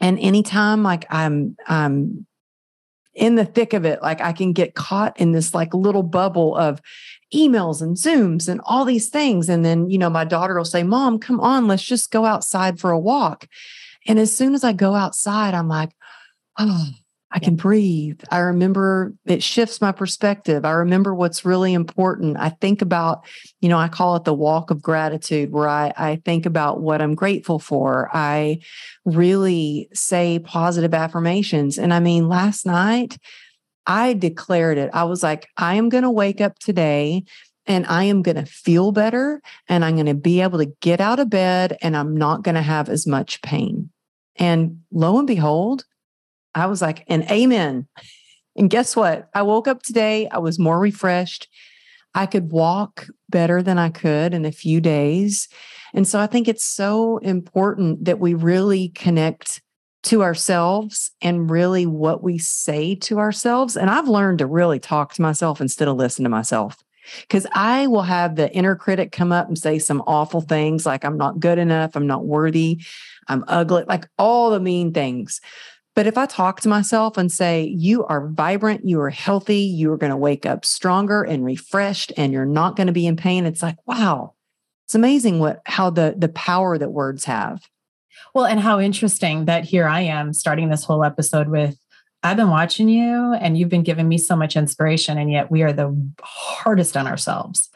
and 0.00 0.18
anytime 0.18 0.82
like 0.82 1.06
I'm, 1.10 1.56
I'm 1.66 2.26
in 3.14 3.34
the 3.34 3.44
thick 3.44 3.74
of 3.74 3.84
it, 3.84 4.00
like 4.02 4.20
I 4.20 4.32
can 4.32 4.52
get 4.52 4.74
caught 4.74 5.18
in 5.20 5.32
this 5.32 5.54
like 5.54 5.74
little 5.74 6.02
bubble 6.02 6.56
of 6.56 6.80
emails 7.34 7.82
and 7.82 7.96
Zooms 7.96 8.48
and 8.48 8.60
all 8.64 8.84
these 8.84 9.08
things. 9.08 9.48
And 9.48 9.64
then, 9.64 9.90
you 9.90 9.98
know, 9.98 10.10
my 10.10 10.24
daughter 10.24 10.56
will 10.56 10.64
say, 10.64 10.82
Mom, 10.82 11.18
come 11.18 11.40
on, 11.40 11.66
let's 11.66 11.82
just 11.82 12.10
go 12.10 12.24
outside 12.24 12.80
for 12.80 12.90
a 12.90 12.98
walk. 12.98 13.46
And 14.06 14.18
as 14.18 14.34
soon 14.34 14.54
as 14.54 14.64
I 14.64 14.72
go 14.72 14.94
outside, 14.94 15.54
I'm 15.54 15.68
like, 15.68 15.90
oh, 16.58 16.90
I 17.34 17.38
can 17.38 17.56
breathe. 17.56 18.20
I 18.30 18.38
remember 18.38 19.14
it 19.24 19.42
shifts 19.42 19.80
my 19.80 19.90
perspective. 19.90 20.66
I 20.66 20.72
remember 20.72 21.14
what's 21.14 21.46
really 21.46 21.72
important. 21.72 22.36
I 22.38 22.50
think 22.50 22.82
about, 22.82 23.24
you 23.62 23.70
know, 23.70 23.78
I 23.78 23.88
call 23.88 24.16
it 24.16 24.24
the 24.24 24.34
walk 24.34 24.70
of 24.70 24.82
gratitude, 24.82 25.50
where 25.50 25.68
I, 25.68 25.94
I 25.96 26.20
think 26.26 26.44
about 26.44 26.82
what 26.82 27.00
I'm 27.00 27.14
grateful 27.14 27.58
for. 27.58 28.10
I 28.12 28.58
really 29.06 29.88
say 29.94 30.40
positive 30.40 30.92
affirmations. 30.92 31.78
And 31.78 31.94
I 31.94 32.00
mean, 32.00 32.28
last 32.28 32.66
night, 32.66 33.16
I 33.86 34.12
declared 34.12 34.76
it. 34.76 34.90
I 34.92 35.04
was 35.04 35.22
like, 35.22 35.48
I 35.56 35.76
am 35.76 35.88
going 35.88 36.04
to 36.04 36.10
wake 36.10 36.42
up 36.42 36.58
today 36.58 37.24
and 37.66 37.86
I 37.86 38.04
am 38.04 38.22
going 38.22 38.36
to 38.36 38.46
feel 38.46 38.92
better 38.92 39.40
and 39.68 39.84
I'm 39.84 39.94
going 39.94 40.06
to 40.06 40.14
be 40.14 40.42
able 40.42 40.58
to 40.58 40.72
get 40.80 41.00
out 41.00 41.18
of 41.18 41.30
bed 41.30 41.78
and 41.80 41.96
I'm 41.96 42.14
not 42.14 42.42
going 42.42 42.56
to 42.56 42.62
have 42.62 42.88
as 42.90 43.06
much 43.06 43.40
pain. 43.40 43.90
And 44.36 44.80
lo 44.90 45.18
and 45.18 45.26
behold, 45.26 45.84
I 46.54 46.66
was 46.66 46.82
like, 46.82 47.04
and 47.08 47.30
amen. 47.30 47.86
And 48.56 48.70
guess 48.70 48.94
what? 48.94 49.28
I 49.34 49.42
woke 49.42 49.66
up 49.66 49.82
today, 49.82 50.28
I 50.28 50.38
was 50.38 50.58
more 50.58 50.78
refreshed. 50.78 51.48
I 52.14 52.26
could 52.26 52.52
walk 52.52 53.06
better 53.30 53.62
than 53.62 53.78
I 53.78 53.88
could 53.88 54.34
in 54.34 54.44
a 54.44 54.52
few 54.52 54.80
days. 54.80 55.48
And 55.94 56.06
so 56.06 56.20
I 56.20 56.26
think 56.26 56.46
it's 56.46 56.64
so 56.64 57.18
important 57.18 58.04
that 58.04 58.18
we 58.18 58.34
really 58.34 58.90
connect 58.90 59.62
to 60.04 60.22
ourselves 60.22 61.12
and 61.22 61.50
really 61.50 61.86
what 61.86 62.22
we 62.22 62.36
say 62.36 62.94
to 62.96 63.18
ourselves. 63.18 63.76
And 63.76 63.88
I've 63.88 64.08
learned 64.08 64.40
to 64.40 64.46
really 64.46 64.78
talk 64.78 65.14
to 65.14 65.22
myself 65.22 65.60
instead 65.60 65.88
of 65.88 65.96
listen 65.96 66.24
to 66.24 66.28
myself. 66.28 66.76
Because 67.22 67.46
I 67.52 67.88
will 67.88 68.02
have 68.02 68.36
the 68.36 68.52
inner 68.52 68.76
critic 68.76 69.10
come 69.10 69.32
up 69.32 69.48
and 69.48 69.58
say 69.58 69.78
some 69.78 70.02
awful 70.06 70.40
things 70.40 70.86
like, 70.86 71.04
I'm 71.04 71.16
not 71.16 71.40
good 71.40 71.58
enough, 71.58 71.96
I'm 71.96 72.06
not 72.06 72.26
worthy, 72.26 72.80
I'm 73.28 73.44
ugly, 73.48 73.84
like 73.86 74.06
all 74.18 74.50
the 74.50 74.60
mean 74.60 74.92
things. 74.92 75.40
But 75.94 76.06
if 76.06 76.16
I 76.16 76.26
talk 76.26 76.60
to 76.62 76.68
myself 76.68 77.18
and 77.18 77.30
say, 77.30 77.64
you 77.64 78.04
are 78.06 78.28
vibrant, 78.28 78.86
you 78.86 79.00
are 79.00 79.10
healthy, 79.10 79.58
you 79.60 79.92
are 79.92 79.98
going 79.98 80.10
to 80.10 80.16
wake 80.16 80.46
up 80.46 80.64
stronger 80.64 81.22
and 81.22 81.44
refreshed, 81.44 82.12
and 82.16 82.32
you're 82.32 82.46
not 82.46 82.76
going 82.76 82.86
to 82.86 82.92
be 82.94 83.06
in 83.06 83.16
pain, 83.16 83.44
it's 83.44 83.62
like, 83.62 83.76
wow, 83.86 84.34
it's 84.86 84.94
amazing 84.94 85.38
what 85.38 85.60
how 85.66 85.90
the 85.90 86.14
the 86.16 86.28
power 86.28 86.78
that 86.78 86.90
words 86.90 87.24
have. 87.24 87.62
Well, 88.34 88.46
and 88.46 88.60
how 88.60 88.80
interesting 88.80 89.44
that 89.44 89.64
here 89.64 89.86
I 89.86 90.00
am 90.00 90.32
starting 90.32 90.70
this 90.70 90.84
whole 90.84 91.04
episode 91.04 91.48
with 91.48 91.78
I've 92.22 92.36
been 92.36 92.50
watching 92.50 92.88
you 92.88 93.34
and 93.34 93.58
you've 93.58 93.68
been 93.68 93.82
giving 93.82 94.08
me 94.08 94.16
so 94.16 94.36
much 94.36 94.56
inspiration, 94.56 95.18
and 95.18 95.30
yet 95.30 95.50
we 95.50 95.62
are 95.62 95.72
the 95.72 95.94
hardest 96.22 96.96
on 96.96 97.06
ourselves. 97.06 97.68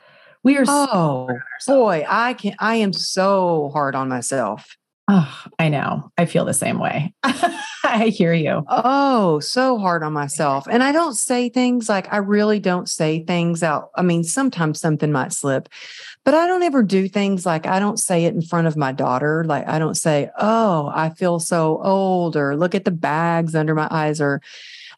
We 0.43 0.57
are 0.57 0.65
oh 0.69 1.29
so 1.61 1.83
boy, 1.83 2.05
I 2.09 2.35
can 2.35 2.55
I 2.59 2.77
am 2.77 2.93
so 2.93 3.71
hard 3.73 3.95
on 3.95 4.09
myself. 4.09 4.77
Oh, 5.09 5.45
I 5.61 5.69
know. 5.69 6.11
I 6.19 6.25
feel 6.27 6.45
the 6.45 6.53
same 6.53 6.81
way. 6.81 7.15
I 7.23 8.09
hear 8.09 8.33
you. 8.33 8.65
Oh, 8.69 9.39
so 9.39 9.79
hard 9.79 10.03
on 10.03 10.13
myself. 10.13 10.67
And 10.69 10.83
I 10.83 10.91
don't 10.91 11.15
say 11.15 11.49
things 11.49 11.89
like 11.89 12.13
I 12.13 12.17
really 12.17 12.59
don't 12.59 12.89
say 12.89 13.23
things 13.23 13.63
out. 13.63 13.91
I 13.95 14.03
mean, 14.03 14.25
sometimes 14.25 14.81
something 14.81 15.13
might 15.13 15.33
slip, 15.33 15.69
but 16.25 16.35
I 16.35 16.49
don't 16.49 16.65
ever 16.65 16.83
do 16.83 17.09
things 17.09 17.47
like 17.47 17.67
I 17.67 17.79
don't 17.79 18.01
say 18.01 18.25
it 18.25 18.35
in 18.35 18.43
front 18.43 18.67
of 18.67 18.77
my 18.77 18.91
daughter. 18.91 19.45
Like 19.45 19.69
I 19.69 19.79
don't 19.79 19.95
say, 19.95 20.29
"Oh, 20.39 20.91
I 20.93 21.11
feel 21.11 21.39
so 21.39 21.81
old," 21.85 22.37
or 22.37 22.57
"Look 22.57 22.75
at 22.75 22.85
the 22.85 22.91
bags 22.91 23.55
under 23.55 23.77
my 23.77 23.87
eyes," 23.89 24.21
or 24.21 24.43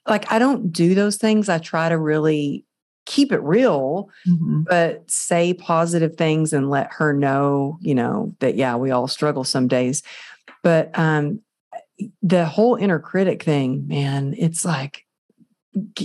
like 0.07 0.33
I 0.33 0.39
don't 0.39 0.73
do 0.73 0.95
those 0.95 1.17
things. 1.17 1.51
I 1.51 1.59
try 1.59 1.91
to 1.91 1.99
really 1.99 2.65
keep 3.09 3.33
it 3.33 3.43
real, 3.43 4.11
mm-hmm. 4.29 4.63
but 4.69 5.11
say 5.11 5.55
positive 5.55 6.17
things 6.17 6.53
and 6.53 6.69
let 6.69 6.93
her 6.93 7.15
know, 7.15 7.79
you 7.81 7.95
know, 7.95 8.31
that 8.41 8.55
yeah, 8.55 8.77
we 8.77 8.91
all 8.91 9.09
struggle 9.09 9.45
some 9.45 9.67
days. 9.67 10.03
But 10.63 10.97
um 10.97 11.41
the 12.23 12.47
whole 12.47 12.77
inner 12.77 13.01
critic 13.01 13.43
thing, 13.43 13.89
man, 13.89 14.35
it's 14.39 14.65
like 14.65 15.05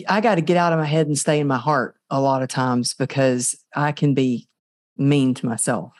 I 0.07 0.21
got 0.21 0.35
to 0.35 0.41
get 0.41 0.57
out 0.57 0.73
of 0.73 0.79
my 0.79 0.85
head 0.85 1.07
and 1.07 1.17
stay 1.17 1.39
in 1.39 1.47
my 1.47 1.57
heart 1.57 1.95
a 2.09 2.21
lot 2.21 2.41
of 2.41 2.49
times 2.49 2.93
because 2.93 3.55
I 3.75 3.91
can 3.91 4.13
be 4.13 4.47
mean 4.97 5.33
to 5.35 5.45
myself. 5.45 5.91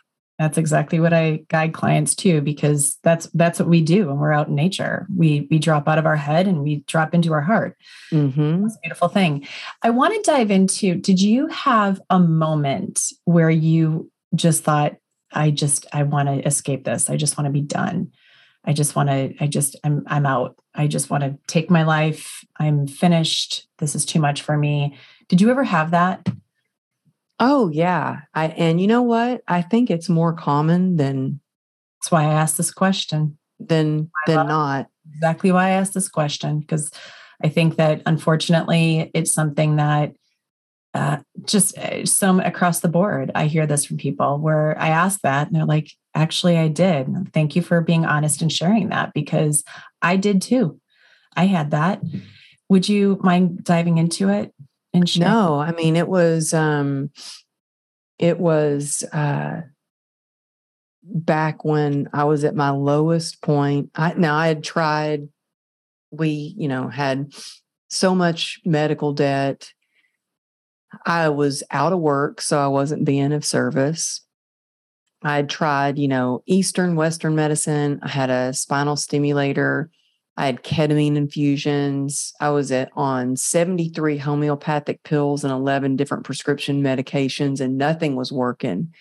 That's 0.44 0.58
exactly 0.58 1.00
what 1.00 1.14
I 1.14 1.46
guide 1.48 1.74
clients 1.74 2.16
to 2.16 2.42
because 2.42 2.98
that's 3.02 3.28
that's 3.28 3.60
what 3.60 3.70
we 3.70 3.82
do 3.82 4.08
when 4.08 4.18
we're 4.18 4.34
out 4.34 4.50
in 4.50 4.56
nature. 4.56 5.08
We 5.16 5.48
we 5.50 5.58
drop 5.58 5.88
out 5.88 5.98
of 5.98 6.06
our 6.06 6.18
head 6.18 6.50
and 6.50 6.62
we 6.62 6.84
drop 6.86 7.14
into 7.14 7.32
our 7.32 7.42
heart. 7.42 7.78
Mm-hmm. 8.12 8.66
It's 8.66 8.76
a 8.76 8.80
beautiful 8.82 9.08
thing. 9.08 9.48
I 9.84 9.92
want 9.92 10.14
to 10.16 10.30
dive 10.30 10.52
into. 10.52 10.96
Did 10.96 11.22
you 11.22 11.48
have 11.48 12.02
a 12.10 12.20
moment 12.20 13.14
where 13.24 13.50
you 13.50 14.12
just 14.36 14.66
thought, 14.66 14.98
"I 15.32 15.50
just 15.50 15.86
I 15.94 16.04
want 16.04 16.28
to 16.28 16.46
escape 16.46 16.84
this. 16.84 17.10
I 17.10 17.16
just 17.16 17.38
want 17.38 17.46
to 17.46 17.52
be 17.54 17.62
done. 17.62 18.12
I 18.66 18.74
just 18.74 18.98
want 18.98 19.08
to. 19.08 19.34
I 19.40 19.48
just 19.48 19.78
I'm 19.86 20.04
I'm 20.08 20.26
out. 20.26 20.60
I 20.76 20.88
just 20.88 21.10
want 21.10 21.24
to 21.24 21.38
take 21.48 21.70
my 21.70 21.84
life. 21.84 22.44
I'm 22.60 22.86
finished. 22.86 23.66
This 23.78 23.96
is 23.96 24.04
too 24.06 24.20
much 24.20 24.42
for 24.42 24.58
me." 24.58 24.98
Did 25.30 25.40
you 25.40 25.50
ever 25.52 25.64
have 25.64 25.92
that? 25.92 26.28
Oh 27.46 27.70
yeah. 27.70 28.22
I 28.34 28.48
and 28.48 28.80
you 28.80 28.88
know 28.88 29.02
what? 29.02 29.42
I 29.50 29.62
think 29.62 29.90
it's 29.90 30.08
more 30.08 30.32
common 30.32 30.96
than 30.96 31.42
that's 32.00 32.10
why 32.10 32.24
I 32.24 32.34
asked 32.34 32.56
this 32.56 32.72
question. 32.72 33.38
Than 33.60 34.10
than 34.28 34.48
not. 34.48 34.88
Exactly 35.16 35.52
why 35.52 35.68
I 35.68 35.72
asked 35.72 35.94
this 35.94 36.08
question. 36.08 36.62
Because 36.62 36.90
I 37.44 37.50
think 37.50 37.76
that 37.76 38.02
unfortunately 38.06 39.12
it's 39.14 39.34
something 39.34 39.76
that 39.76 40.14
uh, 40.94 41.18
just 41.46 41.78
uh, 41.78 42.06
some 42.06 42.40
across 42.40 42.80
the 42.80 42.88
board. 42.88 43.30
I 43.36 43.48
hear 43.48 43.68
this 43.68 43.84
from 43.84 43.98
people 43.98 44.38
where 44.38 44.80
I 44.80 44.88
ask 44.90 45.20
that 45.22 45.48
and 45.48 45.56
they're 45.56 45.66
like, 45.66 45.92
actually, 46.16 46.58
I 46.58 46.70
did. 46.70 47.10
Thank 47.34 47.58
you 47.58 47.62
for 47.62 47.82
being 47.82 48.06
honest 48.06 48.42
and 48.42 48.52
sharing 48.52 48.88
that 48.90 49.12
because 49.14 49.66
I 50.02 50.16
did 50.16 50.42
too. 50.42 50.80
I 51.36 51.48
had 51.48 51.72
that. 51.72 52.02
Would 52.70 52.88
you 52.88 53.20
mind 53.22 53.66
diving 53.66 53.98
into 53.98 54.30
it? 54.30 54.54
And 54.94 55.10
share? 55.10 55.28
No, 55.28 55.60
I 55.60 55.72
mean 55.72 55.96
it 55.96 56.08
was 56.08 56.54
um 56.54 57.12
it 58.20 58.40
was 58.40 59.04
uh 59.12 59.62
back 61.04 61.66
when 61.66 62.10
I 62.14 62.24
was 62.24 62.44
at 62.44 62.56
my 62.56 62.70
lowest 62.70 63.42
point. 63.42 63.92
I 63.96 64.14
now 64.14 64.36
I 64.36 64.48
had 64.48 64.64
tried 64.64 65.28
we, 66.14 66.54
you 66.58 66.68
know, 66.68 66.88
had 66.88 67.34
so 67.90 68.16
much 68.16 68.60
medical 68.66 69.14
debt. 69.14 69.72
I 71.06 71.30
was 71.30 71.64
out 71.72 71.92
of 71.92 72.00
work, 72.00 72.40
so 72.40 72.60
I 72.60 72.68
wasn't 72.68 73.06
being 73.06 73.34
of 73.34 73.44
service. 73.44 74.22
I 75.24 75.38
had 75.38 75.50
tried, 75.50 75.98
you 75.98 76.08
know, 76.08 76.44
Eastern, 76.46 76.96
Western 76.96 77.36
medicine. 77.36 78.00
I 78.04 78.10
had 78.10 78.30
a 78.30 78.54
spinal 78.54 78.96
stimulator. 78.96 79.90
I 80.36 80.48
had 80.48 80.64
ketamine 80.64 81.16
infusions. 81.16 82.34
I 82.40 82.50
was 82.50 82.72
at 82.72 82.90
on 82.96 83.36
73 83.36 84.18
homeopathic 84.18 85.04
pills 85.04 85.44
and 85.44 85.54
11 85.54 85.96
different 85.96 86.24
prescription 86.24 86.82
medications, 86.82 87.62
and 87.62 87.78
nothing 87.78 88.16
was 88.16 88.32
working. 88.32 88.94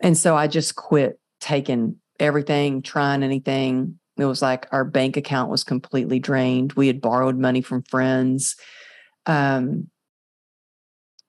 And 0.00 0.16
so 0.16 0.34
I 0.34 0.46
just 0.46 0.76
quit 0.76 1.20
taking 1.40 1.96
everything, 2.18 2.82
trying 2.82 3.22
anything. 3.22 3.98
It 4.16 4.24
was 4.24 4.40
like 4.40 4.66
our 4.72 4.84
bank 4.84 5.18
account 5.18 5.50
was 5.50 5.62
completely 5.62 6.18
drained. 6.18 6.72
We 6.72 6.86
had 6.86 7.02
borrowed 7.02 7.38
money 7.38 7.60
from 7.60 7.82
friends. 7.82 8.56
Um, 9.26 9.90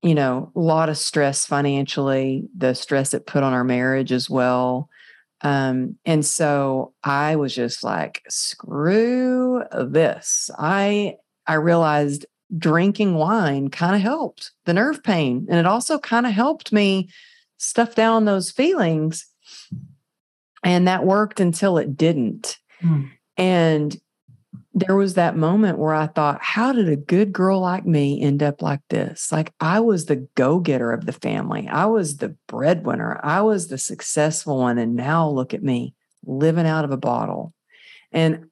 you 0.01 0.15
know, 0.15 0.51
a 0.55 0.59
lot 0.59 0.89
of 0.89 0.97
stress 0.97 1.45
financially, 1.45 2.47
the 2.55 2.73
stress 2.75 3.13
it 3.13 3.25
put 3.25 3.43
on 3.43 3.53
our 3.53 3.63
marriage 3.65 4.11
as 4.13 4.29
well. 4.29 4.89
Um, 5.41 5.97
and 6.05 6.25
so 6.25 6.93
I 7.03 7.35
was 7.35 7.53
just 7.53 7.83
like, 7.83 8.23
screw 8.27 9.63
this. 9.71 10.49
I 10.57 11.15
I 11.45 11.55
realized 11.55 12.25
drinking 12.57 13.15
wine 13.15 13.69
kind 13.69 13.95
of 13.95 14.01
helped 14.01 14.51
the 14.65 14.73
nerve 14.73 15.03
pain. 15.03 15.47
And 15.49 15.59
it 15.59 15.65
also 15.65 15.99
kind 15.99 16.25
of 16.25 16.31
helped 16.31 16.71
me 16.71 17.09
stuff 17.57 17.95
down 17.95 18.25
those 18.25 18.51
feelings. 18.51 19.25
And 20.63 20.87
that 20.87 21.05
worked 21.05 21.39
until 21.39 21.77
it 21.77 21.95
didn't. 21.95 22.57
Mm. 22.81 23.11
And 23.37 23.97
there 24.79 24.95
was 24.95 25.15
that 25.15 25.35
moment 25.35 25.79
where 25.79 25.95
I 25.95 26.05
thought, 26.05 26.39
how 26.41 26.71
did 26.71 26.87
a 26.87 26.95
good 26.95 27.33
girl 27.33 27.61
like 27.61 27.85
me 27.85 28.21
end 28.21 28.43
up 28.43 28.61
like 28.61 28.81
this? 28.89 29.31
Like 29.31 29.51
I 29.59 29.79
was 29.79 30.05
the 30.05 30.27
go 30.35 30.59
getter 30.59 30.91
of 30.91 31.05
the 31.07 31.13
family, 31.13 31.67
I 31.67 31.85
was 31.85 32.17
the 32.17 32.35
breadwinner, 32.47 33.19
I 33.23 33.41
was 33.41 33.67
the 33.67 33.79
successful 33.79 34.59
one. 34.59 34.77
And 34.77 34.95
now 34.95 35.27
look 35.29 35.55
at 35.55 35.63
me 35.63 35.95
living 36.25 36.67
out 36.67 36.85
of 36.85 36.91
a 36.91 36.97
bottle. 36.97 37.53
And 38.11 38.49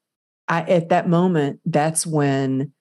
I, 0.48 0.62
at 0.64 0.90
that 0.90 1.08
moment, 1.08 1.60
that's 1.64 2.08
when 2.08 2.72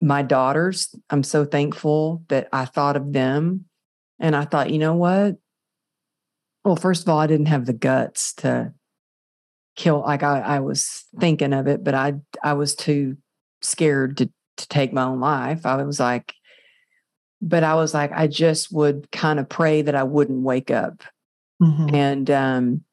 my 0.00 0.22
daughters, 0.22 0.94
I'm 1.10 1.22
so 1.22 1.44
thankful 1.44 2.24
that 2.28 2.48
I 2.52 2.64
thought 2.64 2.96
of 2.96 3.12
them. 3.12 3.66
And 4.18 4.34
I 4.34 4.44
thought, 4.44 4.70
you 4.70 4.78
know 4.78 4.94
what? 4.94 5.36
Well, 6.64 6.76
first 6.76 7.02
of 7.02 7.08
all, 7.08 7.18
I 7.18 7.26
didn't 7.26 7.46
have 7.46 7.66
the 7.66 7.72
guts 7.72 8.32
to 8.34 8.72
kill 9.76 10.00
like 10.00 10.22
I, 10.22 10.40
I 10.40 10.60
was 10.60 11.04
thinking 11.18 11.52
of 11.52 11.66
it, 11.66 11.82
but 11.84 11.94
I 11.94 12.14
I 12.42 12.54
was 12.54 12.74
too 12.74 13.16
scared 13.62 14.16
to 14.18 14.30
to 14.56 14.68
take 14.68 14.92
my 14.92 15.02
own 15.02 15.20
life. 15.20 15.66
I 15.66 15.82
was 15.82 15.98
like, 15.98 16.34
but 17.42 17.64
I 17.64 17.74
was 17.74 17.92
like, 17.92 18.12
I 18.12 18.26
just 18.26 18.72
would 18.72 19.10
kind 19.10 19.40
of 19.40 19.48
pray 19.48 19.82
that 19.82 19.94
I 19.94 20.04
wouldn't 20.04 20.42
wake 20.42 20.70
up. 20.70 21.02
Mm-hmm. 21.62 21.94
And 21.94 22.30
um 22.30 22.84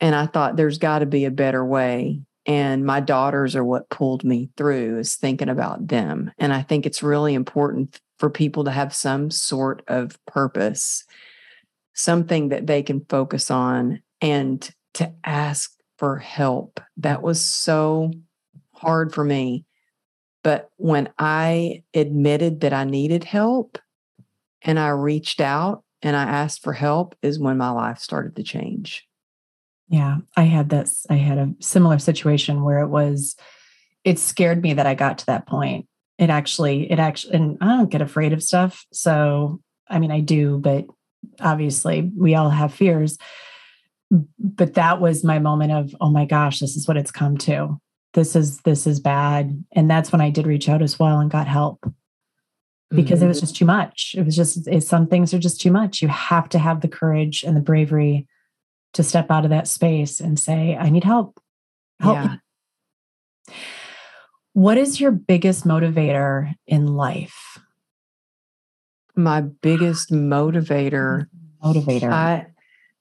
and 0.00 0.14
I 0.14 0.26
thought 0.26 0.56
there's 0.56 0.78
got 0.78 0.98
to 1.00 1.06
be 1.06 1.24
a 1.24 1.30
better 1.30 1.64
way. 1.64 2.20
And 2.44 2.84
my 2.84 3.00
daughters 3.00 3.56
are 3.56 3.64
what 3.64 3.88
pulled 3.88 4.24
me 4.24 4.50
through 4.56 4.98
is 4.98 5.16
thinking 5.16 5.48
about 5.48 5.88
them. 5.88 6.30
And 6.38 6.52
I 6.52 6.62
think 6.62 6.86
it's 6.86 7.02
really 7.02 7.34
important 7.34 8.00
for 8.18 8.30
people 8.30 8.64
to 8.64 8.70
have 8.70 8.94
some 8.94 9.30
sort 9.30 9.82
of 9.88 10.18
purpose, 10.26 11.04
something 11.94 12.50
that 12.50 12.66
they 12.66 12.82
can 12.82 13.04
focus 13.08 13.50
on 13.50 14.00
and 14.20 14.70
to 14.94 15.12
ask 15.24 15.75
for 15.98 16.16
help. 16.18 16.80
That 16.98 17.22
was 17.22 17.40
so 17.40 18.12
hard 18.72 19.14
for 19.14 19.24
me. 19.24 19.64
But 20.42 20.70
when 20.76 21.08
I 21.18 21.82
admitted 21.94 22.60
that 22.60 22.72
I 22.72 22.84
needed 22.84 23.24
help 23.24 23.78
and 24.62 24.78
I 24.78 24.88
reached 24.90 25.40
out 25.40 25.82
and 26.02 26.14
I 26.14 26.22
asked 26.22 26.62
for 26.62 26.72
help, 26.72 27.16
is 27.22 27.38
when 27.38 27.56
my 27.56 27.70
life 27.70 27.98
started 27.98 28.36
to 28.36 28.42
change. 28.42 29.08
Yeah, 29.88 30.18
I 30.36 30.42
had 30.42 30.68
this, 30.68 31.06
I 31.08 31.14
had 31.14 31.38
a 31.38 31.54
similar 31.60 31.98
situation 31.98 32.62
where 32.62 32.80
it 32.80 32.88
was, 32.88 33.36
it 34.04 34.18
scared 34.18 34.62
me 34.62 34.74
that 34.74 34.86
I 34.86 34.94
got 34.94 35.18
to 35.18 35.26
that 35.26 35.46
point. 35.46 35.88
It 36.18 36.30
actually, 36.30 36.90
it 36.90 36.98
actually, 36.98 37.34
and 37.34 37.58
I 37.60 37.66
don't 37.76 37.90
get 37.90 38.02
afraid 38.02 38.32
of 38.32 38.42
stuff. 38.42 38.84
So, 38.92 39.60
I 39.88 39.98
mean, 39.98 40.10
I 40.10 40.20
do, 40.20 40.58
but 40.58 40.86
obviously 41.40 42.10
we 42.16 42.34
all 42.34 42.50
have 42.50 42.72
fears 42.74 43.18
but 44.10 44.74
that 44.74 45.00
was 45.00 45.24
my 45.24 45.38
moment 45.38 45.72
of 45.72 45.94
oh 46.00 46.10
my 46.10 46.24
gosh 46.24 46.60
this 46.60 46.76
is 46.76 46.86
what 46.86 46.96
it's 46.96 47.10
come 47.10 47.36
to. 47.38 47.80
This 48.14 48.36
is 48.36 48.60
this 48.60 48.86
is 48.86 49.00
bad. 49.00 49.64
And 49.72 49.90
that's 49.90 50.12
when 50.12 50.20
i 50.20 50.30
did 50.30 50.46
reach 50.46 50.68
out 50.68 50.82
as 50.82 50.98
well 50.98 51.18
and 51.18 51.30
got 51.30 51.48
help. 51.48 51.84
Because 52.90 53.18
mm-hmm. 53.18 53.24
it 53.24 53.28
was 53.28 53.38
mm-hmm. 53.38 53.46
just 53.46 53.56
too 53.56 53.64
much. 53.64 54.14
It 54.16 54.24
was 54.24 54.36
just 54.36 54.68
it, 54.68 54.84
some 54.84 55.06
things 55.06 55.34
are 55.34 55.38
just 55.38 55.60
too 55.60 55.72
much. 55.72 56.02
You 56.02 56.08
have 56.08 56.48
to 56.50 56.58
have 56.58 56.80
the 56.80 56.88
courage 56.88 57.42
and 57.42 57.56
the 57.56 57.60
bravery 57.60 58.28
to 58.94 59.02
step 59.02 59.30
out 59.30 59.44
of 59.44 59.50
that 59.50 59.68
space 59.68 60.20
and 60.20 60.38
say 60.38 60.76
i 60.76 60.88
need 60.88 61.04
help. 61.04 61.40
Help 62.00 62.16
yeah. 62.16 63.54
what 64.52 64.78
is 64.78 65.00
your 65.00 65.10
biggest 65.10 65.64
motivator 65.66 66.54
in 66.66 66.86
life? 66.86 67.58
My 69.14 69.40
biggest 69.40 70.10
motivator 70.10 71.26
motivator. 71.62 72.12
I 72.12 72.46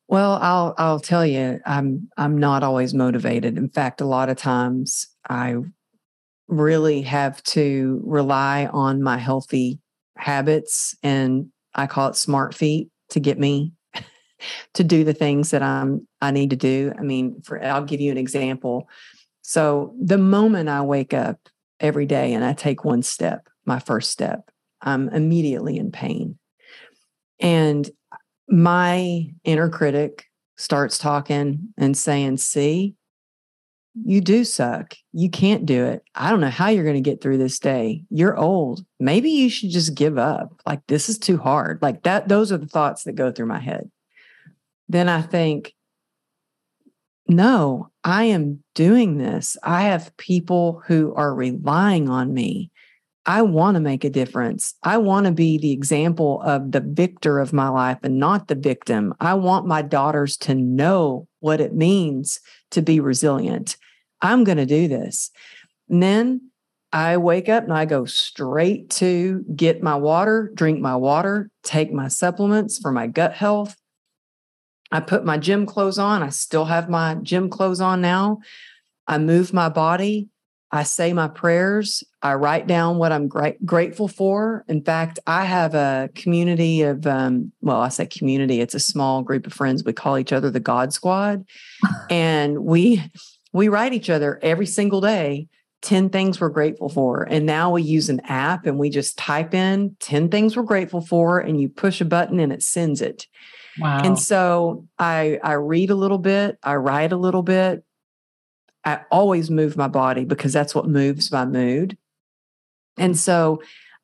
well, 0.08 0.34
I'll 0.34 0.76
I'll 0.78 0.99
tell 0.99 1.26
you, 1.26 1.60
I'm 1.66 2.10
I'm 2.18 2.38
not 2.38 2.64
always 2.64 2.93
motivated. 2.93 3.58
In 3.58 3.70
fact, 3.70 4.01
a 4.01 4.06
lot 4.06 4.30
of 4.30 4.38
times 4.38 5.08
I 5.30 5.56
really 6.47 7.01
have 7.01 7.41
to 7.43 8.01
rely 8.06 8.68
on 8.68 9.01
my 9.01 9.18
healthy 9.18 9.80
habits 10.18 10.95
and 11.01 11.47
I 11.74 11.88
call 11.88 12.10
it 12.10 12.16
smart 12.16 12.53
feet 12.53 12.89
to 13.10 13.20
get 13.20 13.39
me 13.39 13.74
to 14.74 14.84
do 14.84 15.03
the 15.03 15.14
things 15.14 15.51
that 15.51 15.64
I'm 15.64 16.08
I 16.22 16.32
need 16.32 16.51
to 16.51 16.56
do. 16.56 16.93
I 16.97 17.01
mean, 17.01 17.41
for 17.41 17.64
I'll 17.64 17.84
give 17.84 18.01
you 18.01 18.12
an 18.12 18.18
example. 18.18 18.88
So 19.41 19.95
the 19.99 20.18
moment 20.18 20.70
I 20.70 20.82
wake 20.82 21.14
up 21.14 21.39
every 21.80 22.06
day 22.06 22.34
and 22.34 22.43
I 22.43 22.53
take 22.53 22.86
one 22.86 23.03
step, 23.03 23.47
my 23.66 23.80
first 23.80 24.12
step, 24.12 24.49
I'm 24.82 25.10
immediately 25.10 25.78
in 25.78 25.91
pain. 25.91 26.38
And 27.39 27.89
my 28.48 29.28
inner 29.43 29.70
critic 29.70 30.26
starts 30.58 30.98
talking 30.98 31.74
and 31.78 31.98
saying, 31.98 32.38
See, 32.38 32.96
you 34.04 34.20
do 34.22 34.43
suck. 34.43 34.96
You 35.14 35.30
can't 35.30 35.66
do 35.66 35.86
it. 35.86 36.04
I 36.16 36.30
don't 36.30 36.41
know 36.41 36.50
how 36.50 36.68
you're 36.68 36.84
going 36.84 36.96
to 36.96 37.02
get 37.02 37.22
through 37.22 37.38
this 37.38 37.60
day. 37.60 38.04
You're 38.10 38.38
old. 38.38 38.86
Maybe 39.00 39.30
you 39.30 39.50
should 39.50 39.70
just 39.70 39.96
give 39.96 40.18
up. 40.18 40.54
Like, 40.66 40.86
this 40.88 41.08
is 41.08 41.18
too 41.18 41.38
hard. 41.38 41.82
Like, 41.82 42.04
that, 42.04 42.28
those 42.28 42.52
are 42.52 42.58
the 42.58 42.68
thoughts 42.68 43.04
that 43.04 43.14
go 43.14 43.32
through 43.32 43.46
my 43.46 43.60
head. 43.60 43.89
Then 44.89 45.08
I 45.08 45.22
think, 45.22 45.74
no, 47.28 47.89
I 48.04 48.26
am 48.26 48.64
doing 48.76 49.18
this. 49.18 49.58
I 49.64 49.84
have 49.84 50.16
people 50.18 50.84
who 50.86 51.14
are 51.16 51.34
relying 51.34 52.10
on 52.10 52.34
me. 52.34 52.72
I 53.26 53.41
want 53.41 53.76
to 53.76 53.82
make 53.82 54.03
a 54.03 54.09
difference. 54.09 54.76
I 54.84 54.97
want 54.97 55.26
to 55.26 55.32
be 55.32 55.57
the 55.57 55.71
example 55.71 56.41
of 56.43 56.71
the 56.71 56.80
victor 56.80 57.39
of 57.39 57.53
my 57.53 57.69
life 57.69 57.97
and 58.03 58.19
not 58.19 58.47
the 58.47 58.55
victim. 58.55 59.15
I 59.19 59.34
want 59.34 59.65
my 59.65 59.82
daughters 59.82 60.38
to 60.38 60.53
know 60.53 61.28
what 61.39 61.59
it 61.59 61.73
means 61.73 62.39
to 62.71 62.82
be 62.82 62.99
resilient. 62.99 63.78
I'm 64.21 64.43
going 64.43 64.57
to 64.57 64.65
do 64.65 64.88
this. 64.88 65.32
And 65.89 66.03
then 66.03 66.51
I 66.93 67.17
wake 67.17 67.49
up 67.49 67.63
and 67.63 67.73
I 67.73 67.86
go 67.86 68.05
straight 68.05 68.89
to 68.91 69.43
get 69.55 69.84
my 69.84 69.95
water, 69.95 70.51
drink 70.53 70.80
my 70.80 70.95
water, 70.95 71.49
take 71.63 71.91
my 71.91 72.07
supplements 72.07 72.78
for 72.78 72.91
my 72.91 73.07
gut 73.07 73.34
health. 73.34 73.76
I 74.91 74.99
put 74.99 75.26
my 75.26 75.38
gym 75.38 75.65
clothes 75.65 75.97
on. 75.97 76.21
I 76.21 76.30
still 76.30 76.65
have 76.65 76.89
my 76.89 77.15
gym 77.15 77.49
clothes 77.49 77.82
on 77.82 78.01
now. 78.01 78.39
I 79.07 79.17
move 79.17 79.51
my 79.51 79.67
body. 79.67 80.30
I 80.76 80.84
say 80.84 81.13
my 81.13 81.28
prayers. 81.28 82.03
I 82.21 82.34
write 82.34 82.67
down 82.67 82.97
what 82.97 83.11
I'm 83.11 83.28
gra- 83.28 83.55
grateful 83.63 84.07
for. 84.07 84.65
In 84.67 84.84
fact, 84.84 85.19
I 85.26 85.45
have 85.45 85.73
a 85.73 86.09
community 86.15 86.82
of, 86.82 87.07
um, 87.07 87.51
well, 87.61 87.82
I 87.82 87.89
say 87.89 88.05
community, 88.05 88.61
it's 88.61 88.76
a 88.76 88.80
small 88.80 89.21
group 89.21 89.47
of 89.47 89.53
friends. 89.53 89.84
We 89.84 89.93
call 89.93 90.17
each 90.17 90.34
other 90.34 90.51
the 90.51 90.59
God 90.59 90.93
Squad. 90.93 91.45
and 92.09 92.59
we, 92.65 93.03
we 93.53 93.69
write 93.69 93.93
each 93.93 94.09
other 94.09 94.39
every 94.41 94.65
single 94.65 95.01
day 95.01 95.47
10 95.82 96.09
things 96.09 96.41
we're 96.41 96.49
grateful 96.49 96.89
for. 96.89 97.23
And 97.23 97.45
now 97.45 97.71
we 97.71 97.84
use 97.84 98.09
an 98.09 98.19
app 98.21 98.65
and 98.65 98.80
we 98.80 98.89
just 98.89 99.17
type 99.17 99.53
in 99.53 99.95
10 99.99 100.30
things 100.30 100.57
we're 100.57 100.63
grateful 100.63 101.01
for 101.01 101.39
and 101.39 101.61
you 101.61 101.69
push 101.69 102.01
a 102.01 102.05
button 102.05 102.39
and 102.39 102.51
it 102.51 102.63
sends 102.63 103.01
it. 103.01 103.28
Wow. 103.80 104.01
And 104.03 104.19
so 104.19 104.88
I 104.97 105.39
I 105.43 105.53
read 105.53 105.89
a 105.89 105.95
little 105.95 106.17
bit, 106.17 106.57
I 106.63 106.76
write 106.76 107.11
a 107.11 107.17
little 107.17 107.43
bit, 107.43 107.84
I 108.86 109.01
always 109.11 109.49
move 109.49 109.75
my 109.75 109.88
body 109.88 110.25
because 110.25 110.53
that's 110.53 110.75
what 110.75 110.88
moves 110.88 111.31
my 111.31 111.45
mood. 111.45 111.97
And 112.97 113.17
so 113.17 113.61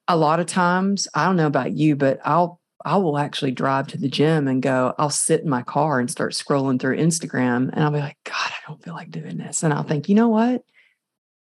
a 0.07 0.17
lot 0.17 0.39
of 0.39 0.47
times, 0.47 1.07
I 1.13 1.25
don't 1.25 1.37
know 1.37 1.47
about 1.47 1.73
you, 1.73 1.95
but 1.95 2.19
I'll 2.25 2.59
I 2.83 2.97
will 2.97 3.17
actually 3.17 3.51
drive 3.51 3.87
to 3.87 3.97
the 3.97 4.09
gym 4.09 4.47
and 4.47 4.61
go, 4.61 4.95
I'll 4.97 5.11
sit 5.11 5.41
in 5.41 5.49
my 5.49 5.61
car 5.61 5.99
and 5.99 6.09
start 6.09 6.33
scrolling 6.33 6.79
through 6.79 6.97
Instagram 6.97 7.69
and 7.71 7.83
I'll 7.83 7.91
be 7.91 7.99
like, 7.99 8.17
God, 8.23 8.35
I 8.35 8.67
don't 8.67 8.83
feel 8.83 8.95
like 8.95 9.11
doing 9.11 9.37
this. 9.37 9.63
And 9.63 9.73
I'll 9.73 9.83
think, 9.83 10.09
you 10.09 10.15
know 10.15 10.29
what? 10.29 10.63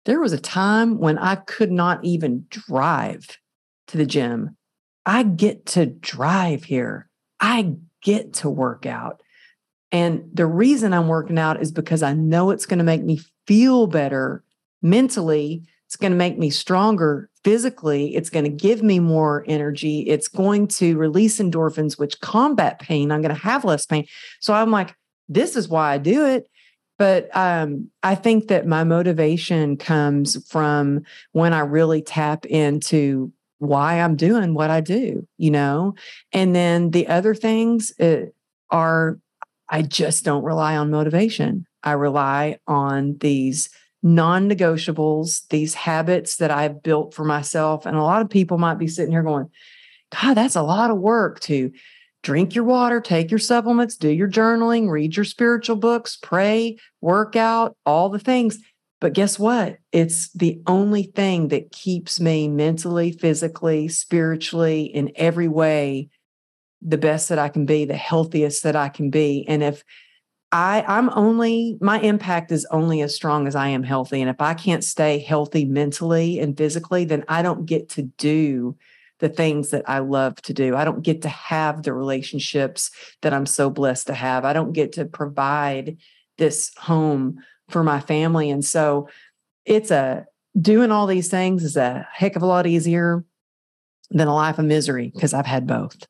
There 0.05 0.21
was 0.21 0.33
a 0.33 0.41
time 0.41 0.99
when 0.99 1.19
I 1.19 1.37
could 1.37 1.71
not 1.71 2.05
even 2.05 2.47
drive 2.51 3.39
to 3.89 3.97
the 3.97 4.07
gym. 4.07 4.57
I 5.07 5.23
get 5.23 5.67
to 5.67 5.87
drive 5.87 6.65
here. 6.65 7.09
I 7.41 7.77
get 8.03 8.33
to 8.35 8.51
work 8.51 8.87
out. 8.87 9.23
And 9.91 10.29
the 10.33 10.47
reason 10.47 10.93
I'm 10.93 11.09
working 11.09 11.39
out 11.39 11.61
is 11.63 11.73
because 11.73 12.03
I 12.03 12.13
know 12.13 12.51
it's 12.51 12.67
going 12.67 12.79
to 12.79 12.85
make 12.85 13.03
me 13.03 13.21
feel 13.47 13.87
better 13.87 14.45
mentally. 14.83 15.63
It's 15.87 15.97
going 15.97 16.13
to 16.13 16.19
make 16.19 16.39
me 16.39 16.51
stronger 16.51 17.31
physically. 17.45 18.15
It's 18.15 18.29
going 18.29 18.45
to 18.45 18.51
give 18.51 18.83
me 18.83 18.99
more 18.99 19.45
energy. 19.49 20.01
It's 20.01 20.29
going 20.29 20.69
to 20.69 20.99
release 20.99 21.39
endorphins, 21.39 21.99
which 21.99 22.21
combat 22.21 22.79
pain. 22.79 23.11
I'm 23.11 23.23
going 23.23 23.35
to 23.35 23.41
have 23.41 23.65
less 23.65 23.87
pain. 23.87 24.07
So 24.41 24.53
I'm 24.53 24.71
like, 24.71 24.95
this 25.29 25.57
is 25.57 25.69
why 25.69 25.95
I 25.95 25.99
do 25.99 26.27
it. 26.27 26.49
But 26.99 27.35
um, 27.35 27.91
I 28.03 28.17
think 28.17 28.49
that 28.49 28.67
my 28.67 28.85
motivation 28.85 29.77
comes 29.77 30.45
from 30.49 31.03
when 31.33 31.53
I 31.53 31.61
really 31.61 32.03
tap 32.03 32.45
into 32.45 33.33
why 33.59 34.01
I'm 34.01 34.17
doing 34.17 34.55
what 34.55 34.71
I 34.71 34.81
do, 34.81 35.27
you 35.37 35.51
know? 35.51 35.95
And 36.33 36.55
then 36.55 36.91
the 36.91 37.07
other 37.07 37.35
things 37.35 37.93
uh, 38.01 38.27
are 38.71 39.19
I 39.69 39.83
just 39.83 40.25
don't 40.25 40.45
rely 40.45 40.77
on 40.77 40.91
motivation. 40.91 41.67
I 41.83 41.93
rely 41.93 42.59
on 42.67 43.17
these 43.19 43.71
non 44.03 44.49
negotiables, 44.49 45.47
these 45.49 45.75
habits 45.75 46.37
that 46.37 46.51
I've 46.51 46.83
built 46.83 47.15
for 47.15 47.25
myself. 47.25 47.87
And 47.87 47.97
a 47.97 48.03
lot 48.03 48.23
of 48.23 48.31
people 48.31 48.59
might 48.59 48.79
be 48.79 48.89
sitting 48.89 49.13
here 49.13 49.23
going, 49.23 49.51
God, 50.11 50.35
that's 50.35 50.57
a 50.57 50.63
lot 50.63 50.91
of 50.91 50.99
work 50.99 51.41
to 51.41 51.73
drink 52.23 52.55
your 52.55 52.65
water, 52.65 53.01
take 53.01 53.31
your 53.31 53.39
supplements, 53.39 53.97
do 53.97 54.09
your 54.09 54.29
journaling, 54.29 54.89
read 54.91 55.17
your 55.17 55.25
spiritual 55.25 55.77
books, 55.77 56.17
pray, 56.21 56.79
work 57.01 57.37
out, 57.37 57.77
all 57.87 58.09
the 58.09 58.19
things. 58.19 58.59
But 59.01 59.13
guess 59.13 59.39
what? 59.39 59.79
It's 59.93 60.33
the 60.33 60.61
only 60.67 61.05
thing 61.05 61.49
that 61.49 61.71
keeps 61.71 62.19
me 62.19 62.49
mentally, 62.49 63.13
physically, 63.13 63.87
spiritually, 63.89 64.83
in 64.85 65.13
every 65.15 65.47
way 65.47 66.09
the 66.83 66.99
best 66.99 67.29
that 67.29 67.39
I 67.39 67.49
can 67.49 67.67
be, 67.67 67.85
the 67.85 67.97
healthiest 67.97 68.63
that 68.63 68.77
I 68.77 68.89
can 68.89 69.11
be. 69.11 69.45
And 69.49 69.63
if 69.63 69.85
I 70.51 70.85
I'm 70.87 71.11
only 71.11 71.77
my 71.81 72.01
impact 72.01 72.53
is 72.53 72.67
only 72.71 73.03
as 73.03 73.15
strong 73.15 73.47
as 73.47 73.55
I 73.55 73.69
am 73.69 73.83
healthy 73.83 74.21
and 74.21 74.31
if 74.31 74.41
I 74.41 74.55
can't 74.55 74.83
stay 74.83 75.19
healthy 75.19 75.67
mentally 75.67 76.39
and 76.39 76.57
physically 76.57 77.05
then 77.05 77.25
I 77.29 77.43
don't 77.43 77.67
get 77.67 77.91
to 77.91 78.03
do 78.03 78.77
the 79.19 79.29
things 79.29 79.71
that 79.71 79.83
I 79.89 79.99
love 79.99 80.37
to 80.43 80.55
do. 80.55 80.77
I 80.77 80.85
don't 80.85 81.03
get 81.03 81.23
to 81.23 81.29
have 81.29 81.83
the 81.83 81.93
relationships 81.93 82.91
that 83.21 83.35
I'm 83.35 83.47
so 83.47 83.69
blessed 83.69 84.07
to 84.07 84.15
have. 84.15 84.45
I 84.45 84.53
don't 84.53 84.73
get 84.73 84.93
to 84.93 85.05
provide 85.05 85.99
this 86.39 86.71
home 86.79 87.41
for 87.69 87.83
my 87.83 88.01
family 88.01 88.49
and 88.49 88.65
so 88.65 89.09
it's 89.67 89.91
a 89.91 90.25
doing 90.59 90.91
all 90.91 91.07
these 91.07 91.29
things 91.29 91.63
is 91.63 91.77
a 91.77 92.09
heck 92.11 92.37
of 92.37 92.43
a 92.43 92.47
lot 92.47 92.67
easier 92.67 93.23
than 94.11 94.29
a 94.29 94.35
life 94.35 94.59
of 94.59 94.65
misery 94.65 95.11
because 95.15 95.35
I've 95.35 95.47
had 95.47 95.67
both. 95.67 96.07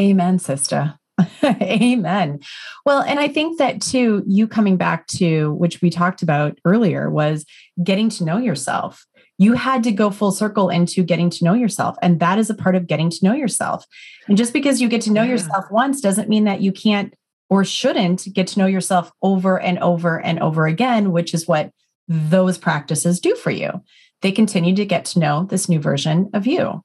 Amen, 0.00 0.38
sister. 0.38 0.98
Amen. 1.44 2.40
Well, 2.84 3.00
and 3.00 3.18
I 3.18 3.28
think 3.28 3.58
that 3.58 3.80
too, 3.80 4.22
you 4.26 4.46
coming 4.46 4.76
back 4.76 5.06
to 5.08 5.52
which 5.54 5.80
we 5.80 5.90
talked 5.90 6.22
about 6.22 6.58
earlier 6.64 7.10
was 7.10 7.46
getting 7.82 8.08
to 8.10 8.24
know 8.24 8.36
yourself. 8.36 9.06
You 9.38 9.54
had 9.54 9.82
to 9.84 9.92
go 9.92 10.10
full 10.10 10.32
circle 10.32 10.68
into 10.68 11.02
getting 11.02 11.30
to 11.30 11.44
know 11.44 11.54
yourself. 11.54 11.96
And 12.02 12.20
that 12.20 12.38
is 12.38 12.50
a 12.50 12.54
part 12.54 12.74
of 12.74 12.86
getting 12.86 13.10
to 13.10 13.18
know 13.22 13.34
yourself. 13.34 13.84
And 14.28 14.36
just 14.36 14.52
because 14.52 14.80
you 14.80 14.88
get 14.88 15.02
to 15.02 15.12
know 15.12 15.22
yeah. 15.22 15.32
yourself 15.32 15.66
once 15.70 16.00
doesn't 16.00 16.28
mean 16.28 16.44
that 16.44 16.60
you 16.60 16.72
can't 16.72 17.14
or 17.48 17.64
shouldn't 17.64 18.26
get 18.32 18.46
to 18.48 18.58
know 18.58 18.66
yourself 18.66 19.12
over 19.22 19.60
and 19.60 19.78
over 19.78 20.20
and 20.20 20.40
over 20.40 20.66
again, 20.66 21.12
which 21.12 21.32
is 21.32 21.46
what 21.46 21.70
those 22.08 22.58
practices 22.58 23.20
do 23.20 23.34
for 23.36 23.50
you. 23.50 23.82
They 24.22 24.32
continue 24.32 24.74
to 24.74 24.84
get 24.84 25.04
to 25.06 25.18
know 25.18 25.44
this 25.44 25.68
new 25.68 25.80
version 25.80 26.30
of 26.32 26.46
you. 26.46 26.82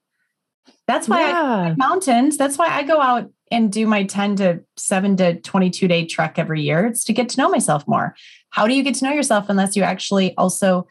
That's 0.91 1.07
why 1.07 1.21
yeah. 1.21 1.41
I 1.41 1.75
mountains. 1.77 2.35
That's 2.35 2.57
why 2.57 2.67
I 2.67 2.83
go 2.83 2.99
out 2.99 3.31
and 3.49 3.71
do 3.71 3.87
my 3.87 4.03
10 4.03 4.35
to 4.37 4.59
7 4.75 5.15
to 5.17 5.39
22 5.39 5.87
day 5.87 6.05
trek 6.05 6.37
every 6.37 6.61
year. 6.61 6.85
It's 6.85 7.05
to 7.05 7.13
get 7.13 7.29
to 7.29 7.37
know 7.37 7.49
myself 7.49 7.87
more. 7.87 8.13
How 8.49 8.67
do 8.67 8.73
you 8.73 8.83
get 8.83 8.95
to 8.95 9.05
know 9.05 9.13
yourself 9.13 9.45
unless 9.47 9.77
you 9.77 9.83
actually 9.83 10.35
also 10.35 10.87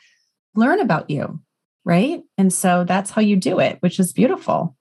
learn 0.55 0.81
about 0.81 1.11
you? 1.11 1.41
Right. 1.85 2.23
And 2.39 2.51
so 2.51 2.85
that's 2.85 3.11
how 3.11 3.21
you 3.21 3.37
do 3.37 3.61
it, 3.61 3.77
which 3.81 4.01
is 4.01 4.15
beautiful. 4.15 4.75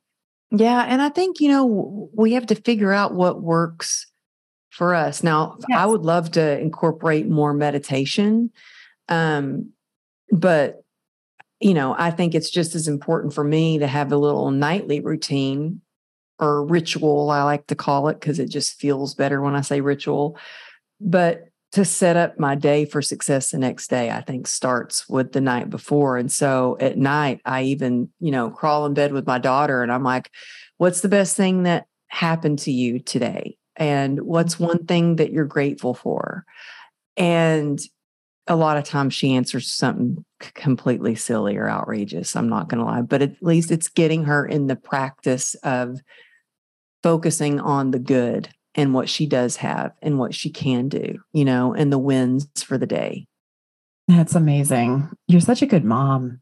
Yeah. 0.51 0.86
And 0.88 1.01
I 1.01 1.09
think, 1.09 1.41
you 1.41 1.49
know, 1.49 2.09
we 2.13 2.34
have 2.34 2.45
to 2.47 2.55
figure 2.55 2.93
out 2.93 3.13
what 3.13 3.41
works 3.41 4.09
for 4.70 4.95
us. 4.95 5.22
Now, 5.22 5.57
yes. 5.67 5.78
I 5.78 5.86
would 5.86 6.03
love 6.03 6.32
to 6.32 6.59
incorporate 6.59 7.28
more 7.28 7.53
meditation. 7.53 8.51
Um, 9.09 9.74
but 10.32 10.79
you 11.60 11.74
know, 11.74 11.95
I 11.97 12.12
think 12.12 12.36
it's 12.36 12.49
just 12.49 12.76
as 12.76 12.88
important 12.88 13.34
for 13.34 13.43
me 13.43 13.80
to 13.80 13.88
have 13.88 14.12
a 14.12 14.18
little 14.18 14.51
nightly 14.51 15.01
routine 15.01 15.82
or 16.39 16.66
ritual, 16.66 17.30
I 17.32 17.43
like 17.43 17.68
to 17.68 17.76
call 17.76 18.07
it, 18.07 18.20
because 18.20 18.39
it 18.39 18.49
just 18.49 18.80
feels 18.80 19.14
better 19.14 19.41
when 19.41 19.55
I 19.55 19.62
say 19.62 19.82
ritual. 19.82 20.38
But 21.01 21.49
to 21.74 21.86
set 21.86 22.16
up 22.16 22.39
my 22.39 22.55
day 22.55 22.86
for 22.86 23.01
success 23.01 23.51
the 23.51 23.57
next 23.57 23.89
day, 23.89 24.10
I 24.10 24.22
think 24.22 24.47
starts 24.47 25.07
with 25.07 25.34
the 25.34 25.41
night 25.41 25.70
before. 25.70 26.18
And 26.18 26.32
so 26.32 26.78
at 26.80 26.97
night, 26.97 27.41
I 27.45 27.64
even, 27.64 28.10
you 28.20 28.32
know, 28.32 28.49
crawl 28.49 28.86
in 28.86 28.93
bed 28.93 29.12
with 29.12 29.28
my 29.28 29.38
daughter 29.38 29.84
and 29.84 29.91
I'm 29.91 30.03
like, 30.03 30.32
what's 30.78 31.01
the 31.01 31.10
best 31.10 31.36
thing 31.36 31.64
that 31.64 31.86
happened 32.07 32.60
to 32.60 32.72
you 32.72 32.99
today? 32.99 33.57
And 33.76 34.22
what's 34.22 34.55
mm-hmm. 34.55 34.66
one 34.66 34.86
thing 34.86 35.18
that 35.18 35.32
you're 35.32 35.45
grateful 35.45 35.93
for? 35.93 36.45
And 37.18 37.80
a 38.50 38.56
lot 38.56 38.78
of 38.78 38.84
times 38.84 39.14
she 39.14 39.34
answers 39.36 39.70
something 39.70 40.26
completely 40.56 41.14
silly 41.14 41.56
or 41.56 41.70
outrageous. 41.70 42.36
I'm 42.36 42.50
not 42.50 42.68
going 42.68 42.80
to 42.80 42.86
lie, 42.86 43.02
but 43.02 43.22
at 43.22 43.41
least 43.41 43.72
it's 43.72 43.88
getting 43.88 44.26
her 44.26 44.45
in 44.45 44.68
the 44.68 44.76
practice 44.76 45.54
of 45.64 46.00
focusing 47.04 47.60
on 47.60 47.91
the 47.91 48.00
good 48.00 48.50
and 48.74 48.93
what 48.93 49.08
she 49.08 49.28
does 49.28 49.58
have 49.58 49.91
and 50.02 50.18
what 50.18 50.34
she 50.34 50.50
can 50.50 50.89
do, 50.89 51.20
you 51.32 51.45
know, 51.45 51.74
and 51.74 51.93
the 51.93 52.00
wins 52.00 52.47
for 52.64 52.78
the 52.78 52.88
day. 52.88 53.28
That's 54.08 54.34
amazing. 54.34 55.08
You're 55.28 55.41
such 55.41 55.62
a 55.62 55.68
good 55.68 55.86
mom. 55.86 56.41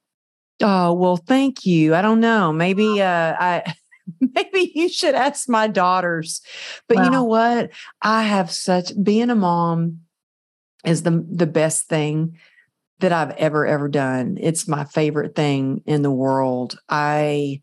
Oh, 0.64 0.93
well, 0.93 1.18
thank 1.18 1.66
you. 1.66 1.93
I 1.93 2.01
don't 2.01 2.22
know. 2.22 2.53
Maybe 2.53 3.01
uh 3.01 3.36
I 3.38 3.74
maybe 4.22 4.72
you 4.74 4.88
should 4.88 5.14
ask 5.14 5.49
my 5.49 5.68
daughters. 5.68 6.41
But 6.88 6.97
wow. 6.97 7.03
you 7.03 7.10
know 7.12 7.24
what? 7.26 7.72
I 8.01 8.24
have 8.24 8.49
such 8.49 8.91
being 9.03 9.30
a 9.30 9.36
mom 9.36 9.99
is 10.86 11.03
the 11.03 11.25
the 11.30 11.47
best 11.47 11.88
thing 11.88 12.38
that 12.99 13.11
I've 13.11 13.32
ever 13.32 13.65
ever 13.65 13.88
done. 13.88 14.38
It's 14.39 14.67
my 14.67 14.84
favorite 14.84 15.36
thing 15.36 15.84
in 15.86 16.01
the 16.01 16.11
world. 16.11 16.80
I 16.89 17.61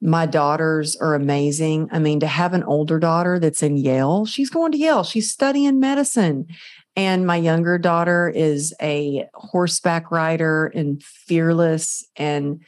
my 0.00 0.26
daughters 0.26 0.94
are 0.96 1.14
amazing. 1.14 1.88
I 1.90 1.98
mean, 1.98 2.20
to 2.20 2.26
have 2.26 2.52
an 2.52 2.62
older 2.62 2.98
daughter 2.98 3.38
that's 3.38 3.62
in 3.62 3.76
Yale, 3.76 4.26
she's 4.26 4.50
going 4.50 4.72
to 4.72 4.78
Yale. 4.78 5.04
She's 5.04 5.32
studying 5.32 5.80
medicine. 5.80 6.46
And 6.94 7.26
my 7.26 7.36
younger 7.36 7.78
daughter 7.78 8.32
is 8.34 8.74
a 8.80 9.28
horseback 9.34 10.10
rider 10.10 10.66
and 10.74 11.02
fearless 11.02 12.04
and 12.16 12.60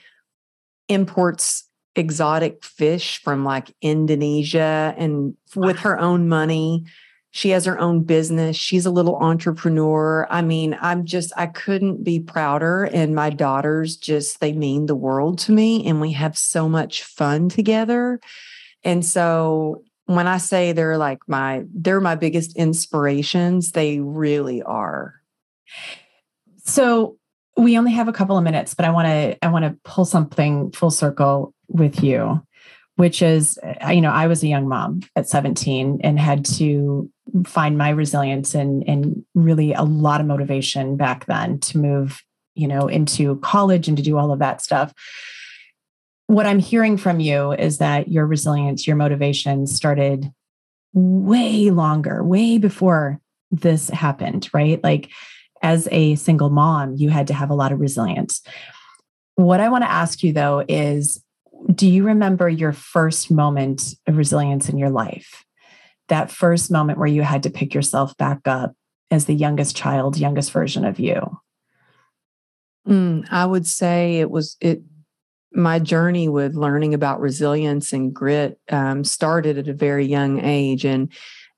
imports 0.89 1.65
exotic 1.97 2.63
fish 2.63 3.21
from 3.23 3.45
like 3.45 3.75
Indonesia 3.83 4.95
and 4.97 5.35
with 5.57 5.79
her 5.81 5.99
own 5.99 6.29
money. 6.29 6.85
She 7.31 7.51
has 7.51 7.67
her 7.67 7.79
own 7.79 8.05
business. 8.05 8.57
She's 8.57 8.87
a 8.87 8.91
little 8.91 9.17
entrepreneur. 9.17 10.27
I 10.31 10.43
mean, 10.43 10.77
I'm 10.81 11.05
just, 11.05 11.33
I 11.37 11.47
couldn't 11.47 12.03
be 12.03 12.21
prouder. 12.21 12.85
And 12.85 13.15
my 13.15 13.31
daughters 13.31 13.97
just, 13.97 14.41
they 14.41 14.53
mean 14.53 14.87
the 14.87 14.95
world 14.95 15.39
to 15.41 15.53
me. 15.53 15.87
And 15.87 16.01
we 16.01 16.13
have 16.13 16.39
so 16.39 16.69
much 16.69 17.05
fun 17.05 17.49
together. 17.49 18.21
And 18.83 19.05
so 19.05 19.83
when 20.07 20.27
I 20.27 20.39
say 20.39 20.73
they're 20.73 20.97
like 20.97 21.19
my, 21.29 21.65
they're 21.73 22.01
my 22.01 22.15
biggest 22.15 22.57
inspirations, 22.57 23.73
they 23.73 24.01
really 24.01 24.63
are. 24.63 25.15
So 26.65 27.19
we 27.59 27.77
only 27.77 27.93
have 27.93 28.09
a 28.09 28.13
couple 28.13 28.39
of 28.39 28.45
minutes, 28.45 28.73
but 28.73 28.87
I 28.87 28.91
want 28.91 29.07
to, 29.07 29.45
I 29.45 29.49
want 29.49 29.65
to 29.67 29.77
pull 29.85 30.07
something 30.07 30.73
full 30.73 30.91
circle 30.91 31.53
with 31.69 32.03
you 32.03 32.43
which 32.99 33.23
is 33.23 33.59
uh, 33.63 33.91
you 33.91 34.01
know 34.01 34.11
i 34.11 34.27
was 34.27 34.43
a 34.43 34.49
young 34.49 34.69
mom 34.69 35.01
at 35.15 35.29
17 35.29 36.01
and 36.03 36.19
had 36.19 36.45
to 36.45 37.09
find 37.47 37.77
my 37.79 37.91
resilience 37.91 38.55
and 38.55 38.83
and 38.89 39.25
really 39.35 39.73
a 39.73 39.83
lot 39.83 40.21
of 40.21 40.27
motivation 40.27 40.97
back 40.97 41.27
then 41.27 41.59
to 41.61 41.79
move 41.79 42.23
you 42.55 42.67
know 42.67 42.89
into 42.89 43.37
college 43.41 43.89
and 43.89 43.97
to 43.97 44.03
do 44.03 44.17
all 44.17 44.33
of 44.33 44.39
that 44.39 44.63
stuff. 44.63 44.93
What 46.27 46.47
i'm 46.47 46.59
hearing 46.59 46.97
from 46.97 47.21
you 47.21 47.53
is 47.53 47.79
that 47.79 48.09
your 48.09 48.27
resilience 48.27 48.87
your 48.87 48.97
motivation 48.97 49.67
started 49.67 50.31
way 50.93 51.71
longer 51.71 52.25
way 52.25 52.59
before 52.59 53.21
this 53.51 53.89
happened 53.89 54.49
right? 54.53 54.83
Like 54.83 55.11
as 55.63 55.89
a 55.91 56.15
single 56.17 56.51
mom 56.51 56.95
you 56.97 57.11
had 57.11 57.27
to 57.29 57.35
have 57.35 57.51
a 57.51 57.55
lot 57.55 57.73
of 57.73 57.81
resilience. 57.81 58.43
What 59.35 59.61
i 59.61 59.69
want 59.69 59.85
to 59.85 59.91
ask 59.91 60.23
you 60.23 60.33
though 60.33 60.65
is 60.69 61.23
do 61.75 61.89
you 61.89 62.05
remember 62.05 62.49
your 62.49 62.73
first 62.73 63.31
moment 63.31 63.95
of 64.07 64.17
resilience 64.17 64.69
in 64.69 64.79
your 64.79 64.91
life 64.91 65.45
that 66.09 66.31
first 66.31 66.71
moment 66.71 66.99
where 66.99 67.09
you 67.09 67.23
had 67.23 67.43
to 67.45 67.51
pick 67.51 67.75
yourself 67.75 68.17
back 68.17 68.47
up 68.47 68.75
as 69.11 69.25
the 69.25 69.35
youngest 69.35 69.77
child, 69.77 70.17
youngest 70.17 70.53
version 70.53 70.85
of 70.85 70.99
you? 70.99 71.41
Mm, 72.87 73.27
I 73.31 73.47
would 73.47 73.67
say 73.67 74.21
it 74.21 74.31
was 74.31 74.57
it. 74.61 74.83
My 75.53 75.79
journey 75.79 76.29
with 76.29 76.55
learning 76.55 76.93
about 76.93 77.21
resilience 77.21 77.95
and 77.95 78.13
grit 78.13 78.61
um, 78.71 79.03
started 79.03 79.57
at 79.57 79.69
a 79.69 79.73
very 79.73 80.07
young 80.07 80.45
age, 80.45 80.85
and 80.85 81.11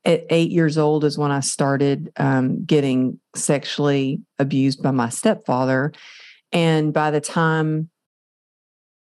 at 0.05 0.25
eight 0.31 0.51
years 0.51 0.79
old 0.79 1.05
is 1.05 1.19
when 1.19 1.31
I 1.31 1.41
started 1.41 2.13
um, 2.17 2.65
getting 2.65 3.21
sexually 3.35 4.23
abused 4.39 4.83
by 4.83 4.91
my 4.91 5.09
stepfather. 5.09 5.93
And 6.53 6.93
by 6.93 7.11
the 7.11 7.21
time 7.21 7.91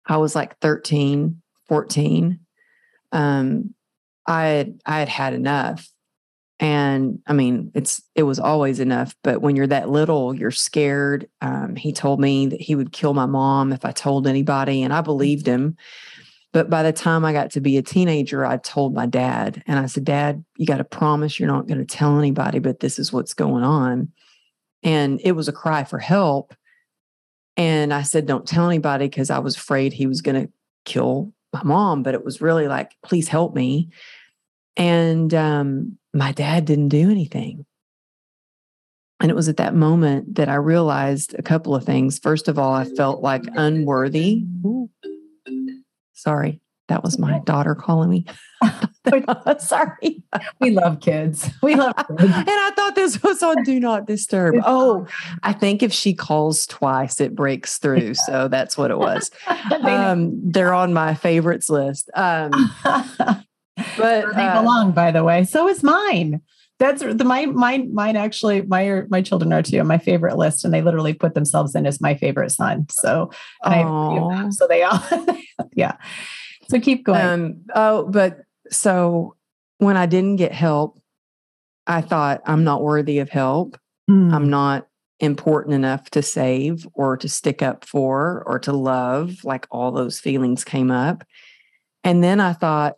I 0.06 0.18
was 0.18 0.36
like 0.36 0.58
13, 0.60 1.42
14, 1.68 2.40
um, 3.12 3.75
I 4.28 4.46
had, 4.46 4.80
I 4.86 5.00
had 5.00 5.10
had 5.10 5.34
enough. 5.34 5.90
And 6.60 7.20
I 7.28 7.34
mean, 7.34 7.72
it's 7.76 8.02
it 8.16 8.24
was 8.24 8.40
always 8.40 8.80
enough, 8.80 9.14
but 9.24 9.42
when 9.42 9.58
you're 9.58 9.68
that 9.68 9.90
little, 9.90 10.34
you're 10.34 10.52
scared. 10.52 11.28
Um, 11.42 11.76
he 11.76 11.92
told 11.92 12.22
me 12.22 12.48
that 12.48 12.62
he 12.62 12.76
would 12.76 12.94
kill 12.94 13.14
my 13.14 13.26
mom 13.26 13.74
if 13.74 13.84
I 13.84 13.92
told 13.92 14.26
anybody, 14.26 14.82
and 14.82 14.94
I 14.94 15.02
believed 15.02 15.46
him. 15.46 15.76
But 16.54 16.70
by 16.70 16.84
the 16.84 16.94
time 16.94 17.26
I 17.26 17.34
got 17.34 17.52
to 17.52 17.60
be 17.60 17.76
a 17.76 17.82
teenager, 17.82 18.46
I 18.46 18.56
told 18.56 18.94
my 18.94 19.06
dad, 19.06 19.62
and 19.68 19.78
I 19.78 19.88
said, 19.88 20.06
Dad, 20.06 20.46
you 20.56 20.66
got 20.66 20.78
to 20.78 20.86
promise 20.86 21.38
you're 21.38 21.50
not 21.50 21.68
going 21.68 21.80
to 21.80 21.86
tell 21.86 22.18
anybody, 22.18 22.60
but 22.60 22.80
this 22.80 22.98
is 22.98 23.12
what's 23.12 23.34
going 23.34 23.66
on. 23.66 24.14
And 24.82 25.20
it 25.26 25.34
was 25.34 25.50
a 25.50 25.54
cry 25.54 25.84
for 25.84 26.00
help. 26.00 26.56
And 27.58 27.94
I 27.94 28.04
said, 28.04 28.26
Don't 28.26 28.48
tell 28.48 28.68
anybody 28.70 29.08
because 29.08 29.30
I 29.30 29.40
was 29.40 29.58
afraid 29.58 29.92
he 29.92 30.08
was 30.08 30.22
going 30.22 30.46
to 30.46 30.54
kill 30.86 31.34
my 31.56 31.64
mom. 31.64 32.04
But 32.04 32.14
it 32.14 32.26
was 32.26 32.42
really 32.42 32.68
like, 32.68 32.96
Please 33.04 33.28
help 33.28 33.56
me. 33.56 33.90
And 34.78 35.34
um, 35.34 35.98
my 36.14 36.32
dad 36.32 36.66
didn't 36.66 36.90
do 36.90 37.10
anything. 37.10 37.66
And 39.22 39.32
it 39.32 39.36
was 39.36 39.48
at 39.48 39.58
that 39.58 39.74
moment 39.74 40.36
that 40.36 40.50
I 40.50 40.56
realized 40.56 41.36
a 41.40 41.42
couple 41.42 41.74
of 41.74 41.86
things. 41.86 42.20
First 42.20 42.50
of 42.50 42.60
all, 42.60 42.74
I 42.74 42.84
felt 42.84 43.22
like 43.22 43.44
unworthy. 43.56 44.44
Ooh. 44.66 44.90
Sorry, 46.14 46.60
that 46.88 47.04
was 47.04 47.18
my 47.18 47.40
daughter 47.40 47.76
calling 47.76 48.10
me. 48.10 48.26
Sorry. 49.60 50.24
We 50.60 50.72
love 50.72 51.00
kids. 51.00 51.50
We 51.62 51.76
love 51.76 51.96
kids. 52.08 52.24
and 52.24 52.50
I 52.50 52.72
thought 52.76 52.96
this 52.96 53.22
was 53.24 53.42
on 53.44 53.64
Do 53.64 53.80
Not 53.80 54.06
Disturb. 54.06 54.56
Oh, 54.66 55.08
I 55.44 55.54
think 55.54 55.84
if 55.84 55.92
she 55.94 56.14
calls 56.14 56.66
twice, 56.66 57.20
it 57.22 57.36
breaks 57.36 57.78
through. 57.78 58.14
So 58.16 58.48
that's 58.48 58.78
what 58.78 58.92
it 58.92 58.98
was. 58.98 59.32
Um, 59.72 60.40
they're 60.44 60.74
on 60.74 60.94
my 60.94 61.14
favorites 61.14 61.70
list. 61.70 62.10
Um, 62.16 62.52
but 62.84 64.36
they 64.36 64.46
uh, 64.46 64.62
belong, 64.62 64.92
by 64.92 65.12
the 65.12 65.24
way. 65.24 65.44
So 65.44 65.68
is 65.68 65.84
mine. 65.84 66.42
That's 66.78 67.02
the 67.02 67.24
my 67.24 67.46
mine 67.46 67.94
mine 67.94 68.18
actually 68.18 68.64
my 68.64 69.04
my 69.08 69.22
children 69.22 69.54
are 69.54 69.62
too 69.62 69.80
on 69.80 69.88
my 69.88 69.98
favorite 69.98 70.36
list 70.36 70.66
and 70.66 70.74
they 70.74 70.82
literally 70.82 71.14
put 71.14 71.34
themselves 71.34 71.74
in 71.74 71.86
as 71.86 72.02
my 72.02 72.16
favorite 72.16 72.52
son. 72.52 72.88
So 72.90 73.32
I, 73.64 74.50
so 74.50 74.68
they 74.68 74.84
all 74.84 75.02
yeah. 75.74 75.96
So 76.70 76.80
keep 76.80 77.06
going. 77.06 77.22
Um, 77.22 77.62
oh, 77.74 78.08
but 78.10 78.40
so 78.70 79.36
when 79.78 79.98
I 79.98 80.06
didn't 80.06 80.38
get 80.38 80.52
help, 80.52 81.00
I 81.88 82.02
thought 82.02 82.42
I'm 82.46 82.64
not 82.64 82.82
worthy 82.82 83.20
of 83.20 83.30
help. 83.30 83.78
Mm. 84.10 84.34
I'm 84.34 84.50
not 84.50 84.88
important 85.20 85.74
enough 85.74 86.10
to 86.12 86.22
save 86.22 86.88
or 86.94 87.18
to 87.18 87.30
stick 87.30 87.62
up 87.62 87.86
for 87.86 88.44
or 88.46 88.60
to 88.60 88.74
love. 88.74 89.44
Like 89.44 89.68
all 89.72 89.92
those 89.92 90.20
feelings 90.20 90.64
came 90.64 90.92
up. 90.92 91.24
And 92.04 92.24
then 92.24 92.40
I 92.40 92.54
thought, 92.54 92.96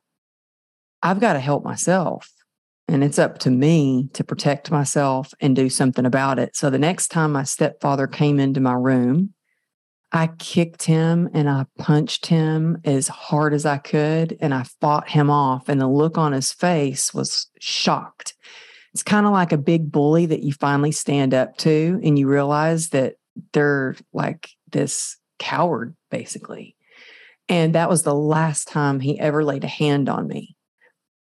I've 1.04 1.20
got 1.20 1.34
to 1.34 1.40
help 1.40 1.64
myself. 1.64 2.32
And 2.88 3.04
it's 3.04 3.20
up 3.20 3.38
to 3.40 3.52
me 3.52 4.10
to 4.14 4.24
protect 4.24 4.72
myself 4.72 5.34
and 5.40 5.56
do 5.56 5.70
something 5.70 6.06
about 6.06 6.40
it. 6.40 6.56
So 6.56 6.70
the 6.70 6.80
next 6.80 7.10
time 7.10 7.34
my 7.34 7.44
stepfather 7.44 8.08
came 8.08 8.40
into 8.40 8.62
my 8.62 8.74
room, 8.74 9.34
I 10.12 10.28
kicked 10.28 10.84
him 10.84 11.30
and 11.34 11.50
I 11.50 11.66
punched 11.78 12.28
him 12.28 12.78
as 12.86 13.08
hard 13.08 13.54
as 13.54 13.66
I 13.66 13.78
could 13.78 14.38
and 14.40 14.54
I 14.54 14.64
fought 14.80 15.10
him 15.10 15.30
off. 15.30 15.68
And 15.68 15.82
the 15.82 15.88
look 15.88 16.18
on 16.18 16.32
his 16.32 16.54
face 16.54 17.14
was 17.14 17.48
shocked. 17.60 18.34
It's 18.94 19.04
kind 19.04 19.26
of 19.26 19.34
like 19.34 19.52
a 19.52 19.58
big 19.58 19.92
bully 19.92 20.26
that 20.28 20.44
you 20.44 20.54
finally 20.54 20.94
stand 20.94 21.34
up 21.34 21.58
to 21.58 22.00
and 22.04 22.18
you 22.18 22.28
realize 22.28 22.90
that 22.90 23.16
they're 23.52 23.96
like 24.14 24.50
this 24.72 25.18
coward, 25.40 25.96
basically. 26.10 26.76
And 27.50 27.76
that 27.76 27.90
was 27.90 28.04
the 28.04 28.16
last 28.16 28.68
time 28.68 29.00
he 29.00 29.20
ever 29.20 29.44
laid 29.44 29.64
a 29.64 29.68
hand 29.68 30.10
on 30.10 30.28
me. 30.28 30.56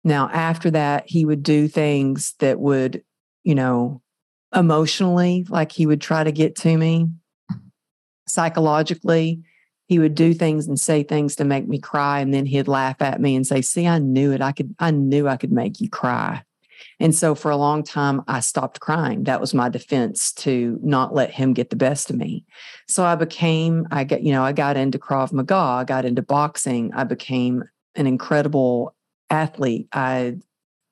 Now, 0.04 0.30
after 0.32 0.72
that, 0.72 1.06
he 1.08 1.26
would 1.26 1.42
do 1.42 1.68
things 1.68 2.36
that 2.40 2.60
would, 2.60 3.04
you 3.44 3.56
know, 3.56 4.02
emotionally, 4.56 5.46
like 5.50 5.72
he 5.72 5.88
would 5.88 6.02
try 6.02 6.24
to 6.24 6.32
get 6.32 6.56
to 6.58 6.78
me 6.78 7.08
psychologically. 8.36 9.42
He 9.88 10.00
would 10.00 10.16
do 10.16 10.34
things 10.34 10.68
and 10.68 10.80
say 10.80 11.04
things 11.04 11.36
to 11.38 11.44
make 11.44 11.68
me 11.68 11.80
cry. 11.80 12.20
And 12.20 12.34
then 12.34 12.46
he'd 12.46 12.68
laugh 12.68 13.02
at 13.02 13.22
me 13.22 13.36
and 13.36 13.46
say, 13.46 13.62
See, 13.62 13.88
I 13.88 14.00
knew 14.00 14.32
it. 14.32 14.42
I 14.42 14.52
could, 14.52 14.76
I 14.80 14.92
knew 14.92 15.28
I 15.28 15.38
could 15.38 15.52
make 15.52 15.80
you 15.80 15.90
cry. 15.90 16.44
And 17.00 17.14
so 17.14 17.36
for 17.36 17.52
a 17.52 17.58
long 17.58 17.84
time, 17.84 18.22
I 18.28 18.40
stopped 18.40 18.80
crying. 18.80 19.24
That 19.24 19.42
was 19.42 19.54
my 19.54 19.70
defense 19.70 20.32
to 20.34 20.80
not 20.82 21.14
let 21.14 21.32
him 21.32 21.54
get 21.54 21.70
the 21.70 21.76
best 21.76 22.10
of 22.10 22.16
me. 22.16 22.46
So 22.88 23.04
I 23.04 23.16
became, 23.16 23.88
I 23.92 24.04
got, 24.04 24.24
you 24.24 24.32
know, 24.32 24.44
I 24.44 24.54
got 24.54 24.78
into 24.78 25.00
Krav 25.00 25.34
Maga, 25.34 25.56
I 25.56 25.84
got 25.84 26.06
into 26.06 26.22
boxing. 26.22 26.94
I 26.94 27.04
became 27.04 27.64
an 27.96 28.08
incredible 28.08 28.96
athlete. 29.30 29.88
I 29.92 30.38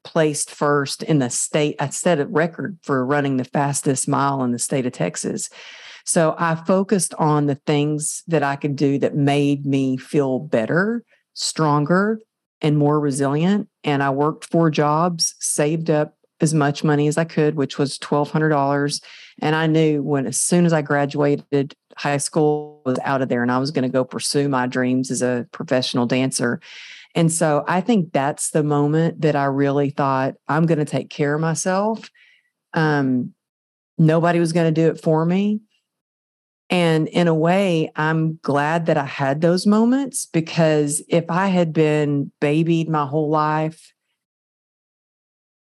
placed 0.04 0.52
first 0.52 1.04
in 1.04 1.20
the 1.20 1.30
state. 1.30 1.76
I 1.80 1.90
set 1.90 2.20
a 2.20 2.26
record 2.26 2.78
for 2.82 3.06
running 3.06 3.38
the 3.38 3.46
fastest 3.46 4.08
mile 4.08 4.44
in 4.44 4.52
the 4.52 4.60
state 4.60 4.86
of 4.86 4.92
Texas. 4.94 5.50
So 6.06 6.36
I 6.38 6.56
focused 6.56 7.14
on 7.16 7.46
the 7.46 7.56
things 7.56 8.24
that 8.28 8.44
I 8.44 8.56
could 8.56 8.76
do 8.76 8.98
that 9.00 9.16
made 9.16 9.66
me 9.66 9.98
feel 9.98 10.40
better, 10.40 11.04
stronger, 11.34 12.20
and 12.62 12.78
more 12.78 13.00
resilient. 13.00 13.70
And 13.84 14.04
I 14.04 14.10
worked 14.10 14.46
four 14.46 14.70
jobs, 14.70 15.36
saved 15.40 15.90
up 15.90 16.16
as 16.42 16.54
much 16.54 16.84
money 16.84 17.08
as 17.08 17.18
I 17.18 17.24
could, 17.24 17.56
which 17.56 17.78
was 17.78 17.98
$1,200. 18.00 19.02
And 19.42 19.56
I 19.56 19.68
knew 19.68 20.04
when, 20.04 20.28
as 20.28 20.38
soon 20.38 20.66
as 20.66 20.74
I 20.74 20.82
graduated 20.82 21.74
high 21.96 22.18
school, 22.18 22.82
I 22.86 22.90
was 22.90 23.00
out 23.04 23.22
of 23.22 23.30
there 23.30 23.42
and 23.42 23.52
I 23.52 23.60
was 23.60 23.72
going 23.72 23.84
to 23.84 23.90
go 23.90 24.04
pursue 24.04 24.50
my 24.50 24.68
dreams 24.68 25.10
as 25.10 25.22
a 25.22 25.48
professional 25.52 26.06
dancer. 26.06 26.60
And 27.16 27.32
so 27.32 27.64
I 27.68 27.82
think 27.82 28.12
that's 28.12 28.50
the 28.50 28.64
moment 28.64 29.22
that 29.22 29.36
I 29.36 29.46
really 29.46 29.90
thought 29.90 30.36
I'm 30.48 30.66
going 30.66 30.80
to 30.80 30.86
take 30.86 31.10
care 31.10 31.36
of 31.36 31.42
myself. 31.42 32.10
Um, 32.74 33.34
nobody 33.98 34.40
was 34.40 34.52
going 34.52 34.74
to 34.74 34.82
do 34.82 34.90
it 34.90 35.02
for 35.02 35.26
me. 35.26 35.62
And 36.70 37.08
in 37.10 37.28
a 37.28 37.36
way, 37.36 37.92
I'm 37.96 38.40
glad 38.42 38.88
that 38.88 38.98
I 38.98 39.06
had 39.06 39.42
those 39.42 39.68
moments 39.68 40.26
because 40.26 41.04
if 41.08 41.26
I 41.30 41.48
had 41.48 41.74
been 41.74 42.32
babied 42.40 42.90
my 42.90 43.06
whole 43.06 43.30
life, 43.30 43.94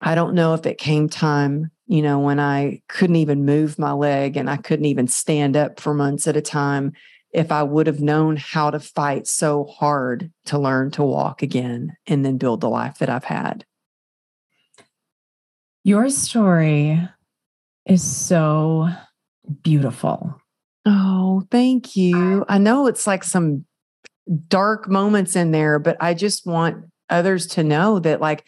I 0.01 0.15
don't 0.15 0.35
know 0.35 0.55
if 0.55 0.67
it 0.67 0.79
came 0.79 1.09
time, 1.09 1.71
you 1.87 2.03
know, 2.03 2.19
when 2.19 2.41
I 2.41 2.83
couldn't 2.89 3.17
even 3.17 3.45
move 3.45 3.79
my 3.79 3.93
leg 3.93 4.37
and 4.37 4.49
I 4.49 4.57
couldn't 4.57 4.87
even 4.87 5.09
stand 5.09 5.57
up 5.57 5.79
for 5.79 5.95
months 5.95 6.27
at 6.27 6.37
a 6.37 6.43
time 6.43 6.93
if 7.33 7.53
I 7.53 7.63
would 7.63 7.87
have 7.87 8.01
known 8.01 8.37
how 8.37 8.71
to 8.71 8.81
fight 8.81 9.27
so 9.27 9.65
hard 9.65 10.33
to 10.47 10.59
learn 10.59 10.91
to 10.93 11.03
walk 11.03 11.43
again 11.43 11.97
and 12.07 12.25
then 12.25 12.39
build 12.39 12.61
the 12.61 12.69
life 12.69 12.99
that 12.99 13.09
I've 13.11 13.25
had. 13.25 13.65
Your 15.85 16.11
story 16.11 17.01
is 17.87 18.03
so 18.03 18.89
beautiful. 19.63 20.40
Oh, 20.87 21.43
thank 21.51 21.97
you. 21.97 22.45
I 22.49 22.59
know 22.59 22.87
it's 22.87 23.07
like 23.07 23.25
some 23.25 23.65
dark 24.49 24.89
moments 24.89 25.37
in 25.37 25.51
there, 25.51 25.79
but 25.79 25.97
I 26.01 26.15
just 26.15 26.47
want 26.47 26.85
others 27.09 27.47
to 27.49 27.65
know 27.65 27.99
that, 27.99 28.21
like, 28.21 28.45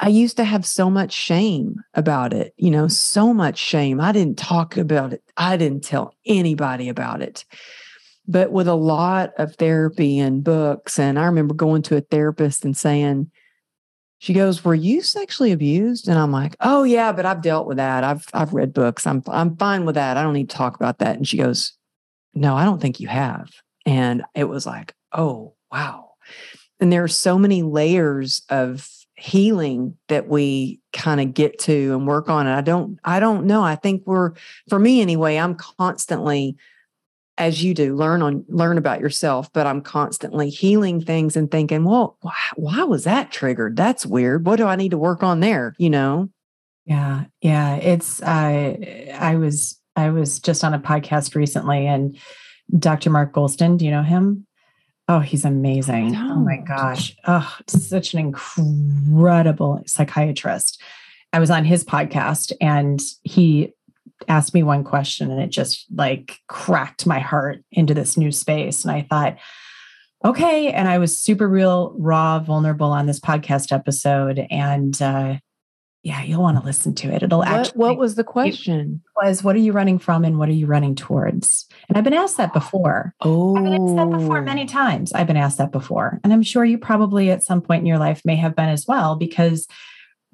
I 0.00 0.08
used 0.08 0.36
to 0.36 0.44
have 0.44 0.66
so 0.66 0.90
much 0.90 1.12
shame 1.12 1.76
about 1.94 2.32
it, 2.32 2.52
you 2.56 2.70
know, 2.70 2.88
so 2.88 3.32
much 3.32 3.58
shame. 3.58 4.00
I 4.00 4.12
didn't 4.12 4.38
talk 4.38 4.76
about 4.76 5.12
it. 5.12 5.22
I 5.36 5.56
didn't 5.56 5.84
tell 5.84 6.14
anybody 6.26 6.88
about 6.88 7.22
it. 7.22 7.44
But 8.26 8.50
with 8.50 8.68
a 8.68 8.74
lot 8.74 9.32
of 9.38 9.54
therapy 9.56 10.18
and 10.18 10.42
books, 10.42 10.98
and 10.98 11.18
I 11.18 11.26
remember 11.26 11.54
going 11.54 11.82
to 11.82 11.96
a 11.96 12.00
therapist 12.00 12.64
and 12.64 12.76
saying, 12.76 13.30
she 14.24 14.32
goes, 14.32 14.64
"Were 14.64 14.74
you 14.74 15.02
sexually 15.02 15.52
abused?" 15.52 16.08
And 16.08 16.18
I'm 16.18 16.32
like, 16.32 16.56
"Oh 16.60 16.82
yeah, 16.82 17.12
but 17.12 17.26
I've 17.26 17.42
dealt 17.42 17.66
with 17.66 17.76
that. 17.76 18.04
I've 18.04 18.26
I've 18.32 18.54
read 18.54 18.72
books. 18.72 19.06
I'm 19.06 19.22
I'm 19.26 19.54
fine 19.58 19.84
with 19.84 19.96
that. 19.96 20.16
I 20.16 20.22
don't 20.22 20.32
need 20.32 20.48
to 20.48 20.56
talk 20.56 20.76
about 20.76 20.98
that." 21.00 21.16
And 21.16 21.28
she 21.28 21.36
goes, 21.36 21.74
"No, 22.32 22.56
I 22.56 22.64
don't 22.64 22.80
think 22.80 23.00
you 23.00 23.08
have." 23.08 23.50
And 23.84 24.24
it 24.34 24.44
was 24.44 24.64
like, 24.64 24.94
"Oh, 25.12 25.52
wow." 25.70 26.12
And 26.80 26.90
there 26.90 27.04
are 27.04 27.08
so 27.08 27.38
many 27.38 27.62
layers 27.62 28.40
of 28.48 28.88
healing 29.16 29.94
that 30.08 30.26
we 30.26 30.80
kind 30.94 31.20
of 31.20 31.34
get 31.34 31.58
to 31.58 31.92
and 31.92 32.06
work 32.06 32.30
on 32.30 32.46
and 32.46 32.56
I 32.56 32.62
don't 32.62 32.98
I 33.04 33.20
don't 33.20 33.44
know. 33.44 33.62
I 33.62 33.76
think 33.76 34.04
we're 34.06 34.32
for 34.70 34.78
me 34.78 35.02
anyway, 35.02 35.36
I'm 35.36 35.54
constantly 35.54 36.56
as 37.36 37.62
you 37.62 37.74
do 37.74 37.94
learn 37.94 38.22
on 38.22 38.44
learn 38.48 38.78
about 38.78 39.00
yourself 39.00 39.52
but 39.52 39.66
i'm 39.66 39.80
constantly 39.80 40.50
healing 40.50 41.00
things 41.00 41.36
and 41.36 41.50
thinking 41.50 41.84
well 41.84 42.16
why, 42.20 42.34
why 42.56 42.82
was 42.84 43.04
that 43.04 43.30
triggered 43.30 43.76
that's 43.76 44.06
weird 44.06 44.46
what 44.46 44.56
do 44.56 44.66
i 44.66 44.76
need 44.76 44.90
to 44.90 44.98
work 44.98 45.22
on 45.22 45.40
there 45.40 45.74
you 45.78 45.90
know 45.90 46.28
yeah 46.86 47.24
yeah 47.40 47.76
it's 47.76 48.22
uh, 48.22 48.76
i 49.14 49.36
was 49.36 49.80
i 49.96 50.10
was 50.10 50.38
just 50.38 50.64
on 50.64 50.74
a 50.74 50.78
podcast 50.78 51.34
recently 51.34 51.86
and 51.86 52.18
dr 52.78 53.08
mark 53.10 53.32
goulston 53.32 53.76
do 53.78 53.84
you 53.84 53.90
know 53.90 54.02
him 54.02 54.46
Oh, 55.06 55.20
he's 55.20 55.44
amazing. 55.44 56.16
Oh 56.16 56.36
my 56.36 56.56
gosh. 56.56 57.14
Oh, 57.26 57.54
such 57.66 58.14
an 58.14 58.20
incredible 58.20 59.82
psychiatrist. 59.86 60.80
I 61.32 61.40
was 61.40 61.50
on 61.50 61.64
his 61.64 61.84
podcast 61.84 62.52
and 62.60 63.02
he 63.22 63.74
asked 64.28 64.54
me 64.54 64.62
one 64.62 64.84
question 64.84 65.30
and 65.30 65.40
it 65.40 65.50
just 65.50 65.86
like 65.94 66.38
cracked 66.48 67.06
my 67.06 67.18
heart 67.18 67.64
into 67.70 67.94
this 67.94 68.16
new 68.16 68.32
space. 68.32 68.84
And 68.84 68.92
I 68.92 69.02
thought, 69.02 69.38
okay. 70.24 70.72
And 70.72 70.88
I 70.88 70.98
was 70.98 71.20
super 71.20 71.48
real, 71.48 71.94
raw, 71.98 72.38
vulnerable 72.38 72.90
on 72.90 73.06
this 73.06 73.20
podcast 73.20 73.72
episode. 73.72 74.46
And 74.50 75.00
uh, 75.02 75.36
Yeah, 76.04 76.22
you'll 76.22 76.42
want 76.42 76.58
to 76.58 76.64
listen 76.64 76.94
to 76.96 77.08
it. 77.08 77.22
It'll 77.22 77.38
what, 77.38 77.48
actually. 77.48 77.78
What 77.78 77.96
was 77.96 78.14
the 78.14 78.24
question? 78.24 79.02
Was 79.16 79.42
what 79.42 79.56
are 79.56 79.60
you 79.60 79.72
running 79.72 79.98
from 79.98 80.24
and 80.24 80.38
what 80.38 80.50
are 80.50 80.52
you 80.52 80.66
running 80.66 80.94
towards? 80.94 81.66
And 81.88 81.96
I've 81.96 82.04
been 82.04 82.12
asked 82.12 82.36
that 82.36 82.52
before. 82.52 83.14
Oh, 83.22 83.56
I've 83.56 83.64
been 83.64 83.72
asked 83.72 83.96
that 83.96 84.10
before 84.10 84.42
many 84.42 84.66
times. 84.66 85.14
I've 85.14 85.26
been 85.26 85.38
asked 85.38 85.56
that 85.58 85.72
before, 85.72 86.20
and 86.22 86.32
I'm 86.32 86.42
sure 86.42 86.64
you 86.64 86.76
probably 86.76 87.30
at 87.30 87.42
some 87.42 87.62
point 87.62 87.80
in 87.80 87.86
your 87.86 87.98
life 87.98 88.20
may 88.24 88.36
have 88.36 88.54
been 88.54 88.68
as 88.68 88.86
well 88.86 89.16
because. 89.16 89.66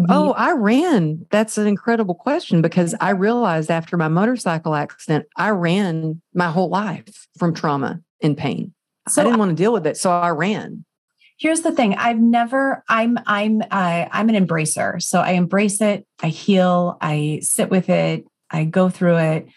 Oh, 0.09 0.33
I 0.33 0.53
ran. 0.53 1.27
That's 1.31 1.59
an 1.59 1.67
incredible 1.67 2.15
question 2.15 2.63
because 2.63 2.95
I 3.01 3.11
realized 3.11 3.71
after 3.71 3.97
my 3.97 4.09
motorcycle 4.09 4.75
accident, 4.75 5.27
I 5.37 5.51
ran 5.51 6.21
my 6.35 6.51
whole 6.51 6.69
life 6.69 7.27
from 7.39 7.55
trauma 7.55 8.01
and 8.23 8.37
pain. 8.37 8.73
so 9.09 9.21
I 9.21 9.25
didn't 9.25 9.39
want 9.39 9.51
to 9.51 9.57
deal 9.63 9.73
with 9.73 9.87
it, 9.87 9.97
so 9.97 10.11
I 10.11 10.31
ran. 10.31 10.85
here's 11.39 11.63
the 11.63 11.73
thing 11.73 11.95
i've 11.97 12.19
never 12.21 12.85
i'm 12.89 13.19
i'm 13.27 13.63
uh, 13.71 14.07
i'm 14.13 14.29
an 14.29 14.47
embracer 14.47 15.01
so 15.03 15.21
i 15.21 15.31
embrace 15.31 15.81
it 15.81 16.07
i 16.23 16.29
heal 16.29 16.99
i 17.01 17.39
sit 17.43 17.71
with 17.71 17.89
it 17.89 18.25
i 18.51 18.63
go 18.65 18.89
through 18.91 19.17
it 19.17 19.49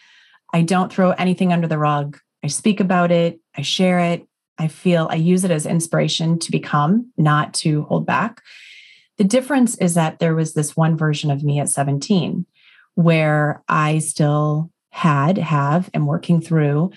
i 0.54 0.62
don't 0.62 0.90
throw 0.92 1.10
anything 1.12 1.52
under 1.52 1.68
the 1.68 1.76
rug 1.78 2.18
i 2.42 2.46
speak 2.48 2.80
about 2.80 3.10
it 3.12 3.38
i 3.56 3.60
share 3.62 3.98
it 3.98 4.26
i 4.58 4.66
feel 4.66 5.06
i 5.10 5.14
use 5.14 5.44
it 5.44 5.50
as 5.50 5.66
inspiration 5.66 6.38
to 6.38 6.50
become 6.50 7.12
not 7.18 7.52
to 7.52 7.82
hold 7.82 8.06
back 8.06 8.40
the 9.18 9.24
difference 9.24 9.76
is 9.78 9.94
that 9.94 10.18
there 10.18 10.34
was 10.34 10.54
this 10.54 10.76
one 10.76 10.96
version 10.96 11.30
of 11.30 11.42
me 11.44 11.60
at 11.60 11.68
17 11.68 12.46
where 12.94 13.62
i 13.68 13.98
still 13.98 14.70
had 14.90 15.38
have 15.38 15.90
am 15.94 16.06
working 16.06 16.40
through 16.40 16.90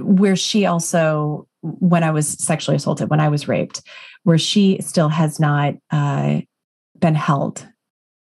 where 0.00 0.36
she 0.36 0.66
also 0.66 1.46
when 1.62 2.02
i 2.02 2.10
was 2.10 2.28
sexually 2.28 2.76
assaulted 2.76 3.10
when 3.10 3.20
i 3.20 3.28
was 3.28 3.48
raped 3.48 3.82
where 4.24 4.38
she 4.38 4.78
still 4.80 5.08
has 5.08 5.40
not 5.40 5.74
uh, 5.90 6.40
been 6.98 7.14
held 7.14 7.66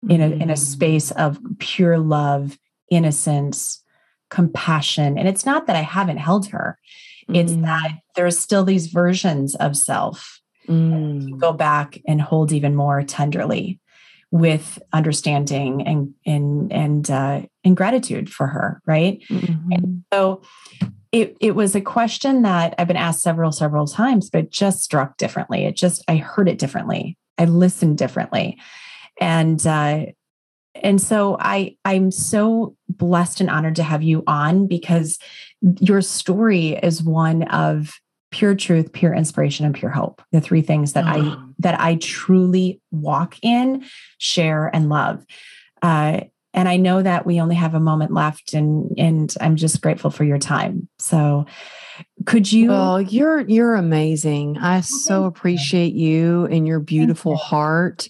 in 0.09 0.21
a 0.21 0.27
in 0.31 0.51
a 0.51 0.55
Mm. 0.55 0.59
space 0.59 1.11
of 1.13 1.39
pure 1.59 1.99
love 1.99 2.59
innocence 2.91 3.83
compassion 4.31 5.17
and 5.19 5.27
it's 5.29 5.47
not 5.47 5.67
that 5.67 5.77
i 5.77 5.83
haven't 5.83 6.19
held 6.19 6.49
her 6.49 6.79
it's 7.29 7.53
Mm. 7.53 7.63
that 7.63 7.93
there's 8.17 8.39
still 8.39 8.65
these 8.65 8.89
versions 8.89 9.55
of 9.57 9.77
self 9.77 10.41
Mm. 10.69 11.39
go 11.39 11.53
back 11.53 12.01
and 12.07 12.21
hold 12.21 12.53
even 12.53 12.75
more 12.75 13.03
tenderly 13.03 13.81
with 14.31 14.79
understanding 14.93 15.87
and 15.87 16.15
and 16.27 16.73
and 16.73 17.11
uh, 17.11 17.43
and 17.65 17.77
gratitude 17.77 18.31
for 18.31 18.47
her 18.47 18.81
right 18.87 19.23
Mhm. 19.31 20.03
so 20.13 20.41
it 21.13 21.37
it 21.41 21.55
was 21.55 21.77
a 21.77 21.81
question 21.81 22.43
that 22.43 22.75
I've 22.77 22.89
been 22.89 22.97
asked 22.97 23.23
several 23.23 23.53
several 23.53 23.87
times, 23.87 24.31
but 24.31 24.51
just 24.51 24.83
struck 24.83 25.17
differently. 25.17 25.65
It 25.65 25.77
just 25.77 26.03
I 26.09 26.17
heard 26.17 26.49
it 26.49 26.59
differently. 26.59 27.17
I 27.39 27.45
listened 27.45 27.99
differently, 27.99 28.59
and 29.21 29.65
uh, 29.65 30.07
and 30.75 31.01
so 31.01 31.37
I 31.39 31.77
I'm 31.85 32.11
so 32.11 32.77
blessed 32.89 33.41
and 33.41 33.49
honored 33.49 33.77
to 33.77 33.85
have 33.85 34.03
you 34.03 34.25
on 34.27 34.67
because 34.67 35.21
your 35.79 36.01
story 36.03 36.71
is 36.83 37.01
one 37.01 37.45
of 37.45 37.93
pure 38.35 38.57
truth, 38.57 38.93
pure 38.93 39.15
inspiration, 39.15 39.65
and 39.65 39.75
pure 39.75 39.93
hope. 39.93 40.21
The 40.33 40.41
three 40.41 40.61
things 40.61 40.93
that 40.95 41.05
I 41.07 41.19
Oh. 41.19 41.39
that 41.61 41.81
I 41.81 41.95
truly 41.97 42.81
walk 42.91 43.37
in, 43.43 43.85
share, 44.19 44.71
and 44.75 44.89
love. 44.89 45.25
Uh, 45.81 46.23
and 46.53 46.69
I 46.69 46.77
know 46.77 47.01
that 47.01 47.25
we 47.27 47.41
only 47.41 47.55
have 47.55 47.75
a 47.75 47.81
moment 47.81 48.13
left, 48.13 48.53
and 48.53 48.91
and 48.99 49.33
I'm 49.41 49.55
just 49.55 49.81
grateful 49.81 50.11
for 50.11 50.25
your 50.25 50.39
time. 50.39 50.89
So, 50.99 51.47
could 52.27 52.51
you? 52.53 52.71
Well, 52.71 53.01
you're 53.01 53.41
you're 53.43 53.77
amazing. 53.77 54.59
I 54.59 54.81
thank 54.81 54.85
so 54.85 55.25
appreciate 55.25 55.95
you 55.95 56.47
and 56.47 56.67
your 56.67 56.81
beautiful 56.81 57.37
heart. 57.37 58.09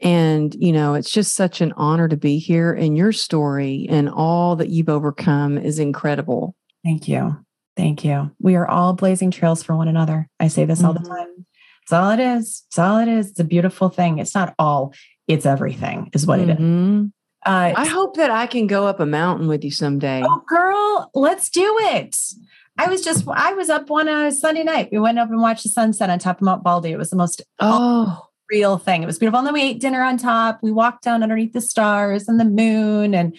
And 0.00 0.54
you 0.54 0.72
know, 0.72 0.94
it's 0.94 1.10
just 1.10 1.34
such 1.34 1.60
an 1.60 1.72
honor 1.76 2.06
to 2.06 2.16
be 2.16 2.38
here. 2.38 2.72
And 2.72 2.96
your 2.96 3.10
story 3.12 3.86
and 3.90 4.08
all 4.08 4.54
that 4.56 4.68
you've 4.68 4.88
overcome 4.88 5.58
is 5.58 5.80
incredible. 5.80 6.54
thank 6.84 7.08
you, 7.08 7.36
thank 7.78 8.04
you. 8.04 8.30
We 8.40 8.56
are 8.56 8.66
all 8.68 8.92
blazing 8.92 9.30
trails 9.30 9.62
for 9.62 9.74
one 9.76 9.88
another. 9.88 10.28
I 10.40 10.48
say 10.48 10.64
this 10.66 10.82
all 10.84 10.92
the 10.92 11.00
Mhm. 11.00 11.08
time. 11.16 11.46
It's 11.84 11.92
all 11.92 12.10
it 12.10 12.20
is. 12.20 12.64
It's 12.66 12.78
all 12.78 12.98
it 12.98 13.08
is. 13.08 13.30
It's 13.30 13.40
a 13.40 13.44
beautiful 13.44 13.88
thing. 13.88 14.18
It's 14.18 14.34
not 14.34 14.54
all. 14.58 14.92
It's 15.28 15.46
everything. 15.46 16.10
Is 16.12 16.26
what 16.26 16.40
it 16.40 16.50
is. 16.50 16.58
Mhm. 16.58 17.12
Uh, 17.46 17.72
I 17.76 17.86
hope 17.86 18.16
that 18.16 18.30
I 18.30 18.46
can 18.46 18.66
go 18.66 18.86
up 18.86 18.98
a 19.00 19.06
mountain 19.06 19.46
with 19.48 19.64
you 19.64 19.70
someday. 19.70 20.22
Oh, 20.26 20.42
girl, 20.46 21.10
let's 21.14 21.48
do 21.48 21.76
it. 21.92 22.16
I 22.76 22.88
was 22.88 23.00
just, 23.02 23.26
I 23.28 23.54
was 23.54 23.70
up 23.70 23.88
one 23.88 24.08
uh, 24.08 24.30
Sunday 24.32 24.64
night. 24.64 24.88
We 24.92 24.98
went 24.98 25.18
up 25.18 25.30
and 25.30 25.40
watched 25.40 25.62
the 25.62 25.68
sunset 25.68 26.10
on 26.10 26.18
top 26.18 26.38
of 26.38 26.42
Mount 26.42 26.62
Baldy. 26.64 26.90
It 26.90 26.98
was 26.98 27.10
the 27.10 27.16
most 27.16 27.42
Oh, 27.60 28.26
real 28.50 28.76
thing. 28.78 29.02
It 29.02 29.06
was 29.06 29.18
beautiful. 29.18 29.38
And 29.38 29.46
then 29.46 29.54
we 29.54 29.62
ate 29.62 29.80
dinner 29.80 30.02
on 30.02 30.16
top. 30.18 30.58
We 30.62 30.72
walked 30.72 31.04
down 31.04 31.22
underneath 31.22 31.52
the 31.52 31.60
stars 31.60 32.28
and 32.28 32.38
the 32.40 32.44
moon. 32.44 33.14
And 33.14 33.36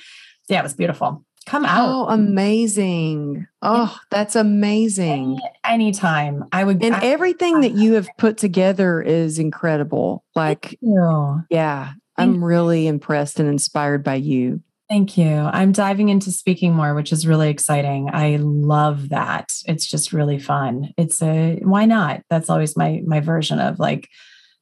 yeah, 0.48 0.60
it 0.60 0.64
was 0.64 0.74
beautiful. 0.74 1.24
Come 1.50 1.64
how 1.64 2.04
out 2.04 2.14
amazing. 2.14 3.48
Oh, 3.64 3.98
that's 4.12 4.36
amazing. 4.36 5.40
any, 5.66 5.86
anytime. 5.88 6.46
I 6.52 6.64
would. 6.64 6.84
And 6.84 6.94
I, 6.94 7.04
everything 7.04 7.62
that 7.62 7.72
you 7.72 7.94
have 7.94 8.08
put 8.20 8.38
together 8.38 9.02
is 9.02 9.40
incredible. 9.40 10.24
Like, 10.36 10.78
yeah, 10.80 11.40
Thank 11.48 11.94
I'm 12.18 12.44
really 12.44 12.86
impressed 12.86 13.40
and 13.40 13.50
inspired 13.50 14.04
by 14.04 14.16
you. 14.16 14.62
Thank 14.90 15.18
you. 15.18 15.28
I'm 15.28 15.72
diving 15.72 16.10
into 16.10 16.32
speaking 16.32 16.76
more, 16.76 16.94
which 16.94 17.12
is 17.12 17.26
really 17.26 17.50
exciting. 17.50 18.12
I 18.14 18.38
love 18.40 19.10
that. 19.10 19.52
It's 19.66 19.88
just 19.88 20.14
really 20.14 20.38
fun. 20.38 20.94
It's 20.98 21.20
a 21.24 21.60
why 21.64 21.86
not? 21.86 22.22
That's 22.30 22.52
always 22.52 22.78
my 22.78 23.02
my 23.08 23.22
version 23.22 23.60
of 23.60 23.80
like 23.80 24.08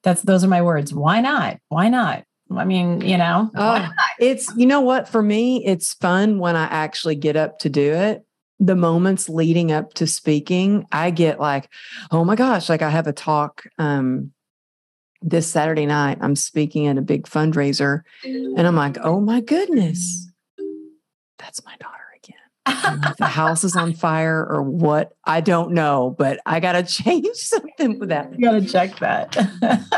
that's 0.04 0.22
those 0.22 0.46
are 0.46 0.50
my 0.50 0.62
words. 0.62 0.94
Why 0.94 1.20
not? 1.20 1.58
Why 1.68 1.90
not? 1.90 2.24
I 2.56 2.64
mean, 2.66 3.02
you 3.02 3.18
know, 3.18 3.50
Oh, 3.56 3.90
it's, 4.20 4.52
you 4.56 4.66
know 4.66 4.82
what, 4.82 5.08
for 5.08 5.22
me, 5.22 5.66
it's 5.66 5.94
fun 5.94 6.40
when 6.40 6.56
I 6.56 6.66
actually 6.66 7.16
get 7.16 7.36
up 7.36 7.60
to 7.60 7.70
do 7.70 7.94
it. 7.94 8.24
The 8.60 8.76
moments 8.76 9.30
leading 9.30 9.72
up 9.72 9.94
to 9.96 10.08
speaking, 10.08 10.86
I 10.92 11.12
get 11.12 11.40
like, 11.40 11.70
oh 12.12 12.24
my 12.26 12.36
gosh, 12.36 12.70
like 12.70 12.82
I 12.82 12.90
have 12.90 13.06
a 13.06 13.14
talk 13.14 13.66
um, 13.78 14.32
this 15.22 15.48
Saturday 15.48 15.86
night. 15.86 16.18
I'm 16.22 16.36
speaking 16.36 16.88
at 16.88 16.98
a 16.98 17.02
big 17.02 17.28
fundraiser, 17.28 18.02
and 18.24 18.60
I'm 18.60 18.76
like, 18.76 18.98
oh 19.04 19.20
my 19.22 19.42
goodness, 19.42 20.28
that's 21.38 21.64
my 21.66 21.76
daughter. 21.80 21.94
The 23.18 23.26
house 23.26 23.64
is 23.64 23.76
on 23.76 23.94
fire 23.94 24.46
or 24.50 24.62
what 24.62 25.14
i 25.26 25.40
don't 25.42 25.72
know 25.72 26.16
but 26.18 26.40
i 26.46 26.60
gotta 26.60 26.84
change 27.04 27.26
something 27.36 28.00
with 28.00 28.10
that 28.10 28.32
you 28.34 28.40
gotta 28.40 28.66
check 28.66 28.98
that. 29.00 29.36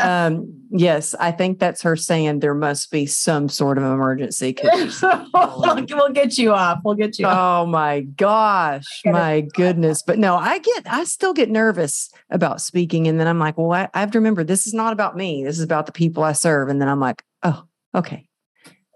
um 0.01 0.53
yes 0.71 1.15
i 1.19 1.31
think 1.31 1.59
that's 1.59 1.81
her 1.81 1.95
saying 1.95 2.39
there 2.39 2.53
must 2.53 2.91
be 2.91 3.05
some 3.05 3.49
sort 3.49 3.77
of 3.77 3.83
emergency 3.83 4.55
we'll, 4.63 5.85
we'll 5.89 6.09
get 6.11 6.37
you 6.37 6.53
off. 6.53 6.79
We'll 6.83 6.95
get 6.95 7.17
you 7.17 7.25
off. 7.25 7.63
oh 7.63 7.65
my 7.65 8.01
gosh 8.01 9.01
my 9.05 9.41
goodness 9.53 10.03
but 10.03 10.19
no 10.19 10.35
i 10.35 10.59
get 10.59 10.83
i 10.87 11.03
still 11.03 11.33
get 11.33 11.49
nervous 11.49 12.11
about 12.29 12.61
speaking 12.61 13.07
and 13.07 13.19
then 13.19 13.27
i'm 13.27 13.39
like 13.39 13.57
well 13.57 13.71
I, 13.71 13.89
I 13.93 13.99
have 13.99 14.11
to 14.11 14.19
remember 14.19 14.43
this 14.43 14.67
is 14.67 14.73
not 14.73 14.93
about 14.93 15.17
me 15.17 15.43
this 15.43 15.57
is 15.57 15.63
about 15.63 15.85
the 15.87 15.91
people 15.91 16.23
i 16.23 16.33
serve 16.33 16.69
and 16.69 16.81
then 16.81 16.87
i'm 16.87 16.99
like 16.99 17.23
oh 17.43 17.63
okay 17.95 18.28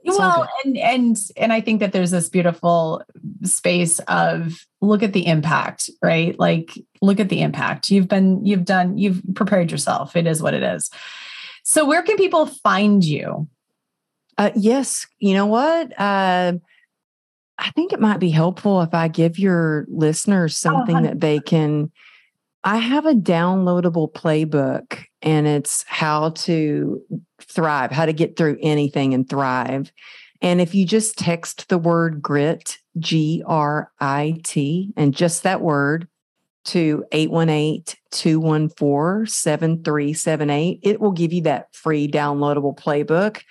It's 0.04 0.18
well 0.18 0.48
and 0.66 0.78
and 0.78 1.18
and 1.38 1.54
i 1.54 1.62
think 1.62 1.80
that 1.80 1.94
there's 1.94 2.12
this 2.12 2.30
beautiful 2.30 3.02
space 3.44 4.00
of 4.08 4.66
look 4.82 5.02
at 5.02 5.14
the 5.14 5.26
impact 5.26 5.90
right? 6.02 6.38
Like 6.38 6.78
look 7.02 7.20
at 7.20 7.30
the 7.30 7.42
impact. 7.42 7.90
You've 7.90 8.08
been 8.08 8.46
you've 8.46 8.66
done 8.66 8.98
you've 8.98 9.22
prepared 9.36 9.72
yourself. 9.72 10.16
It 10.16 10.28
is 10.28 10.42
what 10.42 10.54
it 10.54 10.64
is. 10.64 10.90
So 11.64 11.86
where 11.86 12.04
can 12.04 12.18
people 12.18 12.46
find 12.46 13.04
you? 13.04 13.48
Uh, 14.38 14.52
yes, 14.56 15.08
you 15.20 15.34
know 15.34 15.46
what? 15.46 15.98
Uh, 16.00 16.54
I 17.58 17.70
think 17.72 17.94
it 17.94 18.00
might 18.00 18.20
be 18.20 18.32
helpful 18.32 18.82
if 18.82 18.94
I 18.94 19.08
give 19.08 19.40
your 19.40 19.86
listeners 19.88 20.58
something 20.58 20.96
hun- 20.96 21.04
that 21.04 21.20
they 21.22 21.40
can. 21.40 21.92
I 22.66 22.78
have 22.78 23.06
a 23.06 23.14
downloadable 23.14 24.12
playbook, 24.12 25.06
and 25.22 25.48
it's 25.48 25.84
how 25.88 26.30
to 26.30 27.02
thrive, 27.54 27.92
how 27.92 28.06
to 28.06 28.14
get 28.14 28.38
through 28.38 28.58
anything 28.62 29.14
and 29.14 29.28
thrive. 29.30 29.92
And 30.42 30.60
if 30.60 30.76
you 30.76 30.86
just 30.86 31.18
text 31.18 31.70
the 31.70 31.78
word 31.78 32.22
grit, 32.22 32.78
G 33.00 33.44
R 33.46 33.92
I 34.00 34.40
T, 34.44 34.92
and 34.98 35.16
just 35.16 35.44
that 35.44 35.62
word 35.62 36.08
to 36.66 37.06
818 37.12 37.84
214 38.12 39.26
7378, 39.26 40.80
it 40.82 41.00
will 41.00 41.12
give 41.12 41.34
you 41.34 41.44
that 41.44 41.74
free 41.74 42.08
downloadable 42.08 42.78
playbook. 42.78 43.42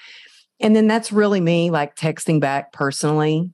And 0.60 0.76
then 0.76 0.86
that's 0.86 1.12
really 1.12 1.40
me 1.40 1.70
like 1.70 1.96
texting 1.96 2.40
back 2.40 2.72
personally. 2.72 3.50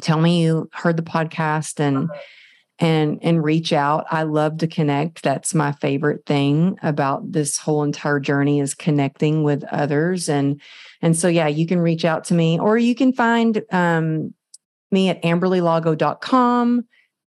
Tell 0.00 0.20
me 0.20 0.42
you 0.42 0.68
heard 0.72 0.96
the 0.96 1.02
podcast 1.02 1.80
and 1.80 2.10
uh-huh. 2.10 2.20
And 2.78 3.18
and 3.22 3.42
reach 3.42 3.72
out. 3.72 4.06
I 4.10 4.24
love 4.24 4.58
to 4.58 4.66
connect. 4.66 5.22
That's 5.22 5.54
my 5.54 5.72
favorite 5.72 6.26
thing 6.26 6.78
about 6.82 7.32
this 7.32 7.56
whole 7.56 7.82
entire 7.82 8.20
journey 8.20 8.60
is 8.60 8.74
connecting 8.74 9.42
with 9.42 9.64
others. 9.64 10.28
And 10.28 10.60
and 11.00 11.16
so 11.16 11.28
yeah, 11.28 11.48
you 11.48 11.66
can 11.66 11.80
reach 11.80 12.04
out 12.04 12.24
to 12.24 12.34
me 12.34 12.58
or 12.58 12.76
you 12.76 12.94
can 12.94 13.12
find 13.12 13.62
um 13.72 14.34
me 14.90 15.08
at 15.08 15.22
amberlylago.com, 15.22 16.84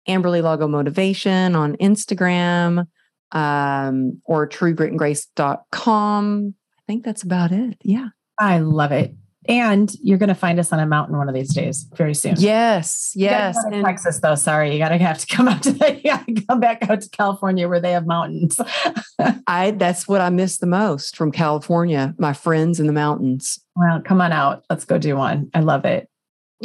Amberly 0.08 0.42
Lago 0.42 0.68
Motivation 0.68 1.56
on 1.56 1.76
Instagram, 1.76 2.86
um, 3.32 4.20
or 4.24 4.48
truegritandgrace.com. 4.48 6.54
I 6.78 6.82
think 6.86 7.04
that's 7.04 7.22
about 7.22 7.52
it. 7.52 7.76
Yeah. 7.82 8.08
I 8.38 8.60
love 8.60 8.92
it. 8.92 9.14
And 9.48 9.90
you're 10.02 10.18
going 10.18 10.28
to 10.28 10.34
find 10.34 10.60
us 10.60 10.72
on 10.74 10.78
a 10.78 10.86
mountain 10.86 11.16
one 11.16 11.26
of 11.26 11.34
these 11.34 11.54
days, 11.54 11.86
very 11.96 12.14
soon. 12.14 12.34
Yes, 12.36 13.12
yes. 13.16 13.56
Texas, 13.82 14.20
though. 14.20 14.34
Sorry, 14.34 14.74
you 14.74 14.78
got 14.78 14.90
to 14.90 14.98
have 14.98 15.16
to 15.18 15.26
come 15.26 15.48
out 15.48 15.62
to 15.62 15.72
the, 15.72 15.98
you 16.28 16.34
come 16.46 16.60
back 16.60 16.88
out 16.88 17.00
to 17.00 17.08
California 17.08 17.66
where 17.66 17.80
they 17.80 17.92
have 17.92 18.06
mountains. 18.06 18.60
I 19.46 19.70
that's 19.72 20.06
what 20.06 20.20
I 20.20 20.28
miss 20.28 20.58
the 20.58 20.66
most 20.66 21.16
from 21.16 21.32
California. 21.32 22.14
My 22.18 22.34
friends 22.34 22.78
in 22.78 22.86
the 22.86 22.92
mountains. 22.92 23.58
Well, 23.74 24.02
come 24.02 24.20
on 24.20 24.32
out. 24.32 24.64
Let's 24.68 24.84
go 24.84 24.98
do 24.98 25.16
one. 25.16 25.50
I 25.54 25.60
love 25.60 25.86
it. 25.86 26.10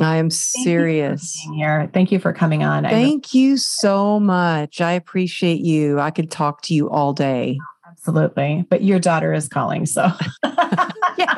I 0.02 0.18
am 0.18 0.30
serious. 0.30 1.40
here. 1.54 1.90
Thank 1.94 2.12
you 2.12 2.20
for 2.20 2.34
coming 2.34 2.64
on. 2.64 2.84
Thank 2.84 3.34
you 3.34 3.58
so 3.58 4.20
much. 4.20 4.82
I 4.82 4.94
appreciate 4.94 5.62
you. 5.62 6.00
I 6.00 6.10
could 6.10 6.32
talk 6.32 6.64
to 6.64 6.74
you 6.74 6.90
all 6.90 7.14
day. 7.14 7.60
Absolutely. 7.88 8.66
But 8.70 8.84
your 8.84 9.00
daughter 9.00 9.34
is 9.34 9.48
calling. 9.48 9.86
So, 9.86 10.10
yeah, 10.44 10.70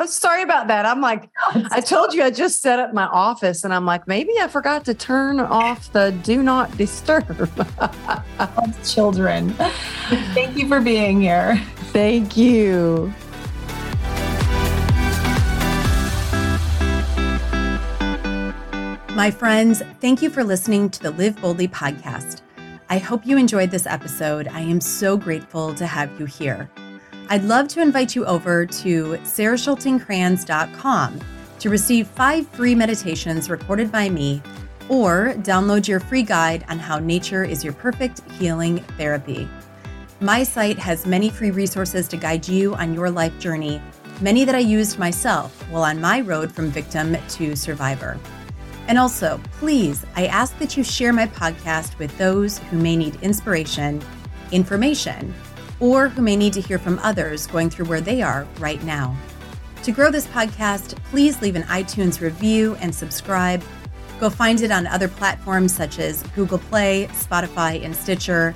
I'm 0.06 0.12
sorry 0.12 0.44
about 0.44 0.68
that. 0.68 0.86
I'm 0.86 1.02
like, 1.02 1.32
I 1.72 1.82
told 1.82 2.14
you 2.14 2.22
I 2.22 2.30
just 2.30 2.62
set 2.62 2.78
up 2.78 2.94
my 2.94 3.08
office 3.08 3.64
and 3.64 3.74
I'm 3.74 3.88
like, 3.88 4.08
maybe 4.08 4.34
I 4.40 4.48
forgot 4.48 4.86
to 4.86 4.94
turn 4.94 5.40
off 5.40 5.92
the 5.94 6.12
do 6.22 6.44
not 6.44 6.78
disturb. 6.78 7.26
children. 8.84 9.50
Thank 10.36 10.58
you 10.58 10.68
for 10.68 10.80
being 10.80 11.22
here. 11.22 11.58
Thank 11.92 12.38
you. 12.38 13.12
My 19.16 19.32
friends, 19.32 19.82
thank 20.02 20.22
you 20.22 20.30
for 20.30 20.44
listening 20.44 20.92
to 20.92 21.02
the 21.02 21.10
Live 21.10 21.42
Boldly 21.42 21.68
podcast. 21.68 22.44
I 22.90 23.00
hope 23.00 23.26
you 23.26 23.40
enjoyed 23.40 23.72
this 23.72 23.88
episode. 23.88 24.48
I 24.50 24.60
am 24.60 24.82
so 24.82 25.18
grateful 25.18 25.74
to 25.74 25.88
have 25.88 26.20
you 26.20 26.28
here. 26.28 26.70
I'd 27.28 27.44
love 27.44 27.68
to 27.70 27.82
invite 27.82 28.16
you 28.16 28.24
over 28.26 28.68
to 28.68 29.04
sarahschultingcrans.com 29.24 31.20
to 31.58 31.70
receive 31.70 32.08
five 32.08 32.48
free 32.50 32.76
meditations 32.76 33.50
recorded 33.50 33.92
by 33.92 34.10
me 34.10 34.44
or 34.90 35.34
download 35.38 35.88
your 35.88 36.00
free 36.00 36.22
guide 36.22 36.64
on 36.70 36.78
how 36.78 37.00
nature 37.00 37.44
is 37.44 37.64
your 37.64 37.74
perfect 37.74 38.22
healing 38.34 38.78
therapy. 38.98 39.50
My 40.20 40.44
site 40.44 40.78
has 40.78 41.08
many 41.08 41.32
free 41.32 41.50
resources 41.50 42.08
to 42.10 42.18
guide 42.18 42.48
you 42.48 42.76
on 42.76 42.94
your 42.94 43.10
life 43.10 43.40
journey, 43.40 43.82
many 44.22 44.46
that 44.46 44.54
I 44.54 44.60
used 44.60 45.00
myself 45.00 45.60
while 45.72 45.84
on 45.84 46.00
my 46.00 46.22
road 46.22 46.52
from 46.52 46.70
victim 46.70 47.18
to 47.30 47.56
survivor. 47.56 48.20
And 48.88 49.00
also, 49.00 49.42
please, 49.54 50.06
I 50.16 50.28
ask 50.28 50.56
that 50.60 50.78
you 50.78 50.84
share 50.84 51.12
my 51.12 51.26
podcast 51.26 51.98
with 51.98 52.16
those 52.20 52.60
who 52.60 52.78
may 52.78 52.96
need 52.96 53.16
inspiration, 53.24 54.00
information, 54.52 55.34
or 55.80 56.10
who 56.10 56.22
may 56.22 56.36
need 56.36 56.54
to 56.54 56.62
hear 56.62 56.80
from 56.80 57.00
others 57.00 57.48
going 57.48 57.70
through 57.70 57.86
where 57.86 58.02
they 58.02 58.22
are 58.22 58.48
right 58.60 58.84
now. 58.84 59.16
To 59.84 59.92
grow 59.92 60.10
this 60.10 60.28
podcast, 60.28 60.96
please 61.06 61.42
leave 61.42 61.56
an 61.56 61.64
iTunes 61.64 62.20
review 62.20 62.76
and 62.82 62.94
subscribe. 62.94 63.64
Go 64.20 64.30
find 64.30 64.62
it 64.62 64.72
on 64.72 64.88
other 64.88 65.08
platforms 65.08 65.76
such 65.76 66.00
as 66.00 66.24
Google 66.36 66.58
Play, 66.58 67.08
Spotify, 67.12 67.84
and 67.84 67.96
Stitcher. 67.96 68.56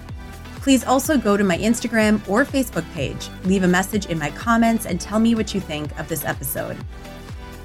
Please 0.61 0.83
also 0.83 1.17
go 1.17 1.37
to 1.37 1.43
my 1.43 1.57
Instagram 1.57 2.27
or 2.27 2.45
Facebook 2.45 2.89
page, 2.93 3.29
leave 3.43 3.63
a 3.63 3.67
message 3.67 4.07
in 4.07 4.17
my 4.17 4.31
comments, 4.31 4.85
and 4.85 4.99
tell 4.99 5.19
me 5.19 5.35
what 5.35 5.53
you 5.53 5.61
think 5.61 5.97
of 5.99 6.07
this 6.07 6.25
episode. 6.25 6.77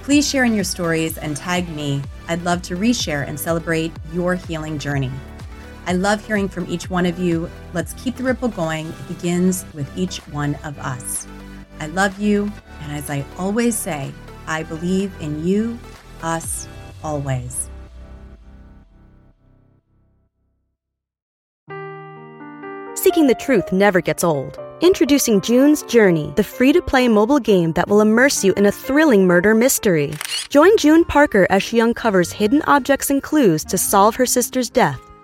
Please 0.03 0.29
share 0.29 0.45
in 0.45 0.55
your 0.55 0.65
stories 0.65 1.17
and 1.17 1.37
tag 1.37 1.69
me. 1.71 2.03
I'd 2.29 2.45
love 2.45 2.61
to 2.63 2.77
reshare 2.77 3.27
and 3.27 3.41
celebrate 3.41 3.93
your 4.13 4.35
healing 4.35 4.79
journey. 4.79 5.11
I 5.87 5.93
love 5.93 6.25
hearing 6.25 6.49
from 6.49 6.67
each 6.69 6.89
one 6.89 7.05
of 7.05 7.19
you. 7.19 7.51
Let's 7.75 7.93
keep 7.95 8.17
the 8.17 8.23
ripple 8.23 8.49
going. 8.49 8.89
It 8.89 9.09
begins 9.09 9.67
with 9.75 9.91
each 9.99 10.19
one 10.29 10.55
of 10.65 10.79
us. 10.79 11.27
I 11.79 11.89
love 11.89 12.19
you. 12.19 12.51
And 12.83 12.93
as 12.93 13.11
I 13.11 13.25
always 13.39 13.77
say, 13.77 14.13
I 14.47 14.63
believe 14.63 15.13
in 15.21 15.47
you, 15.47 15.79
us, 16.23 16.67
always. 17.03 17.69
Seeking 22.95 23.27
the 23.27 23.37
truth 23.39 23.71
never 23.71 24.01
gets 24.01 24.25
old. 24.25 24.59
Introducing 24.81 25.41
June's 25.43 25.83
Journey, 25.83 26.33
the 26.37 26.45
free 26.45 26.73
to 26.73 26.81
play 26.81 27.09
mobile 27.09 27.39
game 27.39 27.73
that 27.73 27.89
will 27.89 28.01
immerse 28.01 28.43
you 28.43 28.55
in 28.55 28.67
a 28.67 28.73
thrilling 28.73 29.27
murder 29.27 29.55
mystery. 29.55 30.15
Join 30.49 30.77
June 30.79 31.05
Parker 31.05 31.47
as 31.51 31.63
she 31.63 31.81
uncovers 31.81 32.33
hidden 32.33 32.63
objects 32.63 33.11
and 33.11 33.23
clues 33.23 33.65
to 33.67 33.77
solve 33.77 34.17
her 34.17 34.27
sister's 34.27 34.71
death 34.71 35.01